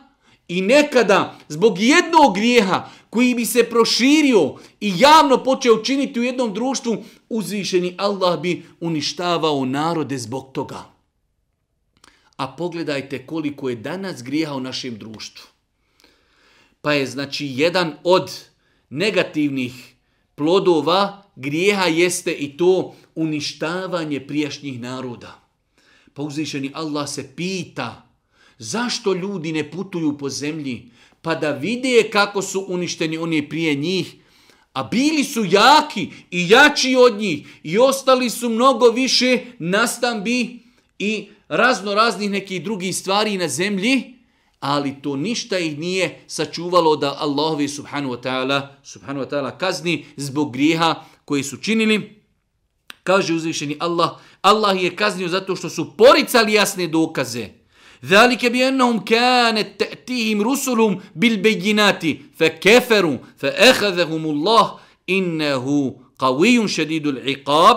i 0.49 0.61
nekada 0.61 1.39
zbog 1.49 1.79
jednog 1.79 2.35
grijeha 2.35 2.89
koji 3.11 3.35
bi 3.35 3.45
se 3.47 3.65
proširio 3.65 4.55
i 4.81 4.93
javno 4.99 5.45
počeo 5.45 5.83
činiti 5.83 6.21
u 6.21 6.23
jednom 6.23 6.55
društvu, 6.55 7.05
uzvišeni 7.29 7.95
Allah 7.99 8.41
bi 8.41 8.63
uništavao 8.81 9.65
narode 9.65 10.19
zbog 10.19 10.51
toga. 10.53 10.85
A 12.37 12.57
pogledajte 12.57 13.27
koliko 13.27 13.69
je 13.69 13.77
danas 13.77 14.23
grijeha 14.23 14.55
u 14.55 14.61
našem 14.61 14.99
društvu. 14.99 15.47
Pa 16.81 16.93
je 16.93 17.07
znači 17.07 17.47
jedan 17.47 17.95
od 18.05 18.31
negativnih 18.91 19.95
plodova 20.35 21.23
grijeha 21.37 21.85
jeste 21.85 22.33
i 22.33 22.57
to 22.57 22.95
uništavanje 23.15 24.27
prijašnjih 24.27 24.81
naroda. 24.81 25.41
Pa 26.15 26.23
uzvišeni 26.23 26.71
Allah 26.75 27.09
se 27.09 27.37
pita 27.37 28.09
zašto 28.59 29.13
ljudi 29.13 29.53
ne 29.53 29.71
putuju 29.71 30.19
po 30.19 30.29
zemlji 30.29 30.91
pa 31.29 31.35
da 31.35 31.51
vide 31.51 32.11
kako 32.13 32.43
su 32.43 32.65
uništeni 32.69 33.19
oni 33.19 33.49
prije 33.49 33.75
njih, 33.75 34.15
a 34.73 34.83
bili 34.83 35.25
su 35.25 35.45
jaki 35.45 36.09
i 36.31 36.49
jači 36.49 36.97
od 36.97 37.19
njih 37.19 37.47
i 37.63 37.79
ostali 37.79 38.31
su 38.31 38.49
mnogo 38.49 38.91
više 38.91 39.39
nastambi 39.59 40.59
i 40.99 41.29
razno 41.49 41.95
raznih 41.95 42.31
nekih 42.31 42.65
drugih 42.65 42.97
stvari 42.97 43.37
na 43.37 43.49
zemlji, 43.49 44.15
ali 44.61 45.03
to 45.03 45.17
ništa 45.17 45.59
ih 45.59 45.79
nije 45.79 46.21
sačuvalo 46.27 46.97
da 46.97 47.17
Allahovi 47.21 47.69
subhanu 47.69 48.11
wa 48.11 48.23
ta'ala 48.23 48.69
subhanu 48.83 49.21
wa 49.21 49.29
ta'ala 49.31 49.59
kazni 49.59 50.05
zbog 50.17 50.53
grijeha 50.53 51.05
koji 51.25 51.43
su 51.43 51.57
činili. 51.57 52.23
Kaže 53.03 53.35
uzvišeni 53.35 53.77
Allah, 53.81 54.11
Allah 54.43 54.83
je 54.83 54.97
kaznio 54.97 55.29
zato 55.29 55.57
što 55.57 55.69
su 55.69 55.97
poricali 55.97 56.53
jasne 56.53 56.87
dokaze. 56.87 57.58
Zalike 58.03 58.51
bi 58.51 58.63
enahum 58.63 59.05
kane 59.05 59.65
te'tihim 59.79 60.43
rusulum 60.43 61.01
bil 61.15 61.39
bejinati 61.43 62.23
fe 62.39 62.59
keferu 62.61 63.19
fe 63.41 63.53
ehazahum 63.59 64.27
Allah 64.27 64.79
innehu 65.07 65.99
kavijun 66.17 66.69
šedidul 66.69 67.29
iqab. 67.29 67.77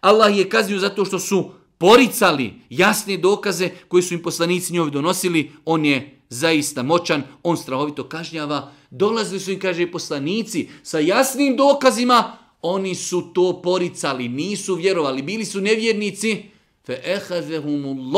Allah 0.00 0.38
je 0.38 0.48
kaznio 0.48 0.78
zato 0.78 1.04
što 1.04 1.18
su 1.18 1.50
poricali 1.78 2.54
jasne 2.70 3.16
dokaze 3.16 3.70
koje 3.88 4.02
su 4.02 4.14
im 4.14 4.22
poslanici 4.22 4.72
njovi 4.72 4.90
donosili. 4.90 5.50
On 5.64 5.84
je 5.84 6.20
zaista 6.28 6.82
moćan, 6.82 7.22
on 7.42 7.56
strahovito 7.56 8.04
kažnjava. 8.08 8.72
Dolazili 8.90 9.40
su 9.40 9.52
im, 9.52 9.60
kaže 9.60 9.90
poslanici, 9.90 10.68
sa 10.82 10.98
jasnim 10.98 11.56
dokazima, 11.56 12.36
oni 12.62 12.94
su 12.94 13.30
to 13.34 13.62
poricali, 13.62 14.28
nisu 14.28 14.74
vjerovali, 14.74 15.22
bili 15.22 15.44
su 15.44 15.60
nevjernici. 15.60 16.42
Fe 16.86 17.00
ehazahum 17.04 18.12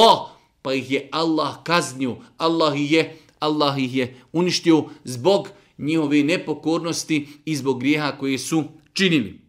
pa 0.62 0.74
ih 0.74 0.90
je 0.90 1.08
Allah 1.12 1.62
kaznio, 1.64 2.16
Allah 2.38 2.80
ih 2.80 2.92
je, 2.92 3.18
Allah 3.38 3.78
ih 3.78 3.96
je 3.96 4.20
uništio 4.32 4.84
zbog 5.04 5.48
njihove 5.78 6.22
nepokornosti 6.22 7.28
i 7.44 7.56
zbog 7.56 7.80
grijeha 7.80 8.12
koje 8.18 8.38
su 8.38 8.64
činili. 8.92 9.40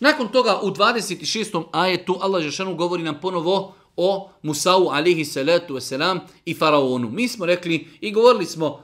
Nakon 0.00 0.28
toga 0.28 0.60
u 0.62 0.70
26. 0.70 1.64
ajetu 1.72 2.16
Allah 2.20 2.42
Žešanu 2.42 2.76
govori 2.76 3.02
nam 3.02 3.20
ponovo 3.22 3.74
o 3.96 4.30
Musau 4.42 4.88
alihi 4.88 5.24
salatu 5.24 5.74
wasalam 5.74 6.18
i 6.44 6.54
faraonu. 6.54 7.10
Mi 7.10 7.28
smo 7.28 7.46
rekli 7.46 7.88
i 8.00 8.12
govorili 8.12 8.46
smo 8.46 8.82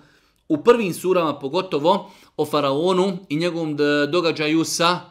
u 0.49 0.65
prvim 0.65 0.95
surama 0.95 1.39
pogotovo 1.39 2.11
o 2.37 2.47
faraonu 2.47 3.19
i 3.29 3.37
njegovom 3.37 3.77
događaju 4.13 4.65
sa 4.65 5.10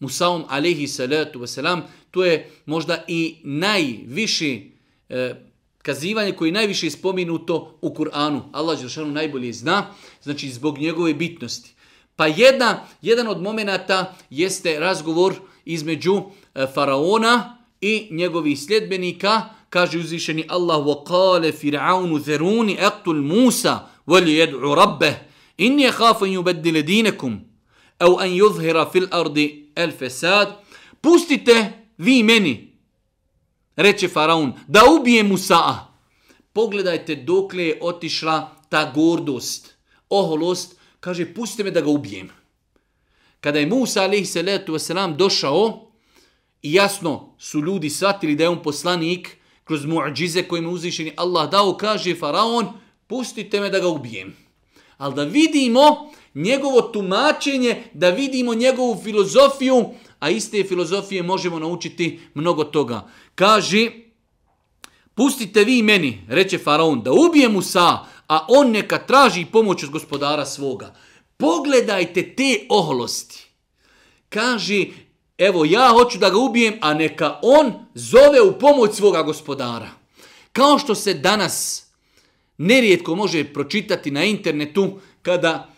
Musaom 0.00 0.44
alaihi 0.48 0.88
salatu 0.88 1.40
wasalam, 1.40 1.80
to 2.10 2.24
je 2.24 2.50
možda 2.66 3.04
i 3.08 3.36
najviši 3.42 4.72
e, 5.08 5.34
kazivanje 5.82 6.32
koje 6.32 6.48
je 6.48 6.52
najviše 6.52 6.90
spominuto 6.90 7.78
u 7.80 7.90
Kur'anu. 7.94 8.42
Allah 8.52 8.80
Đelšanu 8.80 9.12
najbolje 9.12 9.52
zna, 9.52 9.86
znači 10.22 10.50
zbog 10.50 10.78
njegove 10.78 11.14
bitnosti. 11.14 11.72
Pa 12.16 12.26
jedna, 12.26 12.86
jedan 13.02 13.28
od 13.28 13.42
momenata 13.42 14.16
jeste 14.30 14.80
razgovor 14.80 15.34
između 15.64 16.22
e, 16.54 16.66
faraona 16.74 17.58
i 17.80 18.08
njegovih 18.10 18.60
sljedbenika, 18.60 19.42
kaže 19.70 19.98
uzvišeni 19.98 20.44
Allah 20.48 20.86
وَقَالَ 20.86 21.52
فِرْعَوْنُ 21.52 22.18
ذَرُونِ 22.18 22.76
اَقْتُلْ 22.78 23.22
مُوسَى 23.22 23.78
وَلِيَدْعُ 24.06 24.60
رَبَّهِ 24.74 25.14
إِنِّي 25.60 25.90
خَافًا 25.90 26.26
يُبَدِّلَ 26.26 26.82
دِينَكُمْ 26.82 27.40
au 27.99 28.17
an 28.19 28.29
yuzhira 28.29 28.85
fil 28.91 29.07
ardi 29.11 29.71
el 29.75 29.91
fesad, 29.91 30.55
pustite 31.01 31.73
vi 31.97 32.23
meni 32.23 32.75
reče 33.75 34.07
faraon 34.07 34.53
da 34.67 34.81
ubije 34.91 35.23
Musa 35.23 35.55
a. 35.55 35.91
pogledajte 36.53 37.15
dokle 37.15 37.63
je 37.63 37.77
otišla 37.81 38.55
ta 38.69 38.91
gordost. 38.95 39.75
Oholost 40.09 40.75
kaže 40.99 41.33
pustite 41.33 41.63
me 41.63 41.71
da 41.71 41.81
ga 41.81 41.89
ubijem. 41.89 42.29
Kada 43.41 43.59
je 43.59 43.65
Musa 43.65 44.03
alaihi 44.03 44.25
salatu 44.25 44.73
wasalam 44.73 45.15
došao 45.15 45.91
i 46.61 46.73
jasno 46.73 47.35
su 47.37 47.59
ljudi 47.59 47.89
shvatili 47.89 48.35
da 48.35 48.43
je 48.43 48.49
on 48.49 48.63
poslanik 48.63 49.37
kroz 49.63 49.85
muđize 49.85 50.43
koje 50.43 50.61
mu 50.61 50.69
uzvišeni 50.71 51.13
Allah 51.17 51.49
dao 51.51 51.77
kaže 51.77 52.15
faraon 52.15 52.67
pustite 53.07 53.59
me 53.59 53.69
da 53.69 53.79
ga 53.79 53.87
ubijem. 53.87 54.35
Ali 54.97 55.15
da 55.15 55.23
vidimo 55.23 56.11
njegovo 56.35 56.81
tumačenje, 56.81 57.83
da 57.93 58.09
vidimo 58.09 58.53
njegovu 58.53 59.01
filozofiju, 59.03 59.85
a 60.19 60.29
iste 60.29 60.63
filozofije 60.63 61.23
možemo 61.23 61.59
naučiti 61.59 62.19
mnogo 62.33 62.63
toga. 62.63 63.07
Kaže, 63.35 63.91
pustite 65.15 65.63
vi 65.63 65.83
meni, 65.83 66.25
reče 66.29 66.57
Faraon, 66.57 67.01
da 67.01 67.11
ubije 67.11 67.49
Musa, 67.49 67.99
a 68.27 68.45
on 68.49 68.71
neka 68.71 68.97
traži 68.97 69.45
pomoć 69.45 69.83
od 69.83 69.89
gospodara 69.89 70.45
svoga. 70.45 70.95
Pogledajte 71.37 72.35
te 72.35 72.65
oholosti. 72.69 73.45
Kaže, 74.29 74.85
evo 75.37 75.65
ja 75.65 75.89
hoću 75.89 76.17
da 76.17 76.29
ga 76.29 76.37
ubijem, 76.37 76.73
a 76.81 76.93
neka 76.93 77.39
on 77.41 77.73
zove 77.93 78.41
u 78.41 78.59
pomoć 78.59 78.95
svoga 78.95 79.21
gospodara. 79.21 79.89
Kao 80.51 80.79
što 80.79 80.95
se 80.95 81.13
danas 81.13 81.85
nerijetko 82.57 83.15
može 83.15 83.43
pročitati 83.43 84.11
na 84.11 84.23
internetu 84.23 84.99
kada 85.21 85.74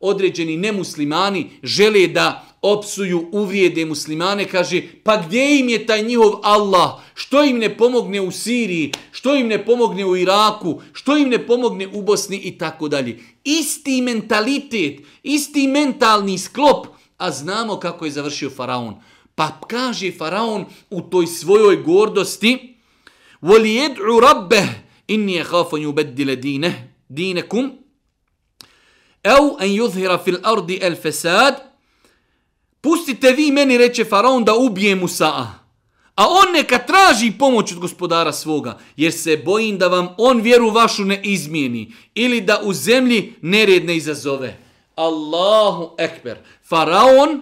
određeni 0.00 0.56
nemuslimani 0.56 1.50
žele 1.62 2.06
da 2.06 2.46
opsuju, 2.62 3.28
uvrijede 3.32 3.84
muslimane, 3.84 4.44
kaže, 4.44 4.82
pa 5.04 5.16
gdje 5.16 5.60
im 5.60 5.68
je 5.68 5.86
taj 5.86 6.02
njihov 6.02 6.32
Allah? 6.42 6.90
Što 7.14 7.44
im 7.44 7.58
ne 7.58 7.76
pomogne 7.76 8.20
u 8.20 8.30
Siriji? 8.30 8.92
Što 9.12 9.36
im 9.36 9.48
ne 9.48 9.64
pomogne 9.64 10.04
u 10.04 10.16
Iraku? 10.16 10.80
Što 10.92 11.16
im 11.16 11.28
ne 11.28 11.46
pomogne 11.46 11.88
u 11.92 12.02
Bosni? 12.02 12.36
I 12.36 12.58
tako 12.58 12.88
dalje. 12.88 13.18
Isti 13.44 14.02
mentalitet, 14.02 15.00
isti 15.22 15.66
mentalni 15.66 16.38
sklop, 16.38 16.86
a 17.16 17.30
znamo 17.30 17.76
kako 17.76 18.04
je 18.04 18.10
završio 18.10 18.50
Faraon. 18.50 18.94
Pa 19.34 19.60
kaže 19.68 20.12
Faraon 20.12 20.64
u 20.90 21.00
toj 21.00 21.26
svojoj 21.26 21.76
gordosti, 21.76 22.76
وَلِيَدْعُ 23.42 24.04
رَبَّهِ 24.20 24.68
إِنِّي 25.10 25.36
يَخَافًا 25.36 25.78
يُبَدِّلَ 25.78 26.36
دِينَهِ 26.36 26.74
دِينَكُمْ 27.08 27.70
au 29.25 29.57
en 29.59 29.69
yuzhira 29.69 30.17
fil 30.17 30.39
ardi 30.43 30.79
el 30.81 30.95
fesad, 30.95 31.55
pustite 32.81 33.31
vi 33.31 33.51
meni, 33.51 33.77
reče 33.77 34.05
faraon, 34.05 34.43
da 34.43 34.55
ubije 34.55 34.95
Musa'a. 34.95 35.45
A 36.15 36.27
on 36.29 36.53
neka 36.53 36.79
traži 36.79 37.31
pomoć 37.39 37.71
od 37.71 37.79
gospodara 37.79 38.31
svoga, 38.31 38.77
jer 38.97 39.13
se 39.13 39.37
bojim 39.37 39.77
da 39.77 39.87
vam 39.87 40.07
on 40.17 40.41
vjeru 40.41 40.69
vašu 40.69 41.05
ne 41.05 41.21
izmijeni 41.23 41.93
ili 42.15 42.41
da 42.41 42.61
u 42.63 42.73
zemlji 42.73 43.33
nered 43.41 43.85
ne 43.85 43.95
izazove. 43.97 44.57
Allahu 44.95 45.95
ekber. 45.97 46.37
Faraon 46.69 47.41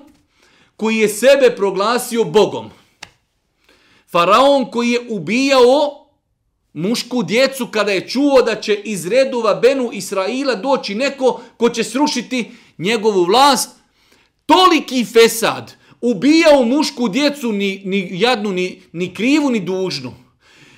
koji 0.75 0.97
je 0.97 1.09
sebe 1.09 1.55
proglasio 1.55 2.23
Bogom. 2.23 2.69
Faraon 4.11 4.71
koji 4.71 4.89
je 4.89 5.07
ubijao 5.09 6.02
mušku 6.73 7.23
djecu 7.23 7.67
kada 7.67 7.91
je 7.91 8.07
čuo 8.07 8.41
da 8.41 8.61
će 8.61 8.75
iz 8.75 9.07
redova 9.07 9.55
Benu 9.55 9.89
Israila 9.93 10.55
doći 10.55 10.95
neko 10.95 11.41
ko 11.57 11.69
će 11.69 11.83
srušiti 11.83 12.51
njegovu 12.77 13.23
vlast, 13.23 13.69
toliki 14.45 15.05
fesad, 15.05 15.73
ubijao 16.01 16.63
mušku 16.63 17.09
djecu 17.09 17.51
ni, 17.51 17.81
ni 17.85 18.09
jadnu, 18.11 18.51
ni, 18.51 18.81
ni 18.91 19.13
krivu, 19.13 19.49
ni 19.49 19.59
dužnu. 19.59 20.13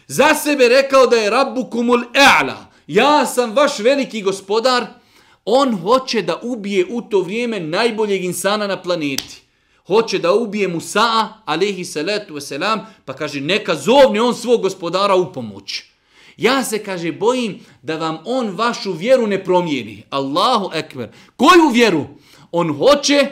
Za 0.08 0.36
sebe 0.36 0.68
rekao 0.68 1.08
da 1.08 1.16
je 1.16 1.30
Rabbu 1.30 1.70
kumul 1.70 2.04
e'la, 2.14 2.66
ja 2.88 3.26
sam 3.26 3.56
vaš 3.56 3.80
veliki 3.80 4.22
gospodar, 4.22 4.86
On 5.46 5.78
hoće 5.82 6.22
da 6.22 6.40
ubije 6.44 6.86
u 6.90 7.02
to 7.02 7.22
vrijeme 7.22 7.60
najboljeg 7.60 8.24
insana 8.24 8.68
na 8.68 8.82
planeti. 8.82 9.45
Hoće 9.88 10.20
da 10.20 10.34
ubije 10.34 10.68
Musa, 10.68 11.30
alaihi 11.46 11.86
salatu 11.86 12.36
wasalam, 12.36 12.80
pa 13.06 13.14
kaže 13.14 13.42
neka 13.42 13.76
zovne 13.76 14.22
on 14.22 14.36
svog 14.36 14.62
gospodara 14.62 15.16
u 15.16 15.34
pomoć. 15.34 15.84
Ja 16.38 16.64
se, 16.64 16.84
kaže, 16.84 17.12
bojim 17.12 17.60
da 17.82 17.98
vam 17.98 18.18
on 18.26 18.50
vašu 18.50 18.94
vjeru 18.94 19.28
ne 19.28 19.44
promijeni. 19.44 20.04
Allahu 20.10 20.70
ekber. 20.74 21.10
Koju 21.36 21.70
vjeru? 21.74 22.06
On 22.52 22.78
hoće 22.78 23.28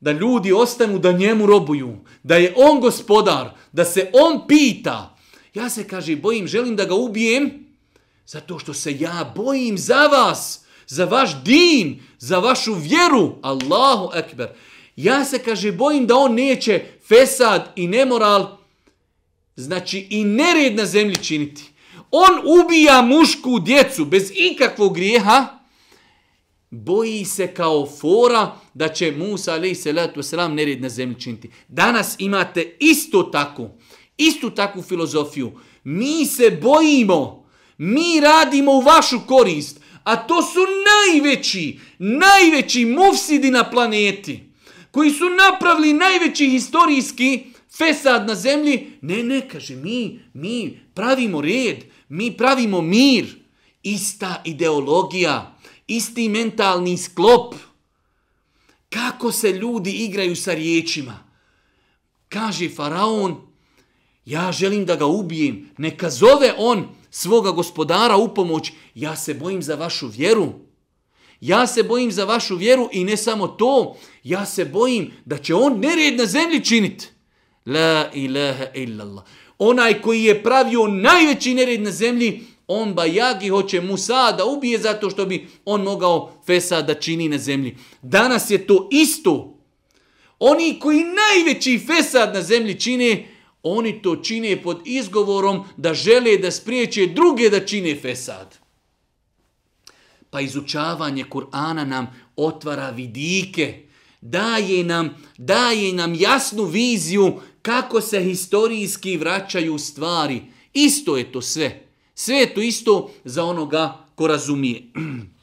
da 0.00 0.12
ljudi 0.12 0.52
ostanu 0.52 0.98
da 0.98 1.12
njemu 1.12 1.46
robuju, 1.46 1.96
da 2.22 2.36
je 2.36 2.54
on 2.56 2.80
gospodar, 2.80 3.50
da 3.72 3.84
se 3.84 4.10
on 4.12 4.46
pita. 4.48 5.16
Ja 5.54 5.70
se, 5.70 5.88
kaže, 5.88 6.16
bojim, 6.16 6.46
želim 6.46 6.76
da 6.76 6.84
ga 6.84 6.94
ubijem, 6.94 7.66
zato 8.26 8.58
što 8.58 8.74
se 8.74 8.96
ja 9.00 9.32
bojim 9.36 9.78
za 9.78 10.06
vas, 10.06 10.64
za 10.86 11.04
vaš 11.04 11.42
din, 11.44 12.02
za 12.18 12.38
vašu 12.38 12.74
vjeru. 12.74 13.34
Allahu 13.42 14.10
ekber. 14.14 14.48
Ja 14.96 15.24
se, 15.24 15.38
kaže, 15.38 15.72
bojim 15.72 16.06
da 16.06 16.16
on 16.16 16.34
neće 16.34 16.84
fesad 17.08 17.72
i 17.76 17.88
nemoral, 17.88 18.56
znači 19.56 20.06
i 20.10 20.24
nered 20.24 20.76
na 20.76 20.86
zemlji 20.86 21.16
činiti. 21.16 21.62
On 22.10 22.62
ubija 22.62 23.02
mušku 23.02 23.58
djecu 23.58 24.04
bez 24.04 24.32
ikakvog 24.34 24.94
grijeha, 24.94 25.58
boji 26.70 27.24
se 27.24 27.46
kao 27.46 27.86
fora 28.00 28.56
da 28.74 28.88
će 28.88 29.12
Musa 29.12 29.52
alaih 29.52 29.78
salatu 29.78 30.20
wasalam 30.20 30.54
nered 30.54 30.82
na 30.82 30.88
zemlji 30.88 31.20
činiti. 31.20 31.50
Danas 31.68 32.16
imate 32.18 32.76
isto 32.78 33.22
tako, 33.22 33.70
istu 34.16 34.50
takvu 34.50 34.82
filozofiju. 34.82 35.52
Mi 35.84 36.26
se 36.26 36.58
bojimo, 36.62 37.48
mi 37.78 38.20
radimo 38.20 38.72
u 38.72 38.80
vašu 38.80 39.20
korist, 39.26 39.80
a 40.04 40.16
to 40.16 40.42
su 40.42 40.60
najveći, 40.86 41.78
najveći 41.98 42.84
mufsidi 42.84 43.50
na 43.50 43.70
planeti, 43.70 44.45
koji 44.96 45.10
su 45.10 45.24
napravili 45.28 45.92
najveći 45.92 46.50
historijski 46.50 47.44
fesad 47.78 48.26
na 48.26 48.34
zemlji. 48.34 48.92
Ne, 49.00 49.22
ne, 49.22 49.48
kaže, 49.48 49.76
mi, 49.76 50.20
mi 50.34 50.80
pravimo 50.94 51.40
red, 51.40 51.84
mi 52.08 52.36
pravimo 52.36 52.80
mir. 52.82 53.36
Ista 53.82 54.42
ideologija, 54.44 55.58
isti 55.86 56.28
mentalni 56.28 56.96
sklop. 56.98 57.54
Kako 58.88 59.32
se 59.32 59.52
ljudi 59.52 59.90
igraju 59.90 60.36
sa 60.36 60.54
riječima? 60.54 61.18
Kaže 62.28 62.68
faraon, 62.68 63.36
ja 64.24 64.52
želim 64.52 64.86
da 64.86 64.96
ga 64.96 65.06
ubijem. 65.06 65.70
Neka 65.78 66.10
zove 66.10 66.54
on 66.58 66.88
svoga 67.10 67.50
gospodara 67.50 68.16
u 68.16 68.34
pomoć. 68.34 68.72
Ja 68.94 69.16
se 69.16 69.34
bojim 69.34 69.62
za 69.62 69.74
vašu 69.74 70.08
vjeru. 70.08 70.65
Ja 71.40 71.66
se 71.66 71.82
bojim 71.82 72.12
za 72.12 72.24
vašu 72.24 72.56
vjeru 72.56 72.88
i 72.92 73.04
ne 73.04 73.16
samo 73.16 73.48
to. 73.48 73.96
Ja 74.22 74.46
se 74.46 74.64
bojim 74.64 75.12
da 75.24 75.38
će 75.38 75.54
on 75.54 75.80
nered 75.80 76.16
na 76.18 76.26
zemlji 76.26 76.64
činiti. 76.64 77.06
La 77.66 78.10
ilaha 78.14 78.64
illallah. 78.74 79.24
Onaj 79.58 80.02
koji 80.02 80.24
je 80.24 80.42
pravio 80.42 80.86
najveći 80.86 81.54
nered 81.54 81.82
na 81.82 81.90
zemlji, 81.90 82.42
on 82.66 82.94
ba 82.94 83.04
jagi 83.04 83.48
hoće 83.48 83.80
Musa 83.80 84.32
da 84.32 84.44
ubije 84.44 84.78
zato 84.78 85.10
što 85.10 85.26
bi 85.26 85.48
on 85.64 85.82
mogao 85.82 86.42
Fesa 86.46 86.82
da 86.82 86.94
čini 86.94 87.28
na 87.28 87.38
zemlji. 87.38 87.76
Danas 88.02 88.50
je 88.50 88.66
to 88.66 88.88
isto. 88.92 89.58
Oni 90.38 90.78
koji 90.80 91.04
najveći 91.04 91.78
Fesad 91.86 92.34
na 92.34 92.42
zemlji 92.42 92.80
čine, 92.80 93.28
oni 93.62 94.02
to 94.02 94.16
čine 94.16 94.62
pod 94.62 94.80
izgovorom 94.84 95.64
da 95.76 95.94
žele 95.94 96.36
da 96.36 96.50
spriječe 96.50 97.06
druge 97.06 97.50
da 97.50 97.66
čine 97.66 97.96
Fesad. 98.02 98.58
Pa 100.30 100.40
izučavanje 100.40 101.24
Kur'ana 101.24 101.84
nam 101.84 102.06
otvara 102.36 102.90
vidike, 102.90 103.82
daje 104.20 104.84
nam, 104.84 105.10
daje 105.38 105.92
nam 105.92 106.14
jasnu 106.14 106.64
viziju 106.64 107.40
kako 107.62 108.00
se 108.00 108.20
historijski 108.20 109.16
vraćaju 109.16 109.78
stvari. 109.78 110.42
Isto 110.72 111.16
je 111.16 111.32
to 111.32 111.42
sve. 111.42 111.86
Sve 112.14 112.36
je 112.36 112.54
to 112.54 112.60
isto 112.60 113.10
za 113.24 113.44
onoga 113.44 114.06
ko 114.14 114.26
razumije. 114.26 114.82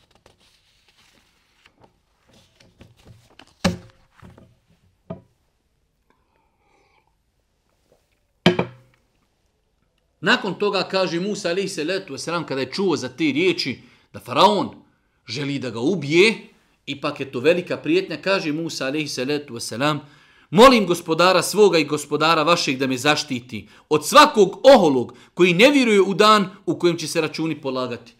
Nakon 10.23 10.53
toga 10.59 10.87
kaže 10.91 11.19
Musa 11.19 11.49
alaih 11.49 11.71
se 11.71 11.83
letu 11.83 12.13
wasalam, 12.13 12.45
kada 12.45 12.61
je 12.61 12.71
čuo 12.71 12.95
za 12.95 13.09
te 13.09 13.23
riječi 13.23 13.79
da 14.13 14.19
faraon 14.19 14.69
želi 15.27 15.59
da 15.59 15.69
ga 15.69 15.79
ubije, 15.79 16.33
ipak 16.85 17.19
je 17.19 17.31
to 17.31 17.39
velika 17.39 17.77
prijetnja, 17.77 18.17
kaže 18.17 18.51
Musa 18.51 18.85
alaihi 18.85 19.07
salatu 19.07 19.53
wasalam, 19.53 19.99
Molim 20.53 20.85
gospodara 20.85 21.41
svoga 21.41 21.77
i 21.77 21.83
gospodara 21.83 22.43
vašeg 22.43 22.77
da 22.77 22.87
me 22.87 22.97
zaštiti 22.97 23.67
od 23.89 24.07
svakog 24.07 24.59
oholog 24.63 25.13
koji 25.33 25.53
ne 25.53 25.71
vjeruje 25.71 26.01
u 26.01 26.13
dan 26.13 26.49
u 26.65 26.79
kojem 26.79 26.97
će 26.97 27.07
se 27.07 27.21
računi 27.21 27.61
polagati. 27.61 28.13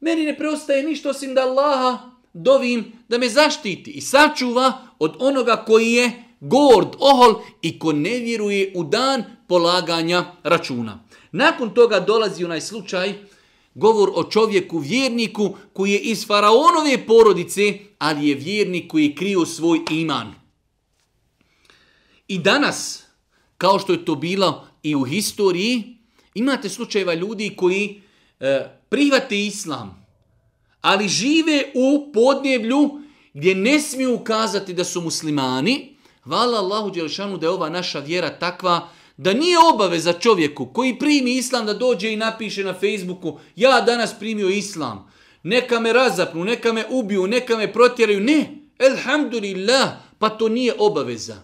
Meni 0.00 0.24
ne 0.24 0.36
preostaje 0.36 0.82
ništa 0.82 1.10
osim 1.10 1.34
da 1.34 1.40
Allaha 1.40 1.98
dovim 2.32 2.92
da 3.08 3.18
me 3.18 3.28
zaštiti 3.28 3.90
i 3.90 4.00
sačuva 4.00 4.72
od 4.98 5.16
onoga 5.18 5.56
koji 5.66 5.92
je 5.92 6.24
gord, 6.40 6.88
ohol 6.98 7.34
i 7.62 7.78
ko 7.78 7.92
ne 7.92 8.18
vjeruje 8.18 8.72
u 8.76 8.84
dan 8.84 9.24
polaganja 9.48 10.24
računa. 10.42 11.04
Nakon 11.32 11.74
toga 11.74 12.00
dolazi 12.00 12.44
onaj 12.44 12.60
slučaj, 12.60 13.14
govor 13.74 14.10
o 14.14 14.24
čovjeku 14.24 14.78
vjerniku 14.78 15.56
koji 15.72 15.90
je 15.90 15.98
iz 15.98 16.26
faraonove 16.26 17.06
porodice, 17.06 17.78
ali 17.98 18.28
je 18.28 18.34
vjernik 18.34 18.90
koji 18.90 19.04
je 19.04 19.14
krio 19.14 19.46
svoj 19.46 19.80
iman. 19.90 20.34
I 22.28 22.38
danas, 22.38 23.02
kao 23.58 23.78
što 23.78 23.92
je 23.92 24.04
to 24.04 24.14
bilo 24.14 24.66
i 24.82 24.94
u 24.94 25.04
historiji, 25.04 25.96
imate 26.34 26.68
slučajeva 26.68 27.14
ljudi 27.14 27.54
koji 27.56 28.02
e, 28.40 28.80
prihvate 28.88 29.46
islam, 29.46 30.06
ali 30.80 31.08
žive 31.08 31.72
u 31.74 32.12
podneblju 32.12 33.00
gdje 33.34 33.54
ne 33.54 33.80
smiju 33.80 34.14
ukazati 34.14 34.74
da 34.74 34.84
su 34.84 35.00
muslimani. 35.00 35.96
Hvala 36.22 36.58
Allahu 36.58 36.90
Đelšanu 36.90 37.38
da 37.38 37.46
je 37.46 37.50
ova 37.50 37.68
naša 37.68 37.98
vjera 37.98 38.38
takva 38.38 38.88
da 39.22 39.32
nije 39.32 39.56
obaveza 39.74 40.12
čovjeku 40.12 40.66
koji 40.66 40.98
primi 40.98 41.36
islam 41.36 41.66
da 41.66 41.74
dođe 41.74 42.12
i 42.12 42.16
napiše 42.16 42.64
na 42.64 42.72
Facebooku 42.74 43.38
ja 43.56 43.80
danas 43.80 44.14
primio 44.18 44.48
islam. 44.48 45.12
Neka 45.42 45.80
me 45.80 45.92
razapnu, 45.92 46.44
neka 46.44 46.72
me 46.72 46.84
ubiju, 46.90 47.26
neka 47.26 47.56
me 47.56 47.72
protjeraju. 47.72 48.20
Ne, 48.20 48.56
elhamdulillah, 48.78 49.88
pa 50.18 50.28
to 50.28 50.48
nije 50.48 50.74
obaveza. 50.78 51.36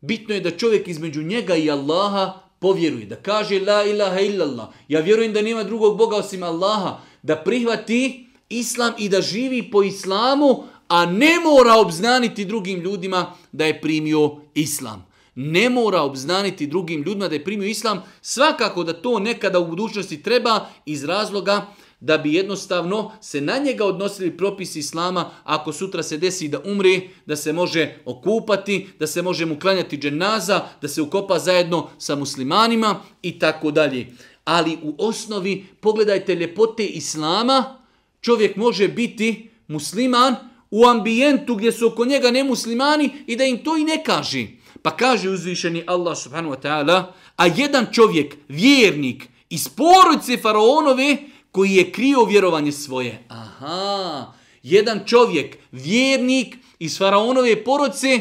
Bitno 0.00 0.34
je 0.34 0.40
da 0.40 0.50
čovjek 0.50 0.88
između 0.88 1.22
njega 1.22 1.56
i 1.56 1.70
Allaha 1.70 2.40
povjeruje, 2.58 3.06
da 3.06 3.16
kaže 3.16 3.60
la 3.60 3.84
ilaha 3.84 4.20
illallah. 4.20 4.68
Ja 4.88 5.00
vjerujem 5.00 5.32
da 5.32 5.42
nema 5.42 5.62
drugog 5.62 5.98
Boga 5.98 6.16
osim 6.16 6.42
Allaha, 6.42 7.00
da 7.22 7.36
prihvati 7.36 8.26
islam 8.48 8.92
i 8.98 9.08
da 9.08 9.20
živi 9.20 9.70
po 9.70 9.82
islamu, 9.82 10.64
a 10.88 11.06
ne 11.06 11.40
mora 11.40 11.74
obznaniti 11.74 12.44
drugim 12.44 12.80
ljudima 12.80 13.34
da 13.52 13.66
je 13.66 13.80
primio 13.80 14.36
islam. 14.54 15.13
Ne 15.34 15.70
mora 15.70 16.02
obznaniti 16.02 16.66
drugim 16.66 17.02
ljudima 17.02 17.28
da 17.28 17.34
je 17.34 17.44
primio 17.44 17.68
islam. 17.68 18.02
Svakako 18.22 18.84
da 18.84 18.92
to 18.92 19.18
nekada 19.18 19.58
u 19.58 19.66
budućnosti 19.66 20.22
treba 20.22 20.66
iz 20.86 21.04
razloga 21.04 21.66
da 22.00 22.18
bi 22.18 22.34
jednostavno 22.34 23.12
se 23.20 23.40
na 23.40 23.58
njega 23.58 23.84
odnosili 23.84 24.36
propisi 24.36 24.78
islama 24.78 25.30
ako 25.44 25.72
sutra 25.72 26.02
se 26.02 26.18
desi 26.18 26.48
da 26.48 26.60
umre, 26.64 27.00
da 27.26 27.36
se 27.36 27.52
može 27.52 27.96
okupati, 28.04 28.88
da 28.98 29.06
se 29.06 29.22
može 29.22 29.46
mu 29.46 29.58
klanjati 29.58 29.98
dženaza, 29.98 30.60
da 30.82 30.88
se 30.88 31.02
ukopa 31.02 31.38
zajedno 31.38 31.88
sa 31.98 32.16
muslimanima 32.16 33.00
i 33.22 33.38
tako 33.38 33.70
dalje. 33.70 34.06
Ali 34.44 34.78
u 34.82 34.94
osnovi 34.98 35.66
pogledajte 35.80 36.34
ljepote 36.34 36.86
islama, 36.86 37.78
čovjek 38.20 38.56
može 38.56 38.88
biti 38.88 39.50
musliman 39.68 40.34
u 40.70 40.86
ambijentu 40.86 41.54
gdje 41.54 41.72
su 41.72 41.86
oko 41.86 42.04
njega 42.04 42.30
nemuslimani 42.30 43.10
i 43.26 43.36
da 43.36 43.44
im 43.44 43.64
to 43.64 43.76
i 43.76 43.84
ne 43.84 44.04
kaže. 44.04 44.46
Pa 44.84 44.90
kaže 44.92 45.30
uzvišeni 45.32 45.88
Allah 45.88 46.12
subhanahu 46.12 46.52
wa 46.54 46.60
ta'ala, 46.60 47.12
a 47.36 47.46
jedan 47.46 47.86
čovjek, 47.92 48.36
vjernik, 48.48 49.28
iz 49.50 49.68
porodice 49.68 50.36
faraonove, 50.36 51.16
koji 51.52 51.70
je 51.70 51.92
krio 51.92 52.24
vjerovanje 52.24 52.72
svoje. 52.72 53.24
Aha, 53.28 54.32
jedan 54.62 55.00
čovjek, 55.06 55.56
vjernik 55.72 56.56
iz 56.78 56.98
faraonove 56.98 57.64
porodice, 57.64 58.20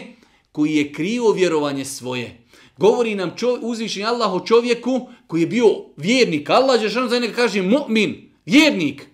koji 0.51 0.75
je 0.75 0.93
krio 0.93 1.31
vjerovanje 1.31 1.85
svoje. 1.85 2.39
Govori 2.77 3.15
nam 3.15 3.31
čo, 3.35 3.57
uzvišenje 3.61 4.05
Allah 4.05 4.33
o 4.33 4.39
čovjeku 4.39 5.09
koji 5.27 5.41
je 5.41 5.47
bio 5.47 5.67
vjernik. 5.97 6.49
Allah 6.49 6.81
je 6.81 6.89
za 6.89 7.19
njega 7.19 7.35
kaže 7.35 7.61
mu'min, 7.61 8.29
vjernik. 8.45 9.07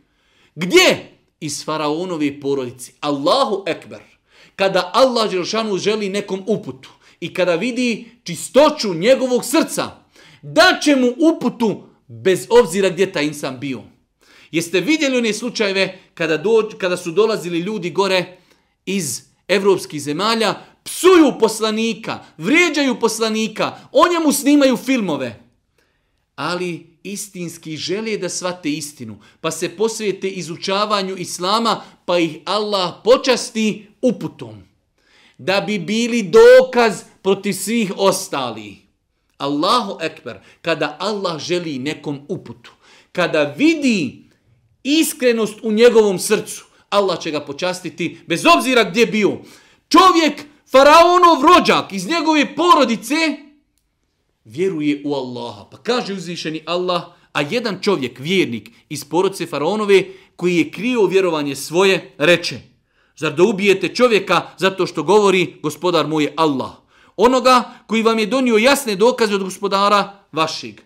Gdje? 0.56 1.18
Iz 1.40 1.66
faraonove 1.66 2.40
porodice. 2.40 2.92
Allahu 3.00 3.64
ekber. 3.66 4.02
Kada 4.56 4.92
Allah 4.94 5.32
Đelšanu 5.32 5.78
želi 5.78 6.10
nekom 6.10 6.44
uputu 6.48 6.90
i 7.20 7.34
kada 7.34 7.56
vidi 7.56 8.12
čistoću 8.24 8.94
njegovog 8.94 9.46
srca, 9.46 9.92
da 10.42 10.80
će 10.84 10.96
mu 10.96 11.14
uputu 11.18 11.84
bez 12.08 12.48
obzira 12.50 12.90
gdje 12.90 13.12
taj 13.12 13.26
insan 13.26 13.60
bio. 13.60 13.82
Jeste 14.52 14.80
vidjeli 14.80 15.18
one 15.18 15.34
slučajeve 15.34 16.00
kada, 16.14 16.38
do, 16.38 16.70
kada 16.78 16.98
su 16.98 17.12
dolazili 17.12 17.60
ljudi 17.60 17.90
gore 17.90 18.38
iz 18.86 19.22
evropskih 19.48 20.02
zemalja, 20.02 20.56
psuju 20.84 21.34
poslanika, 21.40 22.24
vrijeđaju 22.38 23.00
poslanika, 23.00 23.78
o 23.92 24.04
njemu 24.14 24.32
snimaju 24.32 24.78
filmove. 24.78 25.44
Ali 26.36 26.98
istinski 27.04 27.78
žele 27.78 28.18
da 28.18 28.30
svate 28.30 28.72
istinu, 28.72 29.20
pa 29.42 29.52
se 29.52 29.70
posvijete 29.70 30.30
izučavanju 30.30 31.16
islama, 31.18 31.82
pa 32.06 32.20
ih 32.20 32.38
Allah 32.46 32.94
počasti 33.04 33.88
uputom. 34.02 34.69
Da 35.40 35.62
bi 35.62 35.80
bili 35.80 36.24
dokaz 36.24 37.04
protiv 37.22 37.54
svih 37.54 37.92
ostalih. 37.98 38.78
Allahu 39.38 39.98
ekber, 40.02 40.40
kada 40.62 40.98
Allah 41.00 41.40
želi 41.40 41.80
nekom 41.80 42.20
uputu, 42.28 42.72
kada 43.12 43.44
vidi 43.58 44.24
iskrenost 44.84 45.56
u 45.64 45.72
njegovom 45.72 46.20
srcu, 46.20 46.66
Allah 46.90 47.20
će 47.20 47.32
ga 47.32 47.40
počastiti 47.40 48.20
bez 48.28 48.46
obzira 48.56 48.84
gdje 48.84 49.06
bio. 49.06 49.38
Čovjek, 49.90 50.46
faraonov 50.72 51.42
rođak 51.42 51.94
iz 51.94 52.08
njegove 52.08 52.56
porodice, 52.56 53.16
vjeruje 54.46 55.02
u 55.06 55.14
Allaha. 55.14 55.66
Pa 55.72 55.78
kaže 55.78 56.14
uzvišeni 56.14 56.62
Allah, 56.66 57.04
a 57.34 57.42
jedan 57.42 57.78
čovjek, 57.82 58.20
vjernik 58.20 58.70
iz 58.90 59.06
porodice 59.06 59.46
faraonove, 59.46 60.04
koji 60.36 60.58
je 60.58 60.72
krio 60.72 61.06
vjerovanje 61.06 61.56
svoje, 61.56 62.14
reče, 62.18 62.60
zar 63.20 63.36
da 63.36 63.44
ubijete 63.44 63.96
čovjeka 63.96 64.42
zato 64.58 64.88
što 64.88 65.04
govori 65.04 65.56
gospodar 65.62 66.08
moj 66.08 66.24
je 66.24 66.34
Allah? 66.36 66.72
Onoga 67.18 67.64
koji 67.88 68.04
vam 68.04 68.20
je 68.20 68.26
donio 68.26 68.58
jasne 68.58 68.96
dokaze 68.96 69.36
od 69.36 69.44
gospodara 69.44 70.20
vašeg. 70.32 70.82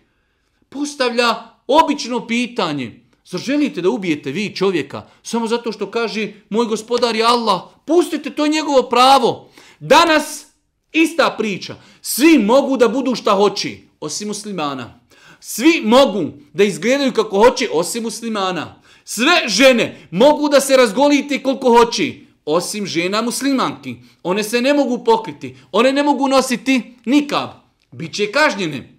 Postavlja 0.68 1.34
obično 1.66 2.26
pitanje, 2.26 3.00
Zar 3.26 3.40
želite 3.40 3.80
da 3.80 3.88
ubijete 3.88 4.30
vi 4.30 4.54
čovjeka 4.56 5.06
samo 5.22 5.46
zato 5.46 5.72
što 5.72 5.90
kaže 5.90 6.32
moj 6.50 6.66
gospodar 6.66 7.16
je 7.16 7.24
Allah? 7.24 7.62
Pustite, 7.84 8.30
to 8.30 8.44
je 8.44 8.50
njegovo 8.50 8.82
pravo. 8.82 9.50
Danas 9.80 10.46
ista 10.92 11.34
priča. 11.38 11.76
Svi 12.02 12.38
mogu 12.38 12.76
da 12.76 12.88
budu 12.88 13.14
šta 13.14 13.32
hoći, 13.32 13.88
osim 14.00 14.28
muslimana. 14.28 15.00
Svi 15.40 15.82
mogu 15.84 16.32
da 16.52 16.64
izgledaju 16.64 17.12
kako 17.12 17.38
hoće, 17.38 17.68
osim 17.72 18.02
muslimana. 18.02 18.80
Sve 19.04 19.32
žene 19.46 20.08
mogu 20.10 20.48
da 20.48 20.60
se 20.60 20.76
razgolite 20.76 21.42
koliko 21.42 21.78
hoće, 21.78 22.14
osim 22.46 22.86
žena 22.86 23.22
muslimanki. 23.22 23.96
One 24.22 24.44
se 24.44 24.60
ne 24.60 24.74
mogu 24.74 25.04
pokriti, 25.04 25.56
one 25.72 25.92
ne 25.92 26.02
mogu 26.02 26.28
nositi 26.28 26.96
nikab. 27.04 27.50
Biće 27.92 28.32
kažnjene. 28.32 28.98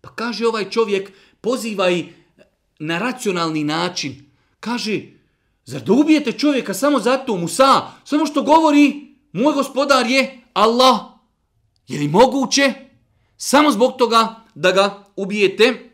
Pa 0.00 0.08
kaže 0.14 0.46
ovaj 0.46 0.70
čovjek, 0.70 1.12
pozivaj 1.40 2.04
na 2.78 2.98
racionalni 2.98 3.64
način. 3.64 4.30
Kaže, 4.60 5.00
zar 5.64 5.82
da 5.82 5.92
ubijete 5.92 6.32
čovjeka 6.32 6.74
samo 6.74 6.98
zato, 6.98 7.36
Musa, 7.36 7.90
samo 8.04 8.26
što 8.26 8.42
govori, 8.42 9.14
moj 9.32 9.54
gospodar 9.54 10.06
je 10.06 10.40
Allah. 10.52 11.00
Je 11.88 11.98
li 11.98 12.08
moguće? 12.08 12.72
Samo 13.36 13.70
zbog 13.70 13.96
toga 13.98 14.34
da 14.54 14.72
ga 14.72 15.04
ubijete. 15.16 15.90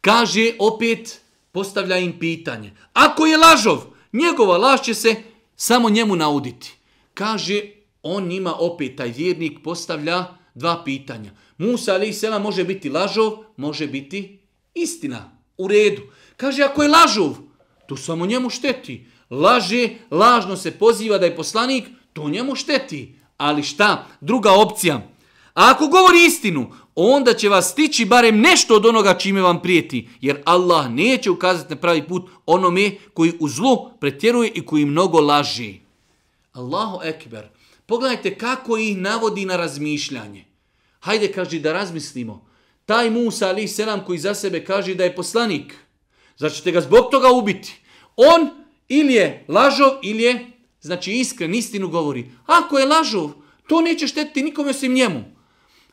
Kaže, 0.00 0.52
opet 0.58 1.20
postavlja 1.52 1.98
im 1.98 2.18
pitanje. 2.18 2.72
Ako 2.92 3.26
je 3.26 3.36
lažov, 3.36 3.91
njegova 4.12 4.56
laž 4.58 4.80
će 4.80 4.94
se 4.94 5.16
samo 5.56 5.90
njemu 5.90 6.16
nauditi. 6.16 6.74
Kaže, 7.14 7.62
on 8.02 8.24
njima 8.28 8.54
opet, 8.58 8.96
taj 8.96 9.08
vjernik, 9.08 9.58
postavlja 9.64 10.24
dva 10.54 10.82
pitanja. 10.84 11.30
Musa, 11.58 11.94
ali 11.94 12.08
i 12.08 12.12
može 12.42 12.64
biti 12.64 12.90
lažov, 12.90 13.32
može 13.56 13.86
biti 13.86 14.38
Istina, 14.74 15.30
u 15.58 15.68
redu. 15.68 16.02
Kaže, 16.36 16.62
ako 16.62 16.82
je 16.82 16.88
lažov, 16.88 17.36
to 17.86 17.96
samo 17.96 18.26
njemu 18.26 18.50
šteti. 18.50 19.06
Laže, 19.30 19.88
lažno 20.10 20.56
se 20.56 20.70
poziva 20.70 21.18
da 21.18 21.26
je 21.26 21.36
poslanik, 21.36 21.88
to 22.12 22.28
njemu 22.28 22.54
šteti. 22.54 23.14
Ali 23.36 23.62
šta? 23.62 24.06
Druga 24.20 24.52
opcija. 24.52 24.96
A 25.54 25.70
ako 25.70 25.86
govori 25.86 26.24
istinu, 26.26 26.72
onda 26.94 27.34
će 27.34 27.48
vas 27.48 27.70
stići 27.70 28.04
barem 28.04 28.40
nešto 28.40 28.76
od 28.76 28.86
onoga 28.86 29.18
čime 29.18 29.40
vam 29.40 29.62
prijeti. 29.62 30.08
Jer 30.20 30.42
Allah 30.44 30.90
neće 30.90 31.30
ukazati 31.30 31.74
na 31.74 31.80
pravi 31.80 32.08
put 32.08 32.30
onome 32.46 32.90
koji 33.14 33.32
u 33.40 33.48
zlu 33.48 33.90
pretjeruje 34.00 34.50
i 34.54 34.66
koji 34.66 34.84
mnogo 34.84 35.20
laži. 35.20 35.74
Allahu 36.52 37.00
ekber. 37.04 37.48
Pogledajte 37.86 38.38
kako 38.38 38.76
ih 38.76 38.96
navodi 38.96 39.44
na 39.44 39.56
razmišljanje. 39.56 40.44
Hajde, 41.00 41.32
kaži, 41.32 41.60
da 41.60 41.72
razmislimo 41.72 42.46
taj 42.86 43.10
Musa 43.10 43.48
ali 43.48 43.68
selam 43.68 44.04
koji 44.04 44.18
za 44.18 44.34
sebe 44.34 44.64
kaže 44.64 44.94
da 44.94 45.04
je 45.04 45.16
poslanik, 45.16 45.74
Znači, 46.36 46.56
ćete 46.56 46.72
ga 46.72 46.80
zbog 46.80 47.10
toga 47.10 47.30
ubiti? 47.30 47.80
On 48.16 48.50
ili 48.88 49.14
je 49.14 49.44
lažov 49.48 49.90
ili 50.02 50.22
je, 50.22 50.46
znači 50.80 51.12
iskren, 51.12 51.54
istinu 51.54 51.88
govori. 51.88 52.30
Ako 52.46 52.78
je 52.78 52.86
lažov, 52.86 53.30
to 53.68 53.80
neće 53.80 54.06
štetiti 54.06 54.42
nikome 54.42 54.70
osim 54.70 54.94
njemu. 54.94 55.24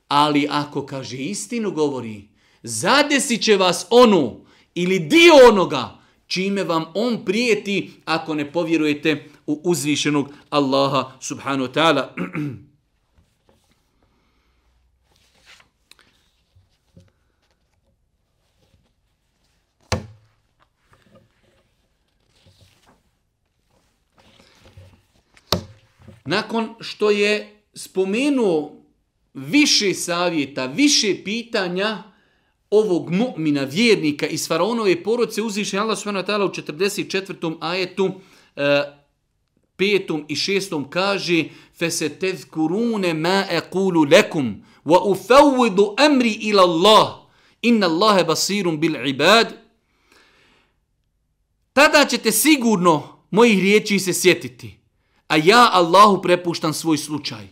Ali 0.09 0.47
ako 0.49 0.85
kaže 0.85 1.17
istinu 1.17 1.71
govori, 1.71 2.27
zadesit 2.63 3.41
će 3.41 3.57
vas 3.57 3.85
onu 3.89 4.45
ili 4.75 4.99
dio 4.99 5.33
onoga 5.49 5.99
čime 6.27 6.63
vam 6.63 6.85
on 6.93 7.25
prijeti 7.25 7.91
ako 8.05 8.33
ne 8.33 8.51
povjerujete 8.51 9.29
u 9.47 9.61
uzvišenog 9.63 10.33
Allaha 10.49 11.11
subhanahu 11.19 11.67
wa 11.67 11.73
ta'ala. 11.73 12.09
nakon 26.29 26.75
što 26.79 27.09
je 27.09 27.61
spomenuo 27.73 28.78
više 29.34 29.94
savjeta, 29.94 30.66
više 30.66 31.16
pitanja 31.24 32.02
ovog 32.70 33.10
mu'mina, 33.10 33.64
vjernika 33.70 34.26
iz 34.26 34.48
faraonove 34.48 35.02
porodce, 35.02 35.42
uzviše 35.42 35.78
Allah 35.78 35.98
subhanahu 35.98 36.26
wa 36.26 36.44
u 36.44 36.48
44. 36.48 37.56
ajetu, 37.60 38.12
e, 38.56 38.82
petom 39.76 40.24
i 40.28 40.36
šestom 40.36 40.90
kaže 40.90 41.44
فَسَتَذْكُرُونَ 41.78 43.16
مَا 43.16 43.58
أَقُولُ 43.58 44.10
لَكُمْ 44.10 44.54
وَأُفَوِّدُ 44.84 45.78
أَمْرِ 46.06 46.24
إِلَى 46.24 46.62
اللَّهِ 46.62 47.08
إِنَّ 47.64 47.84
اللَّهَ 47.84 48.22
بَصِيرٌ 48.22 48.76
بِالْعِبَادِ 48.76 49.46
Tada 51.72 52.04
ćete 52.04 52.32
sigurno 52.32 53.02
mojih 53.30 53.58
riječi 53.62 53.98
se 53.98 54.12
sjetiti 54.12 54.84
a 55.28 55.36
ja 55.36 55.70
Allahu 55.72 56.22
prepuštam 56.22 56.72
svoj 56.72 56.98
slučaj. 56.98 57.48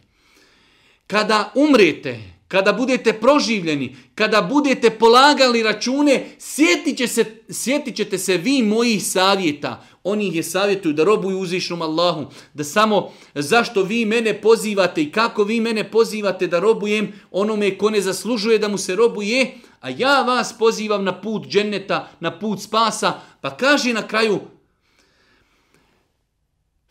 Kada 1.08 1.52
umrete, 1.56 2.20
kada 2.48 2.74
budete 2.74 3.14
proživljeni, 3.14 3.96
kada 4.16 4.42
budete 4.42 4.90
polagali 4.90 5.64
račune, 5.64 6.26
sjetit, 6.40 6.98
će 6.98 7.08
se, 7.08 7.26
sjetit 7.50 7.96
ćete 7.96 8.18
se 8.18 8.38
vi 8.38 8.64
mojih 8.64 9.04
savjeta. 9.04 9.84
Oni 10.04 10.28
ih 10.28 10.36
je 10.36 10.44
savjetuju 10.44 10.94
da 10.94 11.04
robuju 11.04 11.40
uzvišnom 11.40 11.82
Allahu, 11.82 12.26
da 12.54 12.64
samo 12.64 13.12
zašto 13.36 13.84
vi 13.84 14.06
mene 14.06 14.42
pozivate 14.42 15.02
i 15.02 15.12
kako 15.12 15.44
vi 15.44 15.60
mene 15.60 15.92
pozivate 15.92 16.48
da 16.48 16.60
robujem 16.60 17.14
onome 17.32 17.78
ko 17.78 17.90
ne 17.90 18.02
zaslužuje 18.02 18.60
da 18.60 18.68
mu 18.68 18.78
se 18.78 18.96
robuje, 18.96 19.58
a 19.82 19.90
ja 19.90 20.22
vas 20.22 20.58
pozivam 20.58 21.04
na 21.04 21.22
put 21.22 21.48
dženeta, 21.48 22.10
na 22.20 22.40
put 22.40 22.62
spasa, 22.62 23.20
pa 23.42 23.58
kaže 23.58 23.94
na 23.94 24.08
kraju 24.08 24.40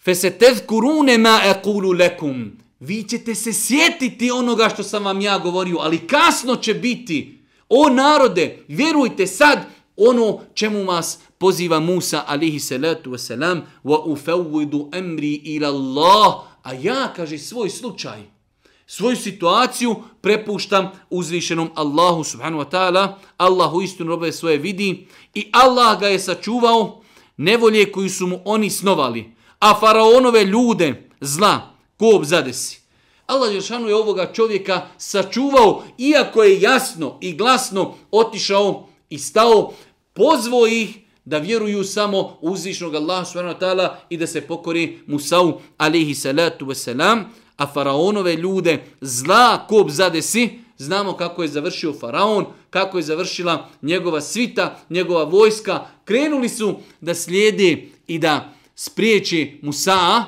Fesetezkurune 0.04 1.18
ma 1.18 1.40
ekulu 1.44 1.92
lekum. 1.92 2.65
Vi 2.80 3.02
ćete 3.02 3.34
se 3.34 3.52
sjetiti 3.52 4.30
onoga 4.30 4.68
što 4.68 4.82
sam 4.82 5.04
vam 5.04 5.20
ja 5.20 5.38
govorio, 5.38 5.78
ali 5.80 6.06
kasno 6.06 6.56
će 6.56 6.74
biti. 6.74 7.44
O 7.68 7.88
narode, 7.88 8.64
vjerujte 8.68 9.26
sad 9.26 9.58
ono 9.96 10.40
čemu 10.54 10.84
vas 10.84 11.18
poziva 11.38 11.80
Musa 11.80 12.24
alihi 12.26 12.60
salatu 12.60 13.10
wasalam 13.10 13.60
wa 13.84 14.04
ufawwidu 14.04 14.98
amri 14.98 15.34
ila 15.34 15.68
Allah. 15.68 16.34
A 16.62 16.72
ja, 16.72 17.12
kaže, 17.16 17.38
svoj 17.38 17.70
slučaj, 17.70 18.22
svoju 18.86 19.16
situaciju 19.16 19.96
prepuštam 20.20 20.90
uzvišenom 21.10 21.70
Allahu 21.74 22.24
subhanahu 22.24 22.62
wa 22.62 22.70
ta'ala. 22.70 23.14
Allah 23.36 23.74
u 23.74 23.82
istinu 23.82 24.08
robe 24.08 24.32
svoje 24.32 24.58
vidi 24.58 25.06
i 25.34 25.50
Allah 25.52 26.00
ga 26.00 26.08
je 26.08 26.18
sačuvao 26.18 27.02
nevolje 27.36 27.92
koju 27.92 28.10
su 28.10 28.26
mu 28.26 28.40
oni 28.44 28.70
snovali 28.70 29.34
a 29.58 29.80
faraonove 29.80 30.44
ljude 30.44 31.08
zla 31.20 31.75
ko 31.96 32.20
zadesi. 32.24 32.80
Allah 33.26 33.54
Jeršanu 33.54 33.88
je 33.88 33.94
ovoga 33.94 34.32
čovjeka 34.32 34.86
sačuvao, 34.98 35.82
iako 35.98 36.42
je 36.42 36.60
jasno 36.60 37.18
i 37.20 37.32
glasno 37.32 37.94
otišao 38.10 38.88
i 39.10 39.18
stao, 39.18 39.72
pozvao 40.12 40.66
ih 40.66 40.98
da 41.24 41.38
vjeruju 41.38 41.84
samo 41.84 42.38
uzvišnog 42.40 42.94
Allaha 42.94 43.24
subhanahu 43.24 43.96
i 44.08 44.16
da 44.16 44.26
se 44.26 44.40
pokori 44.40 44.98
Musau 45.06 45.60
alaihi 45.76 46.14
salatu 46.14 46.66
wasalam, 46.66 47.24
a 47.56 47.66
faraonove 47.66 48.36
ljude 48.36 48.84
zla 49.00 49.66
ko 49.68 49.86
zadesi, 49.88 50.58
znamo 50.78 51.12
kako 51.12 51.42
je 51.42 51.48
završio 51.48 51.92
faraon, 51.92 52.46
kako 52.70 52.98
je 52.98 53.02
završila 53.02 53.68
njegova 53.82 54.20
svita, 54.20 54.78
njegova 54.90 55.24
vojska. 55.24 55.86
Krenuli 56.04 56.48
su 56.48 56.76
da 57.00 57.14
slijede 57.14 57.88
i 58.06 58.18
da 58.18 58.52
spriječi 58.74 59.58
Musa, 59.62 60.24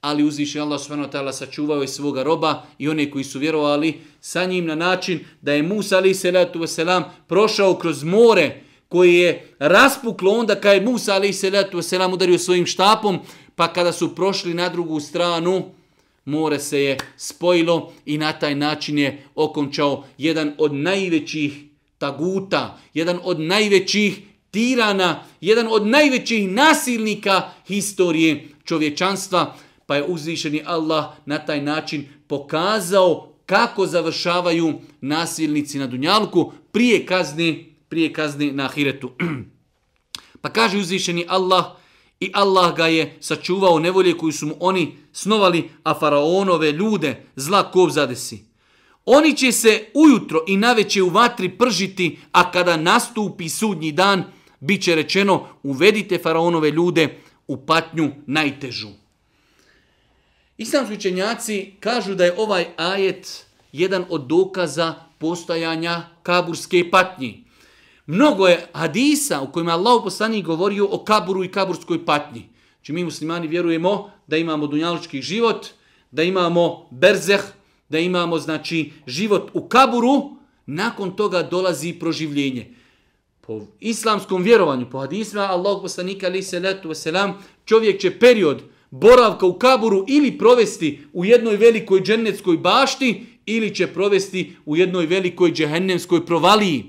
ali 0.00 0.24
uzviše 0.24 0.60
Allah 0.60 0.80
subhanahu 0.80 1.08
wa 1.08 1.12
ta'ala 1.12 1.32
sačuvao 1.32 1.82
je 1.82 1.88
svoga 1.88 2.22
roba 2.22 2.62
i 2.78 2.88
one 2.88 3.10
koji 3.10 3.24
su 3.24 3.38
vjerovali 3.38 4.00
sa 4.20 4.44
njim 4.44 4.66
na 4.66 4.74
način 4.74 5.20
da 5.40 5.52
je 5.52 5.62
Musa 5.62 5.96
ali 5.96 6.14
salatu 6.14 6.58
wasalam 6.58 7.02
prošao 7.26 7.74
kroz 7.74 8.04
more 8.04 8.60
koji 8.88 9.14
je 9.14 9.54
raspuklo 9.58 10.32
onda 10.32 10.54
kada 10.54 10.72
je 10.72 10.80
Musa 10.80 11.14
ali 11.14 11.32
salatu 11.32 11.78
wasalam 11.78 12.14
udario 12.14 12.38
svojim 12.38 12.66
štapom 12.66 13.18
pa 13.54 13.72
kada 13.72 13.92
su 13.92 14.14
prošli 14.14 14.54
na 14.54 14.68
drugu 14.68 15.00
stranu 15.00 15.64
more 16.24 16.58
se 16.58 16.82
je 16.82 16.98
spojilo 17.16 17.92
i 18.06 18.18
na 18.18 18.32
taj 18.32 18.54
način 18.54 18.98
je 18.98 19.22
okončao 19.34 20.04
jedan 20.18 20.52
od 20.58 20.74
najvećih 20.74 21.52
taguta, 21.98 22.78
jedan 22.94 23.18
od 23.22 23.40
najvećih 23.40 24.20
tirana, 24.50 25.24
jedan 25.40 25.66
od 25.70 25.86
najvećih 25.86 26.48
nasilnika 26.48 27.50
historije 27.66 28.48
čovječanstva, 28.64 29.56
pa 29.86 29.96
je 29.96 30.04
uzvišeni 30.04 30.62
Allah 30.66 31.04
na 31.26 31.38
taj 31.38 31.62
način 31.62 32.08
pokazao 32.26 33.32
kako 33.46 33.86
završavaju 33.86 34.74
nasilnici 35.00 35.78
na 35.78 35.86
Dunjalku 35.86 36.52
prije 36.72 37.06
kazne, 37.06 37.64
prije 37.88 38.12
kazne 38.12 38.52
na 38.52 38.64
Ahiretu. 38.64 39.10
pa 40.42 40.48
kaže 40.48 40.78
uzvišeni 40.78 41.24
Allah 41.28 41.64
i 42.20 42.30
Allah 42.34 42.76
ga 42.76 42.86
je 42.86 43.16
sačuvao 43.20 43.78
nevolje 43.78 44.16
koju 44.16 44.32
su 44.32 44.46
mu 44.46 44.54
oni 44.60 44.96
snovali, 45.12 45.70
a 45.82 45.94
faraonove 45.98 46.72
ljude 46.72 47.26
zla 47.36 47.70
kov 47.70 47.90
zadesi. 47.90 48.44
Oni 49.04 49.36
će 49.36 49.52
se 49.52 49.84
ujutro 49.94 50.44
i 50.46 50.56
naveće 50.56 51.02
u 51.02 51.08
vatri 51.08 51.48
pržiti, 51.48 52.18
a 52.32 52.50
kada 52.50 52.76
nastupi 52.76 53.48
sudnji 53.48 53.92
dan, 53.92 54.24
bit 54.60 54.82
će 54.82 54.94
rečeno 54.94 55.46
uvedite 55.62 56.18
faraonove 56.18 56.70
ljude 56.70 57.18
u 57.46 57.56
patnju 57.66 58.10
najtežu. 58.26 59.05
Islamski 60.58 60.94
učenjaci 60.94 61.72
kažu 61.80 62.14
da 62.14 62.24
je 62.24 62.34
ovaj 62.38 62.66
ajet 62.76 63.46
jedan 63.72 64.04
od 64.08 64.26
dokaza 64.26 64.94
postojanja 65.18 66.02
kaburske 66.22 66.90
patnji. 66.90 67.44
Mnogo 68.06 68.46
je 68.46 68.66
hadisa 68.72 69.40
u 69.40 69.52
kojima 69.52 69.72
Allah 69.72 70.00
poslani 70.04 70.42
govorio 70.42 70.88
o 70.90 71.04
kaburu 71.04 71.44
i 71.44 71.50
kaburskoj 71.50 72.04
patnji. 72.04 72.48
Znači 72.74 72.92
mi 72.92 73.04
muslimani 73.04 73.46
vjerujemo 73.46 74.10
da 74.26 74.36
imamo 74.36 74.66
dunjalički 74.66 75.22
život, 75.22 75.66
da 76.10 76.22
imamo 76.22 76.88
berzeh, 76.90 77.42
da 77.88 77.98
imamo 77.98 78.38
znači 78.38 78.92
život 79.06 79.50
u 79.54 79.68
kaburu, 79.68 80.36
nakon 80.66 81.16
toga 81.16 81.42
dolazi 81.42 81.92
proživljenje. 81.92 82.74
Po 83.40 83.60
islamskom 83.80 84.42
vjerovanju, 84.42 84.90
po 84.90 84.98
hadisma 84.98 85.40
Allah 85.40 85.78
poslanika 85.82 86.26
ali 86.26 86.42
se 86.42 86.60
letu 86.60 86.94
selam, 86.94 87.44
čovjek 87.64 88.00
će 88.00 88.18
period 88.18 88.62
boravka 88.90 89.46
u 89.46 89.58
kaburu 89.58 90.04
ili 90.08 90.38
provesti 90.38 91.00
u 91.12 91.24
jednoj 91.24 91.56
velikoj 91.56 92.00
džennetskoj 92.00 92.56
bašti 92.56 93.26
ili 93.46 93.74
će 93.74 93.86
provesti 93.86 94.56
u 94.66 94.76
jednoj 94.76 95.06
velikoj 95.06 95.52
džehennemskoj 95.52 96.26
provaliji. 96.26 96.84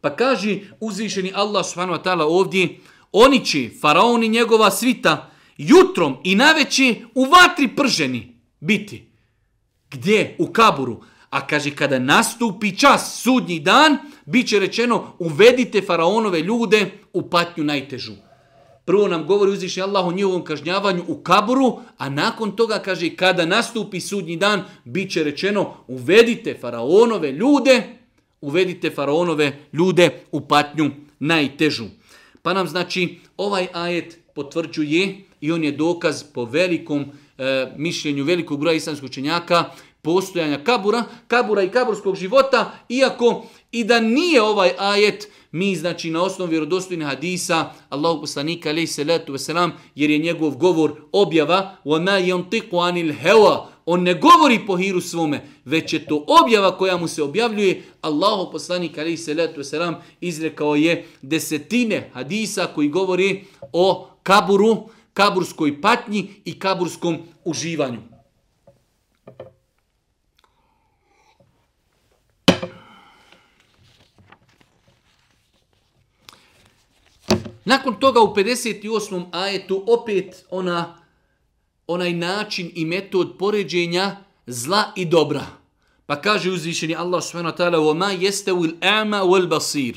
Pa 0.00 0.16
kaže 0.16 0.58
uzvišeni 0.80 1.32
Allah 1.34 1.66
subhanahu 1.66 1.98
wa 1.98 2.04
ta'ala 2.04 2.24
ovdje, 2.24 2.78
oni 3.12 3.44
će, 3.44 3.70
faraoni 3.80 4.28
njegova 4.28 4.70
svita, 4.70 5.30
jutrom 5.58 6.16
i 6.24 6.34
naveći 6.34 7.04
u 7.14 7.24
vatri 7.24 7.68
prženi 7.76 8.36
biti. 8.60 9.08
Gdje? 9.90 10.36
U 10.38 10.46
kaburu. 10.46 11.02
A 11.30 11.46
kaže, 11.46 11.70
kada 11.70 11.98
nastupi 11.98 12.76
čas, 12.76 13.22
sudnji 13.22 13.60
dan, 13.60 13.98
bit 14.26 14.48
će 14.48 14.58
rečeno, 14.58 15.16
uvedite 15.18 15.82
faraonove 15.82 16.40
ljude 16.40 16.90
u 17.12 17.30
patnju 17.30 17.64
najtežu. 17.64 18.12
Prvo 18.84 19.08
nam 19.08 19.26
govori 19.26 19.52
uzvišnji 19.52 19.82
Allah 19.82 20.06
o 20.06 20.12
njihovom 20.12 20.44
kažnjavanju 20.44 21.04
u 21.08 21.16
kaburu, 21.16 21.78
a 21.98 22.08
nakon 22.08 22.56
toga 22.56 22.78
kaže 22.78 23.16
kada 23.16 23.46
nastupi 23.46 24.00
sudnji 24.00 24.36
dan, 24.36 24.62
bit 24.84 25.12
će 25.12 25.24
rečeno 25.24 25.74
uvedite 25.88 26.58
faraonove 26.60 27.32
ljude, 27.32 27.82
uvedite 28.40 28.90
faraonove 28.90 29.58
ljude 29.72 30.10
u 30.32 30.40
patnju 30.40 30.90
najtežu. 31.18 31.84
Pa 32.42 32.52
nam 32.52 32.68
znači 32.68 33.18
ovaj 33.36 33.66
ajet 33.72 34.18
potvrđuje 34.34 35.16
i 35.40 35.52
on 35.52 35.64
je 35.64 35.72
dokaz 35.72 36.24
po 36.34 36.44
velikom 36.44 37.04
e, 37.38 37.72
mišljenju 37.76 38.24
velikog 38.24 38.60
broja 38.60 38.76
islamskog 38.76 39.10
učenjaka 39.10 39.64
postojanja 40.02 40.64
kabura, 40.64 41.04
kabura 41.28 41.62
i 41.62 41.70
kaburskog 41.70 42.16
života, 42.16 42.72
iako 42.88 43.46
i 43.72 43.84
da 43.84 44.00
nije 44.00 44.42
ovaj 44.42 44.72
ajet 44.78 45.28
mi 45.54 45.76
znači 45.76 46.10
na 46.10 46.22
osnovu 46.22 46.50
vjerodostojnih 46.50 47.06
hadisa 47.06 47.72
Allahu 47.88 48.20
poslanika 48.20 48.68
alejhi 48.68 48.86
salatu 48.86 49.32
vesselam 49.32 49.72
jer 49.94 50.10
je 50.10 50.18
njegov 50.18 50.56
govor 50.56 50.92
objava 51.12 51.76
wa 51.84 52.00
ma 52.02 52.20
yantiqu 52.20 52.88
anil 52.88 53.12
hawa 53.22 53.66
on 53.86 54.02
ne 54.02 54.14
govori 54.14 54.66
po 54.66 54.76
hiru 54.76 55.00
svome 55.00 55.40
već 55.64 55.92
je 55.92 56.06
to 56.06 56.24
objava 56.42 56.78
koja 56.78 56.96
mu 56.96 57.08
se 57.08 57.22
objavljuje. 57.22 57.82
Allahu 58.00 58.52
poslanik 58.52 58.98
alejhi 58.98 59.16
salatu 59.16 59.56
vesselam 59.56 59.94
izrekao 60.20 60.76
je 60.76 61.06
desetine 61.22 62.10
hadisa 62.14 62.66
koji 62.74 62.88
govori 62.88 63.44
o 63.72 64.08
kaburu 64.22 64.88
kaburskoj 65.12 65.80
patnji 65.80 66.30
i 66.44 66.58
kaburskom 66.58 67.18
uživanju. 67.44 68.13
Nakon 77.65 77.99
toga 77.99 78.19
u 78.19 78.33
58. 78.35 79.25
ajetu 79.31 79.83
opet 79.87 80.45
ona, 80.49 80.97
onaj 81.87 82.13
način 82.13 82.71
i 82.75 82.85
metod 82.85 83.37
poređenja 83.37 84.15
zla 84.47 84.91
i 84.95 85.05
dobra. 85.05 85.45
Pa 86.05 86.21
kaže 86.21 86.51
uzvišeni 86.51 86.95
Allah 86.95 87.23
subhanahu 87.23 87.55
wa 87.55 87.57
ta'ala 87.57 87.77
وَمَا 87.77 88.11
يَسْتَوِ 88.11 88.65
الْأَعْمَ 88.65 89.13
وَالْبَصِيرِ 89.13 89.95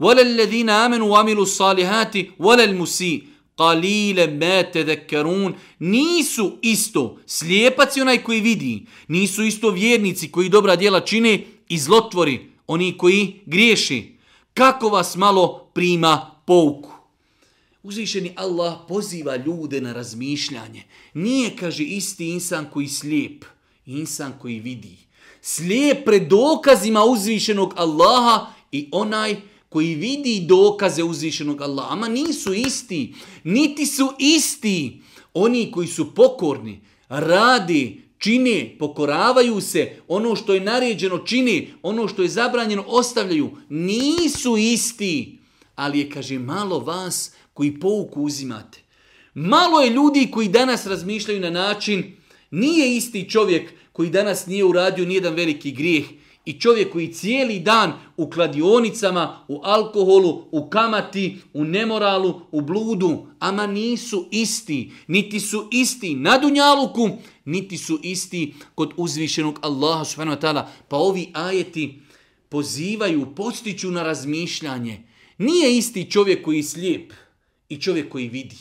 وَلَا 0.00 0.22
الَّذِينَ 0.22 0.70
آمَنُوا 0.70 1.08
وَعَمِلُوا 1.08 1.42
الصَّالِحَاتِ 1.42 2.14
وَلَا 2.38 2.64
الْمُسِيءِ 2.64 3.22
قَلِيلًا 3.56 4.26
مَا 4.26 4.62
تَذَكَّرُونَ 4.62 5.54
Nisu 5.78 6.58
isto 6.62 7.18
slijepac 7.26 7.96
i 7.96 8.00
onaj 8.00 8.22
koji 8.22 8.40
vidi. 8.40 8.86
Nisu 9.08 9.42
isto 9.42 9.70
vjernici 9.70 10.30
koji 10.30 10.48
dobra 10.48 10.76
djela 10.76 11.00
čine 11.00 11.44
i 11.68 11.78
zlotvori. 11.78 12.50
Oni 12.66 12.98
koji 12.98 13.40
griješi. 13.46 14.16
Kako 14.54 14.88
vas 14.88 15.16
malo 15.16 15.70
prima 15.74 16.30
pouku? 16.46 16.93
Uzvišeni 17.85 18.31
Allah 18.35 18.77
poziva 18.87 19.35
ljude 19.35 19.81
na 19.81 19.93
razmišljanje. 19.93 20.83
Nije, 21.13 21.55
kaže, 21.55 21.83
isti 21.83 22.29
insan 22.29 22.65
koji 22.73 22.87
slijep, 22.87 23.45
insan 23.85 24.33
koji 24.41 24.59
vidi. 24.59 24.97
Slijep 25.41 26.05
pred 26.05 26.27
dokazima 26.27 27.03
uzvišenog 27.03 27.73
Allaha 27.77 28.45
i 28.71 28.89
onaj 28.91 29.35
koji 29.69 29.95
vidi 29.95 30.45
dokaze 30.47 31.03
uzvišenog 31.03 31.61
Allaha. 31.61 31.93
Ama 31.93 32.07
nisu 32.07 32.53
isti, 32.53 33.13
niti 33.43 33.85
su 33.85 34.13
isti. 34.19 35.01
Oni 35.33 35.71
koji 35.71 35.87
su 35.87 36.15
pokorni, 36.15 36.81
radi, 37.09 38.01
čine, 38.17 38.75
pokoravaju 38.79 39.61
se, 39.61 40.01
ono 40.07 40.35
što 40.35 40.53
je 40.53 40.59
naređeno 40.59 41.17
čini, 41.17 41.73
ono 41.83 42.07
što 42.07 42.21
je 42.21 42.29
zabranjeno 42.29 42.83
ostavljaju, 42.87 43.51
nisu 43.69 44.57
isti. 44.57 45.37
Ali 45.75 45.99
je, 45.99 46.09
kaže, 46.09 46.39
malo 46.39 46.79
vas 46.79 47.31
koji 47.55 47.79
pouku 47.79 48.21
uzimate. 48.21 48.79
Malo 49.33 49.81
je 49.81 49.89
ljudi 49.89 50.27
koji 50.31 50.47
danas 50.47 50.85
razmišljaju 50.85 51.39
na 51.39 51.49
način, 51.49 52.17
nije 52.51 52.95
isti 52.95 53.29
čovjek 53.29 53.73
koji 53.91 54.09
danas 54.09 54.47
nije 54.47 54.63
uradio 54.63 55.05
nijedan 55.05 55.33
veliki 55.33 55.71
grijeh 55.71 56.05
i 56.45 56.59
čovjek 56.59 56.91
koji 56.91 57.13
cijeli 57.13 57.59
dan 57.59 57.93
u 58.17 58.29
kladionicama, 58.29 59.45
u 59.47 59.61
alkoholu, 59.63 60.47
u 60.51 60.69
kamati, 60.69 61.37
u 61.53 61.63
nemoralu, 61.63 62.41
u 62.51 62.61
bludu, 62.61 63.27
ama 63.39 63.67
nisu 63.67 64.27
isti, 64.31 64.91
niti 65.07 65.39
su 65.39 65.69
isti 65.71 66.15
na 66.15 66.37
Dunjaluku, 66.37 67.09
niti 67.45 67.77
su 67.77 67.99
isti 68.03 68.53
kod 68.75 68.93
uzvišenog 68.97 69.59
Allaha 69.61 70.05
subhanahu 70.05 70.37
wa 70.37 70.41
ta'ala. 70.41 70.65
Pa 70.87 70.97
ovi 70.97 71.31
ajeti 71.33 71.99
pozivaju, 72.49 73.35
postiću 73.35 73.91
na 73.91 74.03
razmišljanje. 74.03 75.03
Nije 75.37 75.77
isti 75.77 76.11
čovjek 76.11 76.45
koji 76.45 76.57
je 76.57 76.63
slijep, 76.63 77.13
i 77.69 77.77
čovjek 77.77 78.09
koji 78.09 78.29
vidi. 78.29 78.55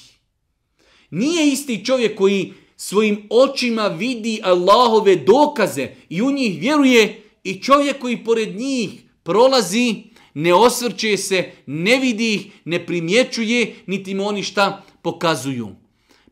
Nije 1.10 1.52
isti 1.52 1.84
čovjek 1.84 2.18
koji 2.18 2.52
svojim 2.76 3.26
očima 3.30 3.86
vidi 3.86 4.40
Allahove 4.42 5.16
dokaze 5.16 5.88
i 6.08 6.22
u 6.22 6.30
njih 6.30 6.60
vjeruje 6.60 7.22
i 7.44 7.62
čovjek 7.62 7.98
koji 7.98 8.24
pored 8.24 8.56
njih 8.56 8.90
prolazi, 9.22 10.02
ne 10.34 10.54
osvrće 10.54 11.16
se, 11.16 11.50
ne 11.66 11.96
vidi 11.96 12.34
ih, 12.34 12.46
ne 12.64 12.86
primjećuje, 12.86 13.74
niti 13.86 14.14
mu 14.14 14.26
oni 14.26 14.42
šta 14.42 14.84
pokazuju. 15.02 15.68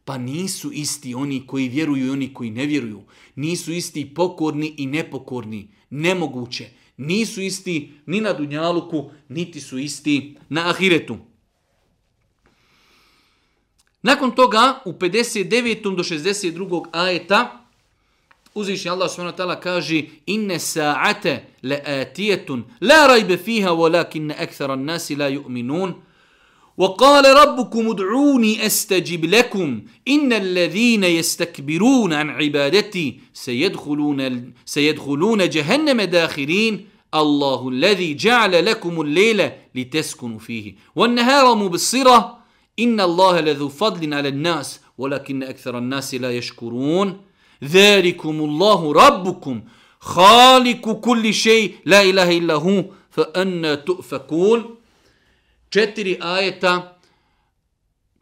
Pa 0.04 0.18
nisu 0.18 0.72
isti 0.72 1.14
oni 1.14 1.46
koji 1.46 1.68
vjeruju 1.68 2.06
i 2.06 2.10
oni 2.10 2.34
koji 2.34 2.50
ne 2.50 2.66
vjeruju. 2.66 3.02
Nisu 3.34 3.72
isti 3.72 4.14
pokorni 4.14 4.74
i 4.76 4.86
nepokorni. 4.86 5.68
Nemoguće. 5.90 6.68
Nisu 6.96 7.42
isti 7.42 7.92
ni 8.06 8.20
na 8.20 8.32
Dunjaluku, 8.32 9.10
niti 9.28 9.60
su 9.60 9.78
isti 9.78 10.36
na 10.48 10.70
Ahiretu. 10.70 11.16
Nakon 14.02 14.30
toga 14.30 14.80
u 14.84 14.92
59. 14.92 15.96
do 15.96 16.02
62. 16.02 16.84
ajeta 16.92 17.60
uzvišnji 18.54 18.90
Allah 18.90 19.10
subhanahu 19.10 19.32
wa 19.32 19.36
ta'ala 19.36 19.60
kaže 19.60 20.02
inne 20.26 20.58
sa'ate 20.58 21.44
la 21.62 21.76
atijetun 21.84 22.64
la 22.80 23.06
rajbe 23.06 23.36
fiha 23.36 23.72
walakin 23.72 24.30
akthara 24.30 24.76
nasi 24.76 25.16
la 25.16 25.28
yu'minun 25.28 25.94
وقال 26.78 27.24
ربكم 27.24 27.90
ادعوني 27.90 28.66
استجب 28.66 29.24
لكم 29.24 29.82
ان 30.08 30.32
الذين 30.32 31.04
يستكبرون 31.04 32.12
عن 32.12 32.30
عبادتي 32.30 33.20
سيدخلون 33.34 34.52
سيدخلون 34.66 35.48
جهنم 35.48 36.00
داخرين 36.00 36.88
الله 37.14 37.68
الذي 37.68 38.14
جعل 38.14 38.66
لكم 38.66 39.00
الليل 39.00 39.50
لتسكنوا 39.74 40.38
فيه 40.38 40.74
والنهار 40.96 41.54
مبصره 41.54 42.41
Inna 42.76 43.04
Allahe 43.04 43.42
ledhu 43.42 43.68
fadlin 43.68 44.12
ale 44.12 44.30
nas, 44.30 44.80
volakinne 44.98 45.46
ekthera 45.46 45.80
nasi 45.80 46.18
la 46.18 46.30
ješkurun, 46.30 47.14
dherikum 47.60 48.40
Allahu 48.40 48.94
rabbukum, 48.94 49.62
haliku 49.98 51.00
kulli 51.00 51.32
şey, 51.32 51.74
la 51.86 52.02
ilaha 52.02 52.32
illa 52.32 52.56
hu, 52.60 52.94
fa 53.10 53.24
anna 53.34 53.76
tu'fakun. 53.76 54.62
Četiri 55.70 56.18
ajeta 56.20 56.98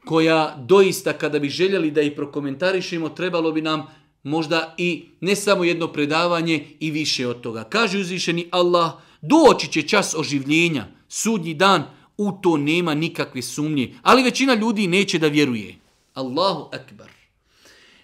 koja 0.05 0.57
doista 0.59 1.13
kada 1.13 1.39
bi 1.39 1.49
željeli 1.49 1.91
da 1.91 2.03
ih 2.03 2.13
prokomentarišemo, 2.17 3.09
trebalo 3.09 3.53
bi 3.53 3.63
nam 3.63 3.87
možda 4.23 4.75
i 4.79 5.05
ne 5.21 5.37
samo 5.37 5.65
jedno 5.65 5.93
predavanje 5.93 6.67
i 6.81 6.91
više 6.91 7.27
od 7.27 7.41
toga. 7.41 7.65
Kaže 7.65 7.99
uzvišeni 7.99 8.49
Allah, 8.51 8.93
doći 9.23 9.73
će 9.73 9.83
čas 9.83 10.15
oživljenja, 10.15 10.87
sudnji 11.09 11.55
dan, 11.55 11.85
u 12.21 12.33
to 12.43 12.57
nema 12.57 12.95
nikakve 12.95 13.43
sumnje, 13.43 13.95
ali 14.03 14.23
većina 14.23 14.55
ljudi 14.55 14.87
neće 14.87 15.19
da 15.19 15.29
vjeruje. 15.29 15.75
Allahu 16.15 16.69
akbar. 16.73 17.11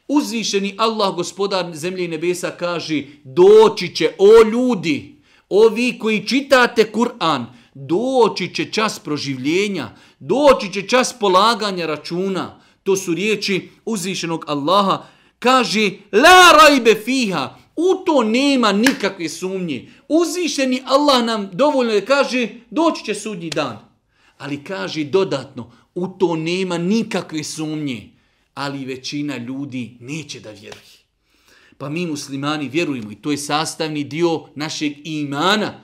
Uzvišeni 0.08 0.74
Allah, 0.78 1.14
gospodar 1.14 1.74
zemlje 1.74 2.04
i 2.04 2.08
nebesa, 2.08 2.50
kaže, 2.50 3.02
doći 3.24 3.94
će, 3.94 4.12
o 4.18 4.48
ljudi, 4.50 5.16
ovi 5.48 5.98
koji 5.98 6.26
čitate 6.26 6.90
Kur'an, 6.92 7.44
doći 7.74 8.54
će 8.54 8.64
čas 8.64 8.98
proživljenja, 8.98 9.90
doći 10.18 10.72
će 10.72 10.88
čas 10.88 11.14
polaganja 11.20 11.86
računa. 11.86 12.60
To 12.82 12.96
su 12.96 13.14
riječi 13.14 13.68
uzvišenog 13.84 14.44
Allaha. 14.48 15.02
Kaže, 15.38 15.90
la 16.12 16.52
rajbe 16.58 16.94
fiha, 17.04 17.58
u 17.76 18.04
to 18.06 18.22
nema 18.22 18.72
nikakve 18.72 19.28
sumnje. 19.28 19.88
Uzvišeni 20.08 20.82
Allah 20.86 21.24
nam 21.24 21.50
dovoljno 21.52 21.92
je 21.92 22.06
kaže, 22.06 22.48
doći 22.70 23.04
će 23.04 23.14
sudnji 23.14 23.50
dan. 23.50 23.86
Ali 24.39 24.64
kaže 24.64 25.05
dodatno, 25.05 25.72
u 25.95 26.09
to 26.09 26.37
nema 26.37 26.78
nikakve 26.78 27.45
sumnje. 27.45 28.11
Ali 28.55 28.84
većina 28.84 29.37
ljudi 29.37 29.97
neće 30.01 30.41
da 30.41 30.51
vjeruje. 30.51 30.97
Pa 31.78 31.89
mi 31.89 32.07
muslimani 32.07 32.68
vjerujemo 32.68 33.12
i 33.12 33.14
to 33.14 33.30
je 33.30 33.39
sastavni 33.39 34.05
dio 34.05 34.45
našeg 34.55 34.93
imana. 35.05 35.80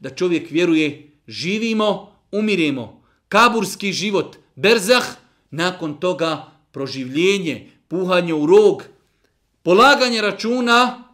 Da 0.00 0.10
čovjek 0.10 0.50
vjeruje 0.50 1.12
živimo, 1.26 2.12
umiremo. 2.32 3.02
Kaburski 3.28 3.92
život, 3.92 4.36
berzah, 4.54 5.16
nakon 5.50 6.00
toga 6.00 6.52
proživljenje, 6.72 7.70
puhanje 7.88 8.34
u 8.34 8.46
rog, 8.46 8.82
polaganje 9.62 10.20
računa, 10.20 11.04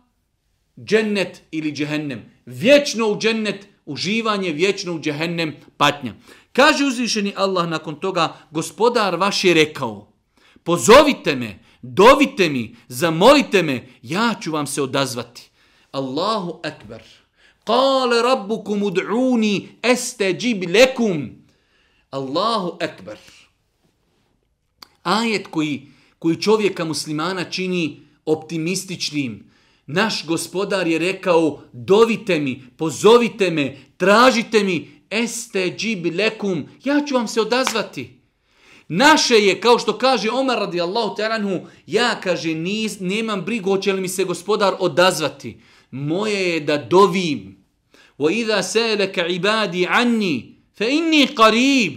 džennet 0.78 1.43
ili 1.51 1.72
džehennem. 1.72 2.22
Vječno 2.47 3.07
u 3.07 3.18
džennet, 3.18 3.68
uživanje, 3.87 4.53
vječno 4.53 4.95
u 4.95 5.01
džehennem, 5.01 5.55
patnja. 5.76 6.14
Kaže 6.53 6.84
uzvišeni 6.84 7.32
Allah 7.36 7.68
nakon 7.68 7.94
toga, 7.94 8.36
gospodar 8.50 9.16
vaš 9.16 9.44
je 9.44 9.55
rekao, 9.55 10.12
pozovite 10.62 11.36
me, 11.36 11.59
dovite 11.82 12.48
mi, 12.48 12.76
zamolite 12.88 13.62
me, 13.62 13.88
ja 14.03 14.34
ću 14.40 14.53
vam 14.53 14.66
se 14.66 14.82
odazvati. 14.82 15.50
Allahu 15.92 16.61
akbar. 16.64 17.03
Kale 17.64 18.22
rabbukum 18.22 18.82
ud'uni 18.82 19.68
estajib 19.82 20.64
lekum. 20.70 21.42
Allahu 22.11 22.76
ekber. 22.80 23.18
Ajet 25.03 25.46
koji, 25.46 25.86
koji 26.18 26.40
čovjeka 26.40 26.84
muslimana 26.84 27.44
čini 27.44 28.00
optimističnim. 28.26 29.50
Naš 29.86 30.26
gospodar 30.26 30.86
je 30.86 30.98
rekao, 30.98 31.62
dovite 31.72 32.38
mi, 32.40 32.62
pozovite 32.76 33.50
me, 33.50 33.76
tražite 33.96 34.64
mi, 34.64 35.01
estajib 35.12 36.06
lekum. 36.14 36.68
Ja 36.84 37.02
ću 37.06 37.14
vam 37.14 37.28
se 37.28 37.40
odazvati. 37.40 38.18
Naše 38.88 39.34
je, 39.34 39.60
kao 39.60 39.78
što 39.78 39.98
kaže 39.98 40.30
Omar 40.30 40.58
radijallahu 40.58 41.16
ta'anhu, 41.16 41.60
ja 41.86 42.20
kaže, 42.20 42.54
nis, 42.54 43.00
nemam 43.00 43.42
brigu, 43.42 43.70
hoće 43.70 43.92
li 43.92 44.00
mi 44.00 44.08
se 44.08 44.24
gospodar 44.24 44.74
odazvati 44.78 45.58
moje 45.92 46.52
je 46.52 46.60
da 46.60 46.76
dovim. 46.76 47.56
Wa 48.18 48.32
idha 48.32 48.62
salaka 48.62 49.26
ibadi 49.26 49.86
anni 49.90 50.54
fa 50.78 50.84
inni 50.84 51.28
qarib. 51.36 51.92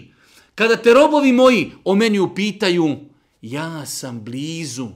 Kada 0.55 0.76
te 0.76 0.93
robovi 0.93 1.32
moji 1.32 1.72
o 1.84 1.95
meni 1.95 2.20
upitaju, 2.20 2.95
ja 3.41 3.86
sam 3.86 4.24
blizu. 4.24 4.88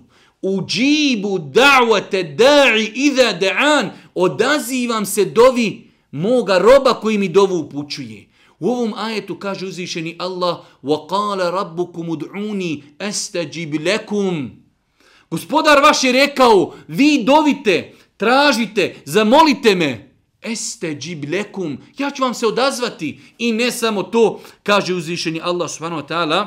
Uđibu 0.41 1.39
da'wate 1.39 2.35
da'i 2.35 2.91
idha 2.95 3.39
da'an. 3.39 3.89
Odazivam 4.15 5.05
se 5.05 5.25
dovi 5.25 5.88
moga 6.10 6.58
roba 6.58 6.94
koji 6.94 7.18
mi 7.18 7.28
dovu 7.28 7.58
upućuje. 7.58 8.28
U 8.58 8.68
ovom 8.68 8.94
ajetu 8.96 9.38
kaže 9.38 9.66
uzvišeni 9.66 10.16
Allah 10.18 10.58
وَقَالَ 10.82 11.50
رَبُّكُمُ 11.50 12.16
دْعُونِي 12.16 12.82
أَسْتَجِبْ 13.00 13.74
لَكُمْ 13.74 14.50
Gospodar 15.30 15.82
vaš 15.82 16.04
je 16.04 16.12
rekao, 16.12 16.74
vi 16.88 17.24
dovite, 17.24 17.92
tražite, 18.16 18.96
zamolite 19.04 19.74
me. 19.74 20.10
Este 20.42 20.94
džiblekum, 20.94 21.78
ja 21.98 22.10
ću 22.10 22.22
vam 22.22 22.34
se 22.34 22.46
odazvati. 22.46 23.20
I 23.38 23.52
ne 23.52 23.70
samo 23.70 24.02
to, 24.02 24.40
kaže 24.62 24.94
uzvišeni 24.94 25.40
Allah 25.42 25.70
subhanahu 25.70 26.02
wa 26.02 26.08
ta'ala, 26.08 26.46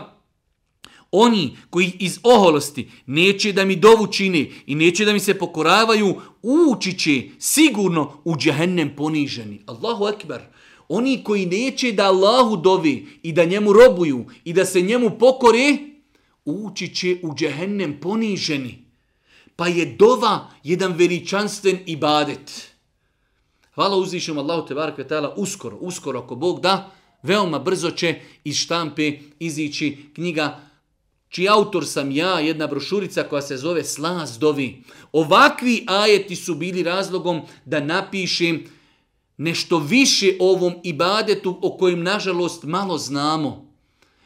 oni 1.12 1.56
koji 1.70 1.92
iz 1.98 2.18
oholosti 2.22 2.90
neće 3.06 3.52
da 3.52 3.64
mi 3.64 3.76
dovu 3.76 4.06
čine 4.06 4.46
i 4.66 4.74
neće 4.74 5.04
da 5.04 5.12
mi 5.12 5.20
se 5.20 5.38
pokoravaju, 5.38 6.20
ući 6.42 6.98
će 6.98 7.22
sigurno 7.38 8.12
u 8.24 8.36
džahennem 8.36 8.96
poniženi. 8.96 9.60
Allahu 9.66 10.04
akbar. 10.04 10.42
Oni 10.88 11.24
koji 11.24 11.46
neće 11.46 11.92
da 11.92 12.06
Allahu 12.06 12.56
dovi 12.56 13.06
i 13.22 13.32
da 13.32 13.44
njemu 13.44 13.72
robuju 13.72 14.24
i 14.44 14.52
da 14.52 14.64
se 14.64 14.80
njemu 14.80 15.10
pokore, 15.18 15.78
ući 16.44 16.94
će 16.94 17.16
u 17.22 17.34
džahennem 17.34 18.00
poniženi. 18.00 18.78
Pa 19.56 19.68
je 19.68 19.86
dova 19.98 20.50
jedan 20.64 20.92
veličanstven 20.92 21.78
ibadet. 21.86 22.72
Hvala 23.74 23.96
uzvišom 23.96 24.38
Allahu 24.38 24.66
te 24.68 24.74
barak 24.74 24.98
vetala 24.98 25.34
uskoro, 25.36 25.76
uskoro 25.76 26.18
ako 26.18 26.34
Bog 26.34 26.60
da, 26.60 26.90
veoma 27.22 27.58
brzo 27.58 27.90
će 27.90 28.20
iz 28.44 28.56
štampe 28.56 29.12
izići 29.38 29.98
knjiga 30.14 30.71
čiji 31.32 31.48
autor 31.48 31.86
sam 31.86 32.10
ja, 32.10 32.40
jedna 32.40 32.66
brošurica 32.66 33.22
koja 33.22 33.42
se 33.42 33.56
zove 33.56 33.84
Slazdovi. 33.84 34.82
Ovakvi 35.12 35.84
ajeti 35.86 36.36
su 36.36 36.54
bili 36.54 36.82
razlogom 36.82 37.40
da 37.64 37.80
napišem 37.80 38.64
nešto 39.36 39.78
više 39.78 40.36
o 40.40 40.50
ovom 40.50 40.74
ibadetu 40.84 41.58
o 41.62 41.76
kojem 41.76 42.02
nažalost 42.02 42.62
malo 42.62 42.98
znamo. 42.98 43.72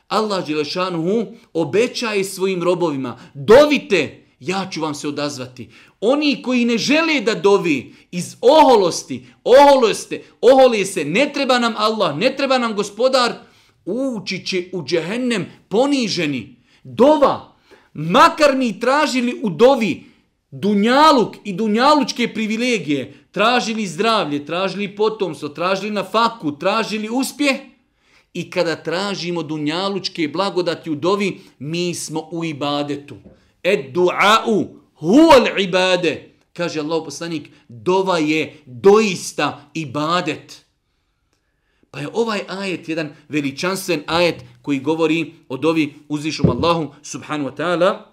Allah 0.08 0.46
Đelešanuhu 0.46 1.26
obećaje 1.52 2.24
svojim 2.24 2.62
robovima, 2.62 3.18
dovite, 3.34 4.24
ja 4.40 4.68
ću 4.70 4.80
vam 4.80 4.94
se 4.94 5.08
odazvati. 5.08 5.70
Oni 6.00 6.42
koji 6.42 6.64
ne 6.64 6.78
žele 6.78 7.20
da 7.20 7.34
dovi 7.34 7.94
iz 8.10 8.36
oholosti, 8.40 9.26
oholoste, 9.44 10.22
oholi 10.40 10.84
se, 10.84 11.04
ne 11.04 11.30
treba 11.34 11.58
nam 11.58 11.74
Allah, 11.76 12.16
ne 12.16 12.36
treba 12.36 12.58
nam 12.58 12.74
gospodar, 12.74 13.32
ući 13.84 14.46
će 14.46 14.64
u 14.72 14.84
džehennem 14.84 15.46
poniženi. 15.68 16.55
Dova, 16.88 17.52
makar 17.94 18.56
mi 18.56 18.80
tražili 18.80 19.40
u 19.42 19.50
dovi 19.50 20.04
dunjaluk 20.50 21.36
i 21.44 21.52
dunjalučke 21.52 22.34
privilegije, 22.34 23.14
tražili 23.30 23.86
zdravlje, 23.86 24.46
tražili 24.46 24.96
potomstvo, 24.96 25.48
tražili 25.48 25.90
na 25.90 26.04
faku, 26.04 26.52
tražili 26.58 27.08
uspjeh, 27.08 27.56
i 28.34 28.50
kada 28.50 28.76
tražimo 28.76 29.42
dunjalučke 29.42 30.28
blagodati 30.28 30.90
u 30.90 30.94
dovi, 30.94 31.40
mi 31.58 31.94
smo 31.94 32.28
u 32.32 32.44
ibadetu. 32.44 33.16
Ed 33.62 33.94
du'a'u 33.94 34.66
huol 34.94 35.58
ibade. 35.58 36.34
Kaže 36.52 36.80
Allah 36.80 37.02
poslanik, 37.04 37.48
dova 37.68 38.18
je 38.18 38.56
doista 38.66 39.70
ibadet. 39.74 40.65
Pa 41.96 42.00
je 42.00 42.08
ovaj 42.12 42.40
ajet 42.48 42.88
jedan 42.88 43.08
veličanstven 43.28 44.02
ajet 44.06 44.44
koji 44.62 44.80
govori 44.80 45.32
o 45.48 45.56
dovi 45.56 45.94
uzvišom 46.08 46.50
Allahu 46.50 46.94
subhanu 47.02 47.48
wa 47.48 47.56
ta'ala. 47.56 48.04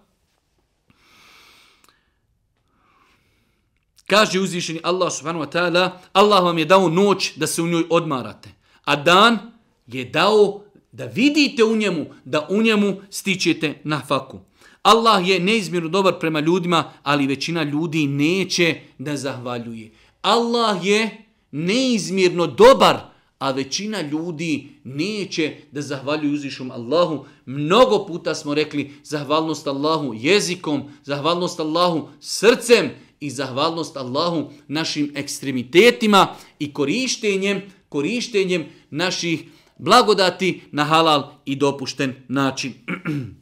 Kaže 4.07 4.39
uzvišeni 4.39 4.79
Allah 4.84 5.11
subhanu 5.11 5.39
wa 5.39 5.51
ta'ala, 5.51 5.99
Allah 6.13 6.43
vam 6.43 6.57
je 6.57 6.65
dao 6.65 6.89
noć 6.89 7.34
da 7.36 7.47
se 7.47 7.61
u 7.61 7.67
njoj 7.67 7.84
odmarate, 7.89 8.49
a 8.86 8.95
dan 8.95 9.51
je 9.88 10.05
dao 10.05 10.63
da 10.91 11.05
vidite 11.05 11.63
u 11.63 11.75
njemu, 11.75 12.05
da 12.25 12.47
u 12.49 12.61
njemu 12.61 13.01
stičete 13.09 13.81
na 13.84 14.01
faku. 14.07 14.39
Allah 14.84 15.27
je 15.27 15.39
neizmjerno 15.39 15.89
dobar 15.89 16.19
prema 16.19 16.39
ljudima, 16.39 16.91
ali 17.03 17.27
većina 17.27 17.63
ljudi 17.63 18.07
neće 18.07 18.79
da 18.97 19.17
zahvaljuje. 19.17 19.91
Allah 20.21 20.86
je 20.86 21.25
neizmjerno 21.51 22.47
dobar 22.47 23.12
a 23.43 23.51
većina 23.51 24.01
ljudi 24.01 24.69
neće 24.83 25.55
da 25.71 25.81
zahvaljuju 25.81 26.33
uzvišom 26.33 26.71
Allahu. 26.71 27.25
Mnogo 27.45 28.05
puta 28.05 28.35
smo 28.35 28.53
rekli 28.53 28.93
zahvalnost 29.03 29.67
Allahu 29.67 30.13
jezikom, 30.13 30.83
zahvalnost 31.03 31.59
Allahu 31.59 32.09
srcem 32.19 32.89
i 33.19 33.29
zahvalnost 33.29 33.97
Allahu 33.97 34.51
našim 34.67 35.11
ekstremitetima 35.15 36.35
i 36.59 36.73
korištenjem, 36.73 37.61
korištenjem 37.89 38.65
naših 38.89 39.43
blagodati 39.77 40.61
na 40.71 40.83
halal 40.83 41.31
i 41.45 41.55
dopušten 41.55 42.15
način. 42.27 42.73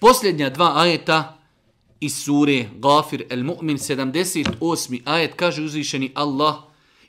Posljednja 0.00 0.50
dva 0.50 0.72
ajeta 0.76 1.39
iz 2.00 2.24
sure 2.24 2.68
Gafir 2.78 3.26
el 3.30 3.44
Mu'min 3.44 3.78
78. 3.78 5.00
ajet 5.04 5.34
kaže 5.36 5.62
uzvišeni 5.62 6.10
Allah 6.14 6.56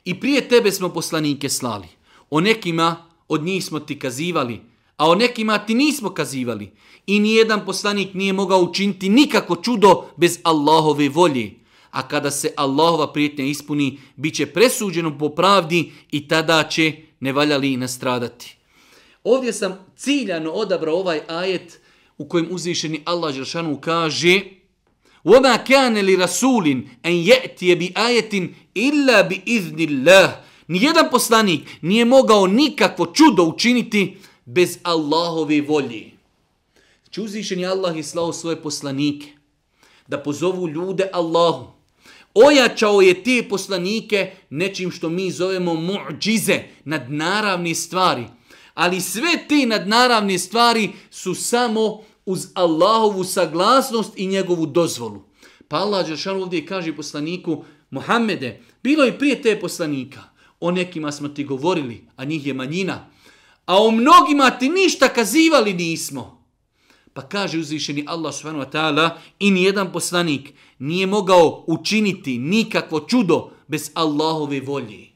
i 0.04 0.20
prije 0.20 0.48
tebe 0.48 0.72
smo 0.72 0.88
poslanike 0.88 1.48
slali. 1.48 1.88
O 2.30 2.40
nekima 2.40 2.96
od 3.28 3.42
njih 3.42 3.64
smo 3.64 3.80
ti 3.80 3.98
kazivali, 3.98 4.60
a 4.96 5.08
o 5.08 5.14
nekima 5.14 5.58
ti 5.58 5.74
nismo 5.74 6.10
kazivali. 6.10 6.70
I 7.06 7.20
nijedan 7.20 7.64
poslanik 7.66 8.14
nije 8.14 8.32
mogao 8.32 8.60
učiniti 8.60 9.08
nikako 9.08 9.56
čudo 9.56 10.04
bez 10.16 10.38
Allahove 10.42 11.08
volje. 11.08 11.50
A 11.90 12.08
kada 12.08 12.30
se 12.30 12.52
Allahova 12.56 13.12
prijetnja 13.12 13.44
ispuni, 13.44 13.98
bit 14.16 14.34
će 14.34 14.46
presuđeno 14.46 15.18
po 15.18 15.28
pravdi 15.28 15.92
i 16.10 16.28
tada 16.28 16.68
će 16.70 16.92
nevaljali 17.20 17.76
nastradati. 17.76 18.56
Ovdje 19.24 19.52
sam 19.52 19.78
ciljano 19.96 20.50
odabrao 20.50 20.96
ovaj 20.96 21.20
ajet 21.28 21.80
u 22.18 22.28
kojem 22.28 22.48
uzvišeni 22.50 23.02
Allah 23.04 23.34
Želšanu 23.34 23.80
kaže 23.80 24.40
وَمَا 25.25 25.55
كَانَ 25.55 25.97
لِرَسُولٍ 25.97 26.67
أَنْ 27.05 27.11
يَأْتِيَ 27.11 27.75
بِآيَةٍ 27.75 28.33
إِلَّا 28.77 29.21
بِإِذْنِ 29.21 29.79
اللَّهِ 29.89 30.29
Nijedan 30.67 31.07
poslanik 31.11 31.61
nije 31.81 32.05
mogao 32.05 32.47
nikakvo 32.47 33.05
čudo 33.05 33.43
učiniti 33.43 34.17
bez 34.45 34.77
Allahove 34.83 35.61
volje. 35.61 36.11
Znači 37.03 37.21
uzvišeni 37.21 37.65
Allah 37.65 37.95
je 37.95 38.03
slao 38.03 38.33
svoje 38.33 38.61
poslanike 38.61 39.27
da 40.07 40.23
pozovu 40.23 40.67
ljude 40.67 41.09
Allahu. 41.13 41.67
Ojačao 42.33 43.01
je 43.01 43.23
te 43.23 43.43
poslanike 43.49 44.31
nečim 44.49 44.91
što 44.91 45.09
mi 45.09 45.31
zovemo 45.31 45.73
mu'đize, 45.73 46.59
nadnaravne 46.85 47.75
stvari. 47.75 48.25
Ali 48.73 49.01
sve 49.01 49.47
te 49.49 49.65
nadnaravne 49.65 50.39
stvari 50.39 50.89
su 51.11 51.35
samo 51.35 52.03
uz 52.26 52.46
Allahovu 52.54 53.24
saglasnost 53.24 54.12
i 54.16 54.26
njegovu 54.26 54.66
dozvolu. 54.66 55.22
Pa 55.68 55.76
Allah 55.76 56.06
Đeršanu 56.06 56.42
ovdje 56.42 56.66
kaže 56.66 56.96
poslaniku 56.96 57.64
Muhammede, 57.90 58.60
bilo 58.82 59.04
je 59.04 59.18
prije 59.18 59.42
te 59.42 59.60
poslanika. 59.60 60.22
O 60.60 60.70
nekima 60.70 61.12
smo 61.12 61.28
ti 61.28 61.44
govorili, 61.44 62.06
a 62.16 62.24
njih 62.24 62.46
je 62.46 62.54
manjina. 62.54 63.10
A 63.66 63.82
o 63.82 63.90
mnogima 63.90 64.50
ti 64.50 64.68
ništa 64.68 65.08
kazivali 65.08 65.74
nismo. 65.74 66.42
Pa 67.12 67.22
kaže 67.22 67.58
uzvišeni 67.58 68.04
Allah 68.06 68.34
subhanahu 68.34 68.64
wa 68.64 68.72
ta'ala 68.72 69.10
i 69.38 69.50
nijedan 69.50 69.92
poslanik 69.92 70.52
nije 70.78 71.06
mogao 71.06 71.64
učiniti 71.66 72.38
nikakvo 72.38 73.00
čudo 73.00 73.50
bez 73.68 73.90
Allahove 73.94 74.60
volje. 74.60 75.08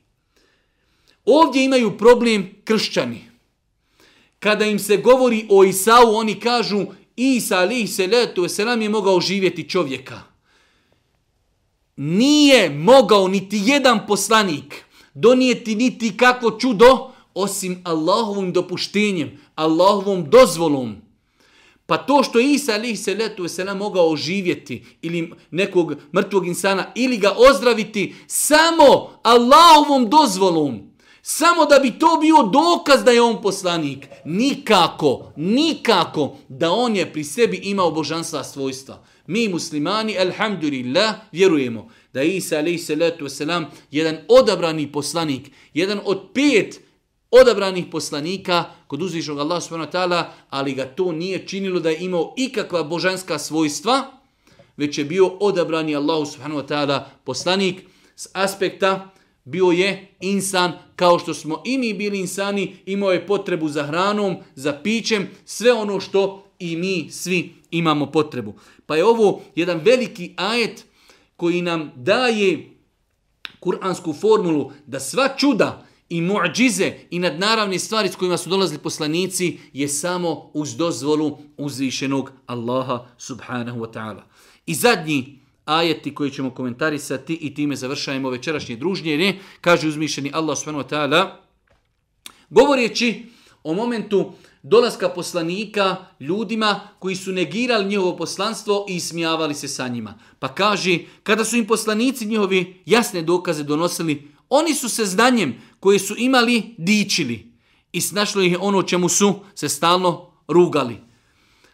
Ovdje 1.24 1.64
imaju 1.64 1.98
problem 1.98 2.54
kršćani. 2.64 3.30
Kada 4.38 4.64
im 4.64 4.78
se 4.78 4.96
govori 4.96 5.46
o 5.50 5.64
Isau, 5.64 6.14
oni 6.14 6.40
kažu 6.40 6.86
Isa 7.16 7.56
alih 7.56 7.90
se 7.90 8.06
letu 8.06 8.48
selam 8.48 8.82
je 8.82 8.88
mogao 8.88 9.20
živjeti 9.20 9.68
čovjeka. 9.68 10.22
Nije 11.96 12.70
mogao 12.70 13.28
niti 13.28 13.62
jedan 13.64 14.06
poslanik 14.06 14.84
donijeti 15.14 15.74
niti 15.74 16.16
kakvo 16.16 16.50
čudo 16.50 17.10
osim 17.34 17.80
Allahovim 17.84 18.52
dopuštenjem, 18.52 19.38
Allahovom 19.54 20.30
dozvolom. 20.30 20.96
Pa 21.86 21.96
to 21.96 22.22
što 22.22 22.38
Isa 22.40 22.72
alih 22.72 23.00
se 23.00 23.14
letu 23.14 23.48
selam 23.48 23.78
mogao 23.78 24.16
živjeti 24.16 24.84
ili 25.02 25.32
nekog 25.50 25.94
mrtvog 26.14 26.46
insana 26.46 26.92
ili 26.94 27.18
ga 27.18 27.34
ozdraviti 27.50 28.14
samo 28.26 29.20
Allahovom 29.22 30.10
dozvolom. 30.10 30.85
Samo 31.28 31.66
da 31.66 31.78
bi 31.78 31.98
to 31.98 32.18
bio 32.20 32.42
dokaz 32.42 33.04
da 33.04 33.10
je 33.10 33.22
on 33.22 33.42
poslanik. 33.42 34.08
Nikako, 34.24 35.32
nikako 35.36 36.36
da 36.48 36.70
on 36.70 36.96
je 36.96 37.12
pri 37.12 37.24
sebi 37.24 37.56
imao 37.56 37.90
božanstva 37.90 38.44
svojstva. 38.44 39.04
Mi 39.26 39.48
muslimani, 39.48 40.18
alhamdulillah, 40.18 41.14
vjerujemo 41.32 41.90
da 42.12 42.20
je 42.20 42.36
Isa 42.36 42.58
alaih 42.58 42.80
wasalam 42.80 43.64
jedan 43.90 44.16
odabrani 44.28 44.92
poslanik, 44.92 45.50
jedan 45.74 46.00
od 46.04 46.20
pet 46.34 46.80
odabranih 47.30 47.84
poslanika 47.90 48.64
kod 48.86 49.02
uzvišnog 49.02 49.38
Allah 49.38 49.62
subhanahu 49.62 49.90
wa 49.90 49.98
ta'ala, 49.98 50.24
ali 50.50 50.74
ga 50.74 50.84
to 50.84 51.12
nije 51.12 51.46
činilo 51.46 51.80
da 51.80 51.90
je 51.90 51.98
imao 52.00 52.34
ikakva 52.36 52.82
božanska 52.82 53.38
svojstva, 53.38 54.04
već 54.76 54.98
je 54.98 55.04
bio 55.04 55.26
odabrani 55.26 55.96
Allah 55.96 56.28
subhanahu 56.28 56.60
wa 56.60 56.66
ta'ala 56.66 57.04
poslanik 57.24 57.82
s 58.16 58.28
aspekta 58.32 59.10
bio 59.44 59.70
je 59.70 60.14
insan 60.20 60.85
kao 60.96 61.18
što 61.18 61.34
smo 61.34 61.62
i 61.64 61.78
mi 61.78 61.94
bili 61.94 62.20
insani, 62.20 62.76
imao 62.86 63.12
je 63.12 63.26
potrebu 63.26 63.68
za 63.68 63.86
hranom, 63.86 64.36
za 64.54 64.72
pićem, 64.72 65.28
sve 65.44 65.72
ono 65.72 66.00
što 66.00 66.46
i 66.58 66.76
mi 66.76 67.10
svi 67.10 67.54
imamo 67.70 68.06
potrebu. 68.06 68.54
Pa 68.86 68.96
je 68.96 69.04
ovo 69.04 69.40
jedan 69.54 69.80
veliki 69.84 70.34
ajet 70.36 70.84
koji 71.36 71.62
nam 71.62 71.92
daje 71.96 72.70
kuransku 73.60 74.12
formulu 74.12 74.72
da 74.86 75.00
sva 75.00 75.28
čuda 75.36 75.86
i 76.08 76.20
muđize 76.20 76.92
i 77.10 77.18
nadnaravne 77.18 77.78
stvari 77.78 78.08
s 78.08 78.16
kojima 78.16 78.36
su 78.36 78.50
dolazili 78.50 78.78
poslanici 78.78 79.58
je 79.72 79.88
samo 79.88 80.50
uz 80.54 80.76
dozvolu 80.76 81.38
uzvišenog 81.56 82.32
Allaha 82.46 83.06
subhanahu 83.18 83.80
wa 83.80 83.92
ta'ala. 83.92 84.22
I 84.66 84.74
zadnji 84.74 85.38
ajeti 85.66 86.14
koji 86.14 86.30
ćemo 86.30 86.50
komentarisati 86.50 87.34
i 87.34 87.54
time 87.54 87.76
završajemo 87.76 88.30
večerašnje 88.30 88.76
družnje. 88.76 89.18
Ne, 89.18 89.38
kaže 89.60 89.88
uzmišljeni 89.88 90.30
Allah 90.34 90.58
subhanahu 90.58 90.88
wa 90.88 90.96
ta'ala, 90.96 91.30
govoreći 92.50 93.26
o 93.64 93.74
momentu 93.74 94.32
dolaska 94.62 95.08
poslanika 95.08 95.96
ljudima 96.20 96.80
koji 96.98 97.16
su 97.16 97.32
negirali 97.32 97.84
njihovo 97.84 98.16
poslanstvo 98.16 98.86
i 98.88 99.00
smijavali 99.00 99.54
se 99.54 99.68
sa 99.68 99.88
njima. 99.88 100.18
Pa 100.38 100.54
kaže, 100.54 100.98
kada 101.22 101.44
su 101.44 101.56
im 101.56 101.66
poslanici 101.66 102.26
njihovi 102.26 102.82
jasne 102.86 103.22
dokaze 103.22 103.62
donosili, 103.62 104.28
oni 104.48 104.74
su 104.74 104.88
se 104.88 105.04
znanjem 105.04 105.54
koje 105.80 105.98
su 105.98 106.14
imali 106.18 106.74
dičili 106.78 107.52
i 107.92 108.00
snašlo 108.00 108.42
ih 108.42 108.58
ono 108.60 108.82
čemu 108.82 109.08
su 109.08 109.34
se 109.54 109.68
stalno 109.68 110.32
rugali. 110.48 110.96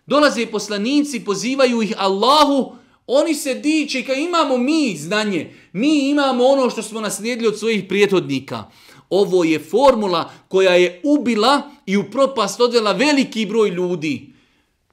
Dolaze 0.06 0.46
poslanici, 0.46 1.24
pozivaju 1.24 1.82
ih 1.82 1.94
Allahu, 1.98 2.76
Oni 3.06 3.34
se 3.34 3.54
diče 3.54 4.04
kao 4.04 4.14
imamo 4.14 4.56
mi 4.56 4.96
znanje, 4.96 5.54
mi 5.72 6.10
imamo 6.10 6.44
ono 6.44 6.70
što 6.70 6.82
smo 6.82 7.00
naslijedili 7.00 7.48
od 7.48 7.58
svojih 7.58 7.84
prijetodnika. 7.88 8.64
Ovo 9.10 9.44
je 9.44 9.58
formula 9.58 10.30
koja 10.48 10.74
je 10.74 11.00
ubila 11.04 11.70
i 11.86 11.96
u 11.96 12.10
propast 12.10 12.60
odvela 12.60 12.92
veliki 12.92 13.46
broj 13.46 13.68
ljudi. 13.68 14.32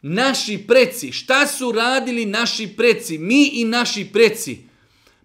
Naši 0.01 0.57
preci, 0.67 1.11
šta 1.11 1.47
su 1.47 1.71
radili 1.71 2.25
naši 2.25 2.67
preci, 2.67 3.17
mi 3.17 3.47
i 3.47 3.65
naši 3.65 4.05
preci? 4.13 4.57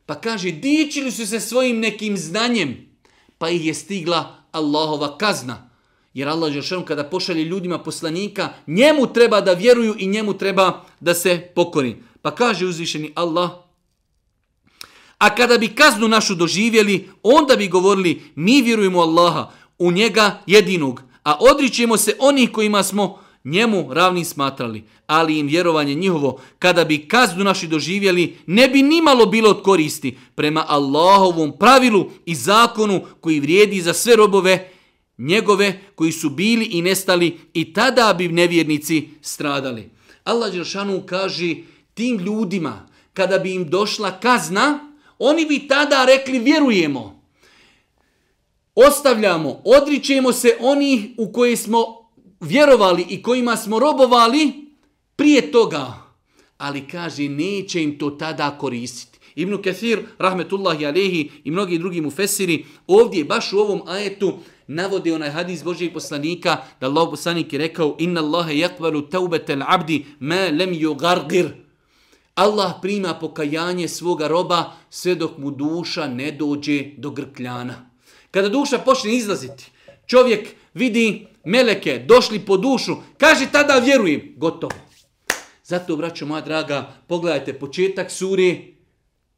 Pa 0.06 0.14
kaže, 0.14 0.50
dičili 0.50 1.10
su 1.10 1.26
se 1.26 1.40
svojim 1.40 1.80
nekim 1.80 2.16
znanjem, 2.16 2.88
pa 3.38 3.50
ih 3.50 3.66
je 3.66 3.74
stigla 3.74 4.44
Allahova 4.52 5.18
kazna. 5.18 5.70
Jer 6.14 6.28
Allah 6.28 6.52
Žešan 6.52 6.84
kada 6.84 7.04
pošalje 7.04 7.44
ljudima 7.44 7.78
poslanika, 7.78 8.48
njemu 8.66 9.12
treba 9.12 9.40
da 9.40 9.52
vjeruju 9.52 9.94
i 9.98 10.06
njemu 10.06 10.38
treba 10.38 10.84
da 11.00 11.14
se 11.14 11.50
pokori. 11.54 11.96
Pa 12.24 12.30
kaže 12.30 12.64
uzvišeni 12.66 13.12
Allah, 13.14 13.50
a 15.18 15.34
kada 15.34 15.58
bi 15.58 15.68
kaznu 15.68 16.08
našu 16.08 16.34
doživjeli, 16.34 17.08
onda 17.22 17.56
bi 17.56 17.68
govorili, 17.68 18.22
mi 18.34 18.62
vjerujemo 18.62 19.00
Allaha, 19.00 19.50
u 19.78 19.92
njega 19.92 20.40
jedinog, 20.46 21.02
a 21.22 21.36
odričemo 21.40 21.96
se 21.96 22.16
onih 22.18 22.52
kojima 22.52 22.82
smo 22.82 23.18
njemu 23.44 23.88
ravni 23.92 24.24
smatrali, 24.24 24.84
ali 25.06 25.38
im 25.38 25.46
vjerovanje 25.46 25.94
njihovo, 25.94 26.40
kada 26.58 26.84
bi 26.84 27.08
kaznu 27.08 27.44
naši 27.44 27.66
doživjeli, 27.66 28.36
ne 28.46 28.68
bi 28.68 28.82
nimalo 28.82 29.26
bilo 29.26 29.50
od 29.50 29.62
koristi 29.62 30.16
prema 30.34 30.64
Allahovom 30.68 31.52
pravilu 31.58 32.10
i 32.26 32.34
zakonu 32.34 33.04
koji 33.20 33.40
vrijedi 33.40 33.80
za 33.80 33.92
sve 33.92 34.16
robove 34.16 34.70
njegove 35.18 35.80
koji 35.94 36.12
su 36.12 36.30
bili 36.30 36.64
i 36.64 36.82
nestali 36.82 37.38
i 37.54 37.72
tada 37.72 38.14
bi 38.18 38.28
nevjernici 38.28 39.08
stradali. 39.20 39.90
Allah 40.24 40.52
Đeršanu 40.52 41.02
kaže 41.06 41.54
tim 41.94 42.18
ljudima, 42.18 42.86
kada 43.12 43.38
bi 43.38 43.54
im 43.54 43.70
došla 43.70 44.20
kazna, 44.20 44.92
oni 45.18 45.46
bi 45.46 45.68
tada 45.68 46.04
rekli 46.04 46.38
vjerujemo. 46.38 47.24
Ostavljamo, 48.74 49.60
odričemo 49.64 50.32
se 50.32 50.56
onih 50.60 51.06
u 51.18 51.32
koje 51.32 51.56
smo 51.56 51.84
vjerovali 52.40 53.06
i 53.08 53.22
kojima 53.22 53.56
smo 53.56 53.78
robovali 53.78 54.52
prije 55.16 55.52
toga. 55.52 55.92
Ali 56.58 56.88
kaže, 56.88 57.28
neće 57.28 57.82
im 57.82 57.98
to 57.98 58.10
tada 58.10 58.58
koristiti. 58.58 59.18
Ibn 59.34 59.62
Kathir, 59.62 60.02
rahmetullahi 60.18 60.86
alehi 60.86 61.30
i 61.44 61.50
mnogi 61.50 61.78
drugi 61.78 62.00
mu 62.00 62.10
fesiri, 62.10 62.64
ovdje 62.86 63.24
baš 63.24 63.52
u 63.52 63.58
ovom 63.58 63.82
ajetu 63.86 64.38
navode 64.66 65.14
onaj 65.14 65.30
hadis 65.30 65.64
Božijeg 65.64 65.92
poslanika, 65.92 66.56
da 66.80 66.86
Allah 66.86 67.08
poslanik 67.10 67.52
je 67.52 67.58
rekao, 67.58 67.96
inna 67.98 68.20
Allahe 68.20 68.54
yakvalu 68.54 69.10
taubetel 69.10 69.62
abdi 69.66 70.04
ma 70.20 70.48
lem 70.52 70.70
yugargir. 70.70 71.63
Allah 72.34 72.72
prima 72.82 73.14
pokajanje 73.14 73.88
svoga 73.88 74.28
roba 74.28 74.72
sve 74.90 75.14
dok 75.14 75.38
mu 75.38 75.50
duša 75.50 76.06
ne 76.06 76.32
dođe 76.32 76.84
do 76.96 77.10
grkljana. 77.10 77.90
Kada 78.30 78.48
duša 78.48 78.78
počne 78.78 79.14
izlaziti, 79.14 79.70
čovjek 80.06 80.48
vidi 80.74 81.26
meleke, 81.44 81.98
došli 82.08 82.38
po 82.38 82.56
dušu, 82.56 82.96
kaže 83.18 83.46
tada 83.52 83.78
vjerujem, 83.78 84.34
gotovo. 84.36 84.72
Zato, 85.64 85.96
braćo 85.96 86.26
moja 86.26 86.40
draga, 86.40 86.92
pogledajte 87.06 87.58
početak 87.58 88.10
suri, 88.10 88.76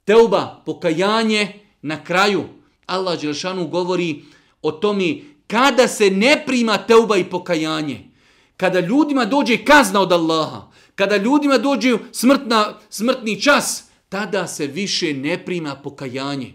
teuba, 0.04 0.62
pokajanje, 0.66 1.60
na 1.82 2.04
kraju 2.04 2.44
Allah 2.86 3.20
Đelšanu 3.20 3.66
govori 3.66 4.24
o 4.62 4.72
tome 4.72 5.14
kada 5.46 5.88
se 5.88 6.10
ne 6.10 6.42
prima 6.46 6.78
teuba 6.78 7.16
i 7.16 7.24
pokajanje. 7.24 8.10
Kada 8.56 8.80
ljudima 8.80 9.24
dođe 9.24 9.64
kazna 9.64 10.00
od 10.00 10.12
Allaha, 10.12 10.70
kada 10.96 11.16
ljudima 11.16 11.58
dođe 11.58 11.98
smrtna, 12.12 12.78
smrtni 12.90 13.40
čas, 13.40 13.84
tada 14.08 14.46
se 14.46 14.66
više 14.66 15.14
ne 15.14 15.44
prima 15.44 15.74
pokajanje. 15.74 16.54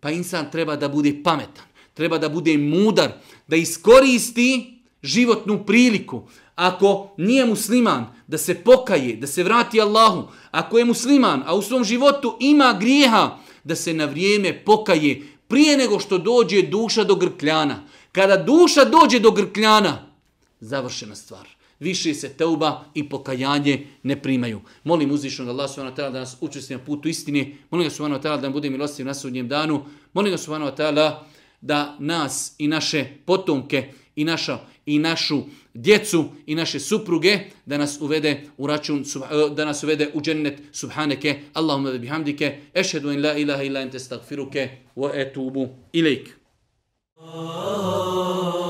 Pa 0.00 0.10
insan 0.10 0.50
treba 0.50 0.76
da 0.76 0.88
bude 0.88 1.22
pametan, 1.24 1.64
treba 1.94 2.18
da 2.18 2.28
bude 2.28 2.58
mudar, 2.58 3.12
da 3.46 3.56
iskoristi 3.56 4.78
životnu 5.02 5.64
priliku. 5.66 6.22
Ako 6.54 7.14
nije 7.18 7.46
musliman, 7.46 8.06
da 8.26 8.38
se 8.38 8.54
pokaje, 8.54 9.16
da 9.16 9.26
se 9.26 9.42
vrati 9.42 9.80
Allahu. 9.80 10.28
Ako 10.50 10.78
je 10.78 10.84
musliman, 10.84 11.42
a 11.46 11.54
u 11.54 11.62
svom 11.62 11.84
životu 11.84 12.36
ima 12.40 12.76
grijeha, 12.80 13.38
da 13.64 13.76
se 13.76 13.94
na 13.94 14.04
vrijeme 14.04 14.64
pokaje 14.64 15.22
prije 15.48 15.76
nego 15.76 16.00
što 16.00 16.18
dođe 16.18 16.62
duša 16.62 17.04
do 17.04 17.14
grkljana. 17.14 17.82
Kada 18.12 18.36
duša 18.36 18.84
dođe 18.84 19.18
do 19.18 19.30
grkljana, 19.30 20.08
završena 20.60 21.14
stvar. 21.14 21.48
Više 21.82 22.14
se 22.14 22.28
teuba 22.28 22.84
i 22.94 23.08
pokajanje 23.08 23.86
ne 24.02 24.22
primaju. 24.22 24.60
Molim 24.84 25.10
uzvišnog 25.10 25.48
Allah 25.48 25.70
subhanahu 25.70 25.96
wa 25.96 26.00
ta'ala 26.00 26.12
da 26.12 26.18
nas 26.18 26.36
učesti 26.40 26.72
na 26.72 26.78
putu 26.78 27.08
istine. 27.08 27.56
Molim 27.70 27.88
ga 27.88 27.90
subhanahu 27.90 28.20
wa 28.20 28.22
ta'ala 28.22 28.36
da 28.36 28.42
nam 28.42 28.52
bude 28.52 28.70
milostiv 28.70 29.06
na 29.06 29.14
sudnjem 29.14 29.48
danu. 29.48 29.84
Molim 30.12 30.30
ga 30.30 30.38
subhanahu 30.38 30.70
wa 30.70 30.76
ta'ala 30.76 31.26
da 31.60 31.96
nas 31.98 32.54
i 32.58 32.68
naše 32.68 33.04
potomke 33.26 33.88
i 34.16 34.24
naša 34.24 34.58
i 34.86 34.98
našu 34.98 35.42
djecu 35.74 36.24
i 36.46 36.54
naše 36.54 36.80
supruge 36.80 37.38
da 37.66 37.78
nas 37.78 38.00
uvede 38.00 38.40
u 38.56 38.66
račun 38.66 39.00
e, 39.00 39.54
da 39.54 39.64
nas 39.64 39.82
uvede 39.82 40.10
u 40.14 40.20
džennet 40.20 40.62
subhaneke 40.72 41.38
Allahumma 41.52 41.92
bihamdike 41.92 42.58
ešhedu 42.74 43.10
en 43.10 43.22
la 43.22 43.36
ilaha 43.36 43.62
illa 43.62 43.80
ente 43.80 43.96
estagfiruke 43.96 44.68
wa 44.96 45.10
atubu 45.22 45.68
ilaik. 45.92 46.28
Oh 47.16 48.61